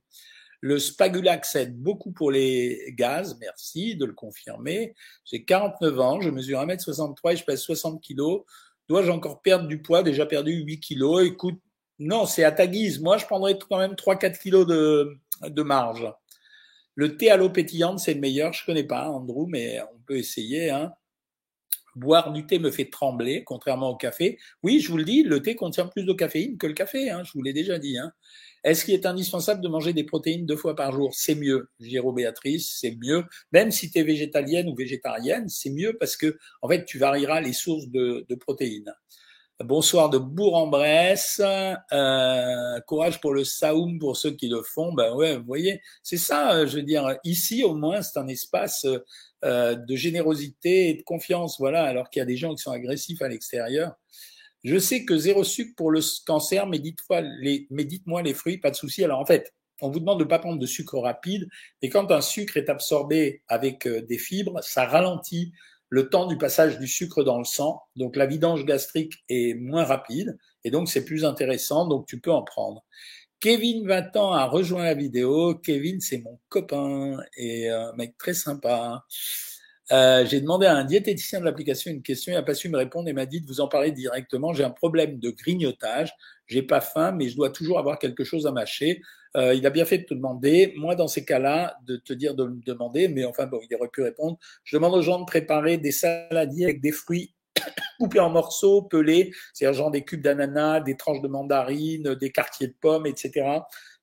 Le 0.59 0.79
spagulax 0.79 1.55
aide 1.55 1.77
beaucoup 1.77 2.11
pour 2.11 2.31
les 2.31 2.93
gaz, 2.97 3.37
merci 3.39 3.95
de 3.95 4.05
le 4.05 4.13
confirmer. 4.13 4.95
J'ai 5.23 5.45
49 5.45 5.99
ans, 5.99 6.19
je 6.19 6.31
mesure 6.31 6.59
1m63 6.61 7.33
et 7.33 7.35
je 7.35 7.45
pèse 7.45 7.61
60 7.61 8.03
kg. 8.03 8.43
Dois-je 8.89 9.11
encore 9.11 9.43
perdre 9.43 9.67
du 9.67 9.83
poids? 9.83 10.01
Déjà 10.01 10.25
perdu 10.25 10.53
8 10.53 10.79
kg. 10.79 11.25
Écoute, 11.25 11.59
non, 11.99 12.25
c'est 12.25 12.43
à 12.43 12.51
ta 12.51 12.65
guise. 12.65 12.99
Moi, 12.99 13.17
je 13.17 13.25
prendrais 13.25 13.57
quand 13.69 13.77
même 13.77 13.93
3-4 13.93 14.39
kg 14.39 14.67
de, 14.67 15.15
de 15.47 15.61
marge. 15.61 16.11
Le 16.95 17.17
thé 17.17 17.29
à 17.29 17.37
l'eau 17.37 17.49
pétillante, 17.49 17.99
c'est 17.99 18.15
le 18.15 18.19
meilleur. 18.19 18.51
Je 18.51 18.65
connais 18.65 18.83
pas, 18.83 19.09
Andrew, 19.09 19.47
mais 19.47 19.79
on 19.81 19.99
peut 20.05 20.17
essayer. 20.17 20.71
Hein. 20.71 20.91
Boire 21.95 22.31
du 22.31 22.45
thé 22.45 22.59
me 22.59 22.71
fait 22.71 22.89
trembler, 22.89 23.43
contrairement 23.43 23.89
au 23.89 23.95
café. 23.95 24.37
Oui, 24.63 24.79
je 24.79 24.89
vous 24.89 24.97
le 24.97 25.03
dis, 25.03 25.23
le 25.23 25.41
thé 25.41 25.55
contient 25.55 25.87
plus 25.87 26.05
de 26.05 26.13
caféine 26.13 26.57
que 26.57 26.67
le 26.67 26.73
café. 26.73 27.09
Hein, 27.09 27.23
je 27.23 27.31
vous 27.33 27.41
l'ai 27.41 27.53
déjà 27.53 27.79
dit. 27.79 27.97
Hein. 27.97 28.11
Est-ce 28.63 28.85
qu'il 28.85 28.93
est 28.93 29.05
indispensable 29.05 29.61
de 29.61 29.67
manger 29.67 29.91
des 29.91 30.03
protéines 30.03 30.45
deux 30.45 30.55
fois 30.55 30.75
par 30.75 30.91
jour? 30.91 31.11
C'est 31.13 31.35
mieux, 31.35 31.69
Géraud 31.79 32.13
Béatrice, 32.13 32.77
c'est 32.79 32.95
mieux. 33.01 33.23
Même 33.51 33.71
si 33.71 33.91
tu 33.91 33.99
es 33.99 34.03
végétalienne 34.03 34.69
ou 34.69 34.75
végétarienne, 34.75 35.49
c'est 35.49 35.71
mieux 35.71 35.97
parce 35.99 36.15
que, 36.15 36.37
en 36.61 36.69
fait, 36.69 36.85
tu 36.85 36.97
varieras 36.97 37.41
les 37.41 37.53
sources 37.53 37.87
de, 37.87 38.25
de 38.29 38.35
protéines. 38.35 38.93
Bonsoir 39.63 40.09
de 40.09 40.17
Bourg-en-Bresse. 40.17 41.39
Euh, 41.91 42.79
courage 42.87 43.21
pour 43.21 43.33
le 43.33 43.43
Saoum 43.43 43.99
pour 43.99 44.17
ceux 44.17 44.31
qui 44.31 44.47
le 44.47 44.63
font. 44.63 44.91
Ben 44.93 45.13
ouais, 45.13 45.37
vous 45.37 45.45
voyez, 45.45 45.81
c'est 46.01 46.17
ça. 46.17 46.55
Euh, 46.55 46.67
je 46.67 46.77
veux 46.77 46.83
dire, 46.83 47.17
ici 47.23 47.63
au 47.63 47.75
moins, 47.75 48.01
c'est 48.01 48.17
un 48.17 48.27
espace 48.27 48.87
euh, 49.43 49.75
de 49.75 49.95
générosité 49.95 50.89
et 50.89 50.93
de 50.95 51.03
confiance. 51.03 51.57
Voilà, 51.59 51.83
alors 51.83 52.09
qu'il 52.09 52.19
y 52.19 52.23
a 52.23 52.25
des 52.25 52.37
gens 52.37 52.53
qui 52.55 52.61
sont 52.61 52.71
agressifs 52.71 53.21
à 53.21 53.27
l'extérieur. 53.27 53.95
Je 54.63 54.77
sais 54.77 55.05
que 55.05 55.17
zéro 55.17 55.43
sucre 55.43 55.73
pour 55.75 55.91
le 55.91 56.01
cancer, 56.25 56.67
mais 56.67 56.79
dites-moi 56.79 57.21
les, 57.21 57.67
mais 57.71 57.85
dites-moi 57.85 58.21
les 58.21 58.33
fruits, 58.33 58.57
pas 58.57 58.71
de 58.71 58.75
souci. 58.75 59.03
Alors 59.03 59.19
en 59.19 59.25
fait, 59.25 59.53
on 59.81 59.89
vous 59.89 59.99
demande 59.99 60.19
de 60.19 60.23
pas 60.23 60.37
prendre 60.37 60.59
de 60.59 60.65
sucre 60.67 60.99
rapide, 60.99 61.47
mais 61.81 61.89
quand 61.89 62.11
un 62.11 62.21
sucre 62.21 62.57
est 62.57 62.69
absorbé 62.69 63.41
avec 63.47 63.87
des 63.87 64.19
fibres, 64.19 64.61
ça 64.61 64.85
ralentit 64.85 65.51
le 65.89 66.09
temps 66.09 66.25
du 66.25 66.37
passage 66.37 66.79
du 66.79 66.87
sucre 66.87 67.23
dans 67.23 67.37
le 67.37 67.43
sang. 67.43 67.81
Donc 67.95 68.15
la 68.15 68.25
vidange 68.25 68.65
gastrique 68.65 69.23
est 69.27 69.55
moins 69.55 69.83
rapide 69.83 70.37
et 70.63 70.71
donc 70.71 70.89
c'est 70.89 71.03
plus 71.03 71.25
intéressant, 71.25 71.87
donc 71.87 72.07
tu 72.07 72.19
peux 72.19 72.31
en 72.31 72.43
prendre. 72.43 72.85
Kevin 73.41 73.87
20 73.87 74.15
ans 74.17 74.33
a 74.33 74.45
rejoint 74.45 74.83
la 74.83 74.93
vidéo. 74.93 75.55
Kevin, 75.55 75.99
c'est 75.99 76.19
mon 76.19 76.39
copain 76.47 77.17
et 77.35 77.69
un 77.69 77.91
mec 77.93 78.15
très 78.17 78.35
sympa. 78.35 79.03
Euh, 79.91 80.25
j'ai 80.25 80.39
demandé 80.39 80.67
à 80.67 80.75
un 80.75 80.85
diététicien 80.85 81.39
de 81.39 81.45
l'application 81.45 81.91
une 81.91 82.03
question, 82.03 82.31
il 82.31 82.35
n'a 82.35 82.43
pas 82.43 82.53
su 82.53 82.69
me 82.69 82.77
répondre 82.77 83.09
et 83.09 83.13
m'a 83.13 83.25
dit 83.25 83.41
de 83.41 83.47
vous 83.47 83.59
en 83.59 83.67
parler 83.67 83.91
directement. 83.91 84.53
J'ai 84.53 84.63
un 84.63 84.69
problème 84.69 85.19
de 85.19 85.31
grignotage, 85.31 86.13
j'ai 86.45 86.61
pas 86.61 86.81
faim, 86.81 87.13
mais 87.13 87.29
je 87.29 87.35
dois 87.35 87.49
toujours 87.49 87.79
avoir 87.79 87.97
quelque 87.97 88.23
chose 88.23 88.45
à 88.45 88.51
mâcher. 88.51 89.01
Euh, 89.35 89.55
il 89.55 89.65
a 89.65 89.71
bien 89.71 89.85
fait 89.85 89.97
de 89.97 90.03
te 90.03 90.13
demander. 90.13 90.73
Moi, 90.77 90.95
dans 90.95 91.07
ces 91.07 91.25
cas-là, 91.25 91.77
de 91.87 91.97
te 91.97 92.13
dire 92.13 92.35
de 92.35 92.45
me 92.45 92.61
demander, 92.63 93.07
mais 93.07 93.25
enfin 93.25 93.47
bon, 93.47 93.59
il 93.67 93.75
aurait 93.75 93.89
pu 93.89 94.03
répondre. 94.03 94.37
Je 94.63 94.77
demande 94.77 94.93
aux 94.93 95.01
gens 95.01 95.19
de 95.19 95.25
préparer 95.25 95.77
des 95.77 95.91
saladiers 95.91 96.65
avec 96.65 96.79
des 96.79 96.91
fruits 96.91 97.33
coupés 98.01 98.19
en 98.19 98.31
morceaux, 98.31 98.81
pelés, 98.81 99.31
c'est-à-dire 99.53 99.77
genre 99.77 99.91
des 99.91 100.03
cubes 100.03 100.23
d'ananas, 100.23 100.79
des 100.79 100.97
tranches 100.97 101.21
de 101.21 101.27
mandarines, 101.27 102.15
des 102.15 102.31
quartiers 102.31 102.65
de 102.65 102.75
pommes, 102.81 103.05
etc. 103.05 103.59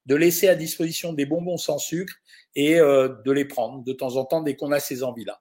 De 0.06 0.14
laisser 0.14 0.46
à 0.46 0.54
disposition 0.54 1.12
des 1.12 1.26
bonbons 1.26 1.56
sans 1.56 1.78
sucre 1.78 2.14
et 2.54 2.78
euh, 2.78 3.08
de 3.24 3.32
les 3.32 3.44
prendre 3.44 3.82
de 3.82 3.92
temps 3.92 4.14
en 4.14 4.24
temps 4.24 4.40
dès 4.40 4.54
qu'on 4.54 4.70
a 4.70 4.78
ces 4.78 5.02
envies-là. 5.02 5.40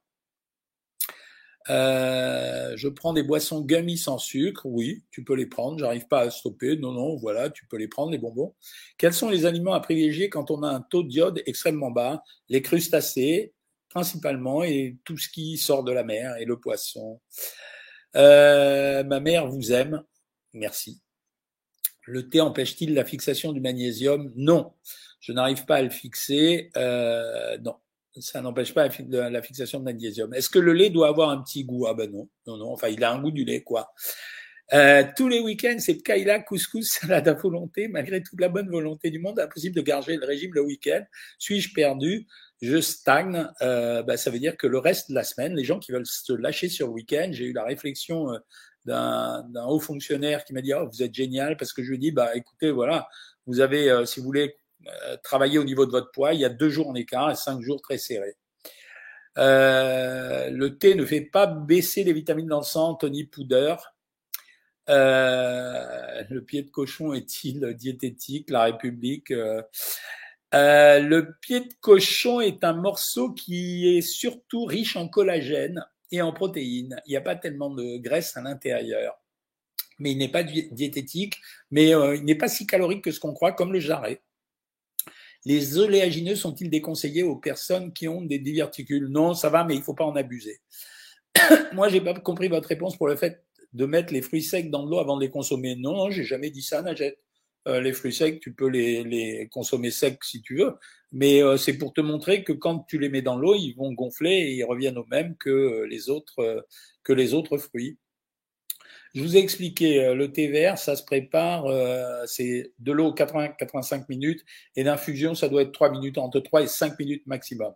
Euh, 1.69 2.73
je 2.77 2.87
prends 2.87 3.13
des 3.13 3.21
boissons 3.21 3.61
gummy 3.61 3.95
sans 3.95 4.17
sucre. 4.17 4.65
Oui, 4.65 5.03
tu 5.11 5.23
peux 5.23 5.35
les 5.35 5.45
prendre. 5.45 5.77
J'arrive 5.77 6.07
pas 6.07 6.21
à 6.21 6.31
stopper. 6.31 6.77
Non, 6.77 6.93
non, 6.93 7.15
voilà, 7.17 7.51
tu 7.51 7.67
peux 7.67 7.77
les 7.77 7.87
prendre, 7.87 8.11
les 8.11 8.17
bonbons. 8.17 8.55
Quels 8.97 9.13
sont 9.13 9.29
les 9.29 9.45
aliments 9.45 9.73
à 9.73 9.81
privilégier 9.81 10.29
quand 10.29 10.49
on 10.49 10.63
a 10.63 10.69
un 10.69 10.81
taux 10.81 11.03
d'iode 11.03 11.43
extrêmement 11.45 11.91
bas? 11.91 12.23
Les 12.49 12.63
crustacés, 12.63 13.53
principalement, 13.89 14.63
et 14.63 14.97
tout 15.03 15.17
ce 15.17 15.29
qui 15.29 15.57
sort 15.57 15.83
de 15.83 15.91
la 15.91 16.03
mer, 16.03 16.37
et 16.37 16.45
le 16.45 16.59
poisson. 16.59 17.21
Euh, 18.17 19.03
ma 19.03 19.19
mère 19.19 19.47
vous 19.47 19.71
aime. 19.71 20.03
Merci. 20.53 21.01
Le 22.05 22.29
thé 22.29 22.41
empêche-t-il 22.41 22.93
la 22.93 23.05
fixation 23.05 23.53
du 23.53 23.61
magnésium? 23.61 24.31
Non. 24.35 24.73
Je 25.19 25.33
n'arrive 25.33 25.65
pas 25.65 25.77
à 25.77 25.81
le 25.81 25.89
fixer. 25.89 26.69
Euh, 26.77 27.57
non 27.59 27.75
ça 28.21 28.41
n'empêche 28.41 28.73
pas 28.73 28.89
la 29.09 29.41
fixation 29.41 29.79
de 29.79 29.83
magnésium. 29.83 30.33
Est-ce 30.33 30.49
que 30.49 30.59
le 30.59 30.73
lait 30.73 30.89
doit 30.89 31.07
avoir 31.07 31.29
un 31.29 31.41
petit 31.41 31.63
goût? 31.63 31.87
Ah 31.87 31.93
ben 31.93 32.11
non, 32.11 32.27
non, 32.45 32.57
non. 32.57 32.71
Enfin, 32.71 32.89
il 32.89 33.03
a 33.03 33.11
un 33.11 33.21
goût 33.21 33.31
du 33.31 33.45
lait, 33.45 33.61
quoi. 33.63 33.93
Euh, 34.73 35.03
tous 35.15 35.29
les 35.29 35.39
week-ends, 35.39 35.77
c'est 35.79 35.97
kaila, 35.97 36.39
couscous, 36.39 36.87
salade 36.87 37.27
à 37.27 37.33
volonté. 37.33 37.87
Malgré 37.87 38.21
toute 38.21 38.39
la 38.39 38.49
bonne 38.49 38.69
volonté 38.69 39.09
du 39.09 39.19
monde, 39.19 39.39
impossible 39.39 39.75
de 39.75 39.81
garder 39.81 40.17
le 40.17 40.25
régime 40.25 40.53
le 40.53 40.61
week-end. 40.61 41.03
Suis-je 41.37 41.73
perdu? 41.73 42.27
Je 42.61 42.81
stagne. 42.81 43.47
Euh, 43.61 44.03
bah, 44.03 44.17
ça 44.17 44.31
veut 44.31 44.39
dire 44.39 44.57
que 44.57 44.67
le 44.67 44.79
reste 44.79 45.09
de 45.09 45.15
la 45.15 45.23
semaine, 45.23 45.55
les 45.55 45.63
gens 45.63 45.79
qui 45.79 45.91
veulent 45.91 46.05
se 46.05 46.33
lâcher 46.33 46.69
sur 46.69 46.87
le 46.87 46.93
week-end, 46.93 47.29
j'ai 47.31 47.45
eu 47.45 47.53
la 47.53 47.63
réflexion 47.63 48.33
euh, 48.33 48.37
d'un 48.85 49.65
haut 49.67 49.79
fonctionnaire 49.79 50.43
qui 50.43 50.53
m'a 50.53 50.61
dit 50.61 50.73
oh, 50.73 50.87
vous 50.91 51.03
êtes 51.03 51.13
génial 51.13 51.57
parce 51.57 51.73
que 51.73 51.83
je 51.83 51.89
lui 51.91 51.99
dis 51.99 52.11
bah 52.11 52.33
écoutez 52.35 52.71
voilà 52.71 53.09
vous 53.45 53.59
avez 53.59 53.89
euh, 53.89 54.05
si 54.05 54.21
vous 54.21 54.25
voulez 54.25 54.55
euh, 54.87 55.17
travailler 55.23 55.57
au 55.57 55.63
niveau 55.63 55.85
de 55.85 55.91
votre 55.91 56.11
poids. 56.11 56.33
Il 56.33 56.39
y 56.39 56.45
a 56.45 56.49
deux 56.49 56.69
jours 56.69 56.87
en 56.87 56.95
écart 56.95 57.31
et 57.31 57.35
cinq 57.35 57.61
jours 57.61 57.81
très 57.81 57.97
serrés. 57.97 58.35
Euh, 59.37 60.49
le 60.49 60.77
thé 60.77 60.95
ne 60.95 61.05
fait 61.05 61.21
pas 61.21 61.47
baisser 61.47 62.03
les 62.03 62.13
vitamines 62.13 62.47
dans 62.47 62.59
le 62.59 62.65
sang, 62.65 62.95
Tony 62.95 63.23
Pouder. 63.23 63.75
Euh, 64.89 66.23
le 66.29 66.43
pied 66.43 66.63
de 66.63 66.69
cochon 66.69 67.13
est-il 67.13 67.73
diététique? 67.73 68.49
La 68.49 68.63
République. 68.63 69.31
Euh, 69.31 69.61
euh, 70.53 70.99
le 70.99 71.35
pied 71.41 71.61
de 71.61 71.73
cochon 71.81 72.39
est 72.39 72.63
un 72.63 72.73
morceau 72.73 73.33
qui 73.33 73.97
est 73.97 74.01
surtout 74.01 74.65
riche 74.65 74.95
en 74.95 75.07
collagène 75.07 75.85
et 76.11 76.21
en 76.21 76.31
protéines. 76.31 77.01
Il 77.05 77.11
n'y 77.11 77.17
a 77.17 77.21
pas 77.21 77.35
tellement 77.35 77.69
de 77.69 77.97
graisse 77.97 78.37
à 78.37 78.41
l'intérieur. 78.41 79.19
Mais 79.99 80.11
il 80.11 80.17
n'est 80.17 80.31
pas 80.31 80.43
diététique, 80.43 81.37
mais 81.71 81.89
il 81.89 82.23
n'est 82.23 82.35
pas 82.35 82.47
si 82.47 82.67
calorique 82.67 83.03
que 83.03 83.11
ce 83.11 83.19
qu'on 83.19 83.33
croit, 83.33 83.51
comme 83.51 83.73
le 83.73 83.79
jarret. 83.79 84.21
Les 85.45 85.77
oléagineux 85.77 86.35
sont-ils 86.35 86.69
déconseillés 86.69 87.23
aux 87.23 87.37
personnes 87.37 87.93
qui 87.93 88.07
ont 88.07 88.21
des 88.21 88.39
diverticules? 88.39 89.07
Non, 89.07 89.33
ça 89.33 89.49
va, 89.49 89.63
mais 89.63 89.75
il 89.75 89.79
ne 89.79 89.83
faut 89.83 89.93
pas 89.93 90.05
en 90.05 90.15
abuser. 90.15 90.61
Moi, 91.73 91.89
j'ai 91.89 92.01
pas 92.01 92.13
compris 92.13 92.47
votre 92.47 92.67
réponse 92.67 92.97
pour 92.97 93.07
le 93.07 93.15
fait 93.15 93.43
de 93.73 93.85
mettre 93.85 94.13
les 94.13 94.21
fruits 94.21 94.43
secs 94.43 94.69
dans 94.69 94.85
de 94.85 94.91
l'eau 94.91 94.99
avant 94.99 95.17
de 95.17 95.21
les 95.21 95.29
consommer. 95.29 95.75
Non, 95.75 95.93
non, 95.93 96.09
j'ai 96.09 96.23
jamais 96.23 96.49
dit 96.49 96.61
ça, 96.61 96.81
Najette. 96.81 97.19
Euh, 97.67 97.81
les 97.81 97.93
fruits 97.93 98.13
secs, 98.13 98.39
tu 98.39 98.53
peux 98.53 98.69
les, 98.69 99.47
consommer 99.51 99.91
secs 99.91 100.23
si 100.23 100.41
tu 100.41 100.57
veux, 100.57 100.73
mais 101.11 101.43
euh, 101.43 101.57
c'est 101.57 101.77
pour 101.77 101.93
te 101.93 102.01
montrer 102.01 102.43
que 102.43 102.53
quand 102.53 102.79
tu 102.87 102.97
les 102.97 103.09
mets 103.09 103.21
dans 103.21 103.37
l'eau, 103.37 103.55
ils 103.55 103.73
vont 103.73 103.91
gonfler 103.93 104.31
et 104.31 104.53
ils 104.53 104.63
reviennent 104.63 104.97
au 104.97 105.05
même 105.05 105.35
que 105.37 105.83
les 105.89 106.09
autres, 106.09 106.39
euh, 106.39 106.61
que 107.03 107.13
les 107.13 107.33
autres 107.33 107.57
fruits. 107.57 107.97
Je 109.17 109.23
vous 109.23 109.35
ai 109.35 109.39
expliqué, 109.39 110.03
euh, 110.03 110.13
le 110.13 110.31
thé 110.31 110.47
vert, 110.47 110.77
ça 110.77 110.95
se 110.95 111.03
prépare, 111.03 111.65
euh, 111.65 112.23
c'est 112.27 112.71
de 112.77 112.91
l'eau 112.91 113.13
80-85 113.13 114.07
minutes 114.09 114.45
et 114.75 114.83
d'infusion, 114.83 115.33
ça 115.33 115.49
doit 115.49 115.63
être 115.63 115.71
3 115.71 115.89
minutes, 115.89 116.19
entre 116.19 116.39
3 116.39 116.61
et 116.61 116.67
5 116.67 116.99
minutes 116.99 117.25
maximum. 117.25 117.73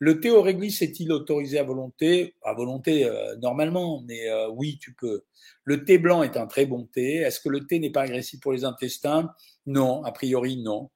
Le 0.00 0.18
thé 0.18 0.30
au 0.30 0.42
réglisse 0.42 0.82
est-il 0.82 1.12
autorisé 1.12 1.58
à 1.58 1.62
volonté? 1.62 2.34
À 2.42 2.52
volonté, 2.54 3.04
euh, 3.04 3.36
normalement, 3.36 4.02
mais 4.08 4.26
oui, 4.50 4.78
tu 4.80 4.94
peux. 4.94 5.22
Le 5.64 5.84
thé 5.84 5.98
blanc 5.98 6.22
est 6.22 6.36
un 6.36 6.46
très 6.46 6.66
bon 6.66 6.86
thé. 6.86 7.16
Est-ce 7.16 7.38
que 7.38 7.48
le 7.48 7.66
thé 7.66 7.78
n'est 7.78 7.90
pas 7.90 8.02
agressif 8.02 8.40
pour 8.40 8.52
les 8.52 8.64
intestins? 8.64 9.30
Non, 9.66 10.02
a 10.04 10.10
priori, 10.10 10.56
non. 10.56 10.90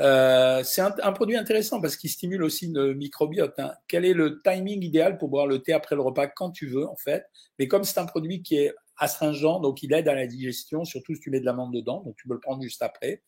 Euh, 0.00 0.62
c'est 0.64 0.80
un, 0.80 0.94
un, 1.02 1.12
produit 1.12 1.36
intéressant 1.36 1.80
parce 1.80 1.96
qu'il 1.96 2.10
stimule 2.10 2.42
aussi 2.42 2.68
le 2.68 2.94
microbiote. 2.94 3.58
Hein. 3.58 3.72
Quel 3.86 4.04
est 4.04 4.14
le 4.14 4.40
timing 4.42 4.82
idéal 4.82 5.18
pour 5.18 5.28
boire 5.28 5.46
le 5.46 5.60
thé 5.60 5.72
après 5.72 5.94
le 5.94 6.02
repas 6.02 6.26
quand 6.26 6.50
tu 6.50 6.66
veux 6.66 6.86
en 6.86 6.96
fait? 6.96 7.24
Mais 7.58 7.68
comme 7.68 7.84
c'est 7.84 7.98
un 8.00 8.06
produit 8.06 8.42
qui 8.42 8.56
est 8.56 8.74
astringent, 8.96 9.60
donc 9.60 9.82
il 9.82 9.92
aide 9.92 10.08
à 10.08 10.14
la 10.14 10.26
digestion, 10.26 10.84
surtout 10.84 11.14
si 11.14 11.20
tu 11.20 11.30
mets 11.30 11.40
de 11.40 11.44
l'amande 11.44 11.72
dedans, 11.72 12.02
donc 12.02 12.16
tu 12.16 12.26
peux 12.26 12.34
le 12.34 12.40
prendre 12.40 12.62
juste 12.62 12.82
après. 12.82 13.22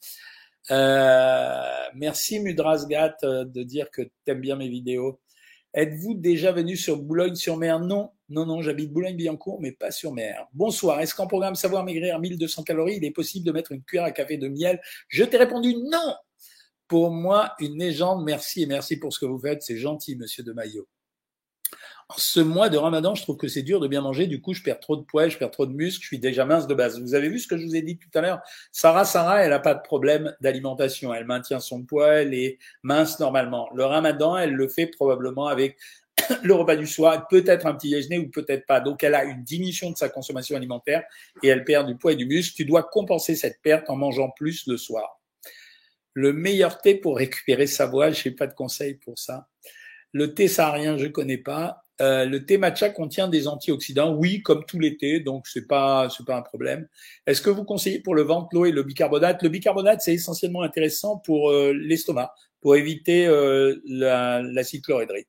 Euh, 0.70 1.86
merci 1.94 2.40
Mudrasgat 2.40 3.16
euh, 3.22 3.44
de 3.44 3.62
dire 3.62 3.90
que 3.90 4.02
tu 4.02 4.10
aimes 4.26 4.40
bien 4.40 4.56
mes 4.56 4.68
vidéos. 4.68 5.20
Êtes-vous 5.74 6.14
déjà 6.14 6.52
venu 6.52 6.76
sur 6.76 6.96
Boulogne-sur-Mer? 6.96 7.80
Non, 7.80 8.10
non, 8.30 8.46
non, 8.46 8.62
j'habite 8.62 8.92
Boulogne-Billancourt, 8.92 9.60
mais 9.60 9.72
pas 9.72 9.90
sur 9.90 10.12
mer. 10.12 10.46
Bonsoir. 10.54 11.00
Est-ce 11.00 11.14
qu'en 11.14 11.26
programme 11.26 11.54
Savoir 11.54 11.84
Maigrir 11.84 12.18
1200 12.18 12.62
calories, 12.62 12.96
il 12.96 13.04
est 13.04 13.10
possible 13.10 13.46
de 13.46 13.52
mettre 13.52 13.72
une 13.72 13.82
cuillère 13.82 14.06
à 14.06 14.10
café 14.10 14.38
de 14.38 14.48
miel? 14.48 14.80
Je 15.08 15.22
t'ai 15.22 15.36
répondu 15.36 15.74
non. 15.76 16.14
Pour 16.88 17.10
moi, 17.10 17.52
une 17.60 17.78
légende. 17.78 18.24
Merci 18.24 18.62
et 18.62 18.66
merci 18.66 18.96
pour 18.96 19.12
ce 19.12 19.18
que 19.18 19.26
vous 19.26 19.38
faites. 19.38 19.62
C'est 19.62 19.76
gentil, 19.76 20.16
monsieur 20.16 20.42
de 20.42 20.52
Maillot 20.52 20.88
ce 22.16 22.38
mois 22.38 22.68
de 22.68 22.78
Ramadan, 22.78 23.16
je 23.16 23.22
trouve 23.22 23.36
que 23.36 23.48
c'est 23.48 23.62
dur 23.62 23.80
de 23.80 23.88
bien 23.88 24.00
manger. 24.00 24.28
Du 24.28 24.40
coup, 24.40 24.54
je 24.54 24.62
perds 24.62 24.78
trop 24.78 24.96
de 24.96 25.02
poids, 25.02 25.28
je 25.28 25.36
perds 25.36 25.50
trop 25.50 25.66
de 25.66 25.72
muscles. 25.72 26.02
Je 26.02 26.06
suis 26.06 26.18
déjà 26.20 26.44
mince 26.44 26.68
de 26.68 26.74
base. 26.74 27.00
Vous 27.00 27.14
avez 27.14 27.28
vu 27.28 27.40
ce 27.40 27.48
que 27.48 27.56
je 27.56 27.64
vous 27.64 27.74
ai 27.74 27.82
dit 27.82 27.98
tout 27.98 28.08
à 28.16 28.20
l'heure? 28.20 28.40
Sarah, 28.70 29.04
Sarah, 29.04 29.42
elle 29.42 29.50
n'a 29.50 29.58
pas 29.58 29.74
de 29.74 29.82
problème 29.82 30.34
d'alimentation. 30.40 31.12
Elle 31.12 31.26
maintient 31.26 31.58
son 31.58 31.82
poids, 31.82 32.12
elle 32.14 32.32
est 32.32 32.58
mince 32.82 33.18
normalement. 33.18 33.68
Le 33.74 33.84
Ramadan, 33.84 34.36
elle 34.36 34.52
le 34.52 34.68
fait 34.68 34.86
probablement 34.86 35.48
avec 35.48 35.78
le 36.44 36.54
repas 36.54 36.76
du 36.76 36.86
soir, 36.86 37.26
peut-être 37.28 37.66
un 37.66 37.74
petit 37.74 37.90
déjeuner 37.90 38.18
ou 38.18 38.30
peut-être 38.30 38.66
pas. 38.66 38.80
Donc, 38.80 39.02
elle 39.02 39.16
a 39.16 39.24
une 39.24 39.42
diminution 39.42 39.90
de 39.90 39.96
sa 39.96 40.08
consommation 40.08 40.56
alimentaire 40.56 41.02
et 41.42 41.48
elle 41.48 41.64
perd 41.64 41.88
du 41.88 41.96
poids 41.96 42.12
et 42.12 42.16
du 42.16 42.26
muscle. 42.26 42.54
Tu 42.54 42.64
dois 42.64 42.84
compenser 42.84 43.34
cette 43.34 43.60
perte 43.62 43.90
en 43.90 43.96
mangeant 43.96 44.30
plus 44.30 44.68
le 44.68 44.76
soir. 44.76 45.20
Le 46.14 46.32
meilleur 46.32 46.80
thé 46.80 46.94
pour 46.94 47.16
récupérer 47.16 47.66
sa 47.66 47.86
voix, 47.86 48.10
je 48.10 48.28
n'ai 48.28 48.34
pas 48.34 48.46
de 48.46 48.54
conseil 48.54 48.94
pour 48.94 49.18
ça. 49.18 49.48
Le 50.12 50.32
thé 50.34 50.46
saharien, 50.48 50.96
je 50.96 51.08
connais 51.08 51.36
pas. 51.36 51.85
Euh, 52.02 52.26
le 52.26 52.44
thé 52.44 52.58
matcha 52.58 52.90
contient 52.90 53.26
des 53.26 53.48
antioxydants, 53.48 54.14
oui, 54.14 54.42
comme 54.42 54.66
tout 54.66 54.78
thés, 55.00 55.20
donc 55.20 55.46
c'est 55.46 55.66
pas 55.66 56.08
c'est 56.10 56.26
pas 56.26 56.36
un 56.36 56.42
problème. 56.42 56.86
Est-ce 57.26 57.40
que 57.40 57.48
vous 57.48 57.64
conseillez 57.64 58.00
pour 58.00 58.14
le 58.14 58.22
ventre 58.22 58.48
l'eau 58.52 58.66
et 58.66 58.72
le 58.72 58.82
bicarbonate? 58.82 59.42
Le 59.42 59.48
bicarbonate 59.48 60.02
c'est 60.02 60.12
essentiellement 60.12 60.60
intéressant 60.60 61.16
pour 61.16 61.50
euh, 61.50 61.72
l'estomac, 61.72 62.34
pour 62.60 62.76
éviter 62.76 63.26
euh, 63.26 63.76
l'acide 63.86 64.82
chlorhydrique. 64.82 65.28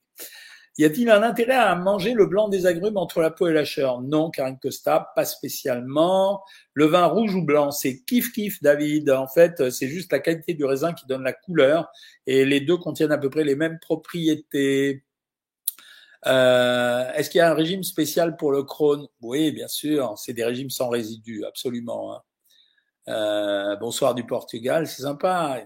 Y 0.79 0.85
a-t-il 0.85 1.09
un 1.09 1.23
intérêt 1.23 1.55
à 1.55 1.73
manger 1.73 2.13
le 2.13 2.27
blanc 2.27 2.49
des 2.49 2.67
agrumes 2.67 2.97
entre 2.97 3.19
la 3.19 3.31
peau 3.31 3.47
et 3.47 3.53
la 3.53 3.65
chair? 3.65 3.99
Non, 4.01 4.29
Karine 4.29 4.59
Costa, 4.61 5.11
pas 5.15 5.25
spécialement. 5.25 6.43
Le 6.73 6.85
vin 6.85 7.05
rouge 7.05 7.33
ou 7.33 7.43
blanc, 7.43 7.71
c'est 7.71 8.03
kiff 8.05 8.31
kiff, 8.31 8.61
David. 8.61 9.09
En 9.09 9.27
fait, 9.27 9.71
c'est 9.71 9.87
juste 9.87 10.11
la 10.11 10.19
qualité 10.19 10.53
du 10.53 10.65
raisin 10.65 10.93
qui 10.93 11.07
donne 11.07 11.23
la 11.23 11.33
couleur, 11.33 11.89
et 12.27 12.45
les 12.45 12.59
deux 12.59 12.77
contiennent 12.77 13.11
à 13.11 13.17
peu 13.17 13.31
près 13.31 13.43
les 13.43 13.55
mêmes 13.55 13.79
propriétés. 13.79 15.03
Euh, 16.25 17.11
Est-ce 17.13 17.29
qu'il 17.29 17.39
y 17.39 17.41
a 17.41 17.51
un 17.51 17.53
régime 17.53 17.83
spécial 17.83 18.37
pour 18.37 18.51
le 18.51 18.63
Crohn 18.63 19.07
Oui, 19.21 19.51
bien 19.51 19.67
sûr. 19.67 20.17
C'est 20.17 20.33
des 20.33 20.43
régimes 20.43 20.69
sans 20.69 20.89
résidus, 20.89 21.45
absolument. 21.45 22.15
Hein. 22.15 22.21
Euh, 23.09 23.75
bonsoir 23.77 24.15
du 24.15 24.25
Portugal, 24.25 24.87
c'est 24.87 25.03
sympa. 25.03 25.61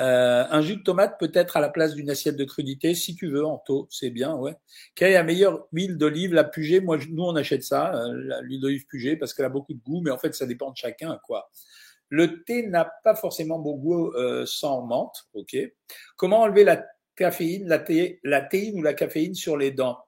Euh, 0.00 0.44
un 0.50 0.62
jus 0.62 0.76
de 0.76 0.82
tomate 0.82 1.18
peut-être 1.20 1.56
à 1.56 1.60
la 1.60 1.68
place 1.68 1.94
d'une 1.94 2.10
assiette 2.10 2.36
de 2.36 2.44
crudité, 2.44 2.94
si 2.94 3.14
tu 3.14 3.28
veux, 3.30 3.44
en 3.44 3.58
taux, 3.58 3.86
c'est 3.90 4.10
bien, 4.10 4.34
ouais. 4.34 4.56
Quelle 4.94 5.10
est 5.10 5.14
la 5.14 5.22
meilleure 5.22 5.66
huile 5.72 5.96
d'olive, 5.96 6.34
la 6.34 6.44
Puget? 6.44 6.80
Moi, 6.80 6.98
nous, 7.10 7.22
on 7.22 7.36
achète 7.36 7.62
ça, 7.62 7.94
euh, 7.94 8.40
l'huile 8.42 8.60
d'olive 8.60 8.86
Puget, 8.86 9.16
parce 9.16 9.34
qu'elle 9.34 9.44
a 9.44 9.50
beaucoup 9.50 9.74
de 9.74 9.80
goût, 9.80 10.00
mais 10.02 10.10
en 10.10 10.18
fait, 10.18 10.34
ça 10.34 10.46
dépend 10.46 10.70
de 10.70 10.76
chacun, 10.76 11.20
quoi. 11.24 11.50
Le 12.08 12.42
thé 12.44 12.66
n'a 12.66 12.90
pas 13.04 13.14
forcément 13.14 13.58
bon 13.58 13.76
goût 13.76 14.12
euh, 14.14 14.44
sans 14.46 14.82
menthe, 14.82 15.14
ok. 15.34 15.56
Comment 16.16 16.40
enlever 16.40 16.64
la 16.64 16.84
la 17.64 17.78
théine 18.40 18.78
ou 18.78 18.82
la 18.82 18.94
caféine 18.94 19.34
sur 19.34 19.56
les 19.56 19.70
dents. 19.70 19.98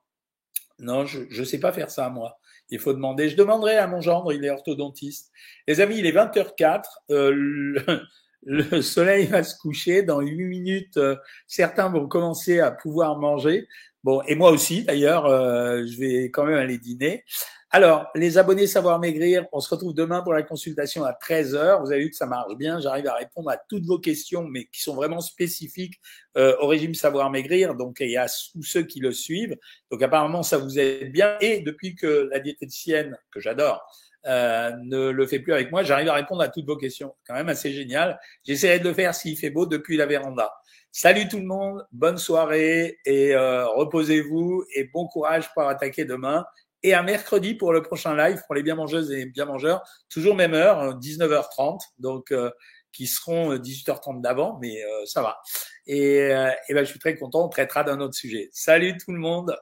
Non, 0.78 1.06
je 1.06 1.38
ne 1.38 1.44
sais 1.44 1.60
pas 1.60 1.72
faire 1.72 1.90
ça, 1.90 2.08
moi. 2.10 2.38
Il 2.70 2.78
faut 2.78 2.92
demander. 2.92 3.28
Je 3.28 3.36
demanderai 3.36 3.76
à 3.76 3.86
mon 3.86 4.00
gendre, 4.00 4.32
il 4.32 4.44
est 4.44 4.50
orthodontiste. 4.50 5.30
Les 5.68 5.80
amis, 5.80 5.98
il 5.98 6.06
est 6.06 6.12
20h04. 6.12 6.82
Euh, 7.10 8.00
le, 8.42 8.82
soleil 8.82 9.26
va 9.26 9.42
se 9.42 9.56
coucher. 9.58 10.02
Dans 10.02 10.20
8 10.20 10.44
minutes, 10.46 10.96
euh, 10.96 11.16
certains 11.46 11.88
vont 11.88 12.08
commencer 12.08 12.60
à 12.60 12.70
pouvoir 12.70 13.18
manger. 13.18 13.68
Bon, 14.04 14.20
et 14.26 14.34
moi 14.34 14.50
aussi, 14.50 14.84
d'ailleurs, 14.84 15.24
euh, 15.24 15.82
je 15.86 15.98
vais 15.98 16.24
quand 16.30 16.44
même 16.44 16.58
aller 16.58 16.76
dîner. 16.76 17.24
Alors, 17.70 18.06
les 18.14 18.36
abonnés 18.36 18.66
Savoir 18.66 19.00
Maigrir, 19.00 19.46
on 19.50 19.60
se 19.60 19.70
retrouve 19.70 19.94
demain 19.94 20.20
pour 20.20 20.34
la 20.34 20.42
consultation 20.42 21.04
à 21.04 21.12
13h. 21.12 21.80
Vous 21.80 21.90
avez 21.90 22.02
vu 22.02 22.10
que 22.10 22.16
ça 22.16 22.26
marche 22.26 22.54
bien. 22.56 22.78
J'arrive 22.80 23.06
à 23.06 23.14
répondre 23.14 23.48
à 23.48 23.56
toutes 23.56 23.86
vos 23.86 23.98
questions, 23.98 24.44
mais 24.44 24.66
qui 24.66 24.82
sont 24.82 24.94
vraiment 24.94 25.20
spécifiques 25.20 25.94
euh, 26.36 26.54
au 26.60 26.66
régime 26.66 26.94
Savoir 26.94 27.30
Maigrir. 27.30 27.74
Donc, 27.74 28.00
y 28.00 28.18
a 28.18 28.26
tous 28.52 28.62
ceux 28.62 28.82
qui 28.82 29.00
le 29.00 29.10
suivent. 29.10 29.56
Donc, 29.90 30.02
apparemment, 30.02 30.42
ça 30.42 30.58
vous 30.58 30.78
aide 30.78 31.10
bien. 31.10 31.38
Et 31.40 31.60
depuis 31.60 31.94
que 31.94 32.28
la 32.30 32.40
diététicienne, 32.40 33.18
que 33.32 33.40
j'adore, 33.40 33.86
euh, 34.26 34.70
ne 34.82 35.08
le 35.08 35.26
fait 35.26 35.38
plus 35.38 35.54
avec 35.54 35.70
moi, 35.70 35.82
j'arrive 35.82 36.08
à 36.08 36.14
répondre 36.14 36.42
à 36.42 36.48
toutes 36.48 36.66
vos 36.66 36.76
questions. 36.76 37.14
Quand 37.26 37.34
même 37.34 37.48
assez 37.48 37.72
génial. 37.72 38.20
J'essaierai 38.46 38.80
de 38.80 38.88
le 38.88 38.94
faire 38.94 39.14
s'il 39.14 39.38
fait 39.38 39.50
beau 39.50 39.64
depuis 39.64 39.96
la 39.96 40.04
véranda. 40.04 40.52
Salut 40.96 41.26
tout 41.26 41.38
le 41.38 41.44
monde, 41.44 41.84
bonne 41.90 42.18
soirée 42.18 43.00
et 43.04 43.34
euh, 43.34 43.66
reposez-vous 43.66 44.64
et 44.76 44.84
bon 44.84 45.08
courage 45.08 45.52
pour 45.52 45.64
attaquer 45.64 46.04
demain 46.04 46.44
et 46.84 46.94
à 46.94 47.02
mercredi 47.02 47.54
pour 47.54 47.72
le 47.72 47.82
prochain 47.82 48.14
live 48.14 48.40
pour 48.46 48.54
les 48.54 48.62
bien 48.62 48.76
mangeuses 48.76 49.10
et 49.10 49.26
bien 49.26 49.44
mangeurs, 49.44 49.82
toujours 50.08 50.36
même 50.36 50.54
heure, 50.54 50.96
19h30, 51.00 51.80
donc 51.98 52.30
euh, 52.30 52.48
qui 52.92 53.08
seront 53.08 53.56
18h30 53.56 54.18
euh, 54.18 54.20
d'avant, 54.20 54.56
mais 54.62 54.84
euh, 54.84 55.04
ça 55.04 55.20
va. 55.20 55.40
Et, 55.88 56.28
et 56.68 56.74
ben, 56.74 56.84
je 56.84 56.90
suis 56.90 57.00
très 57.00 57.16
content, 57.16 57.44
on 57.44 57.48
traitera 57.48 57.82
d'un 57.82 57.98
autre 57.98 58.14
sujet. 58.14 58.48
Salut 58.52 58.96
tout 58.96 59.10
le 59.10 59.18
monde 59.18 59.58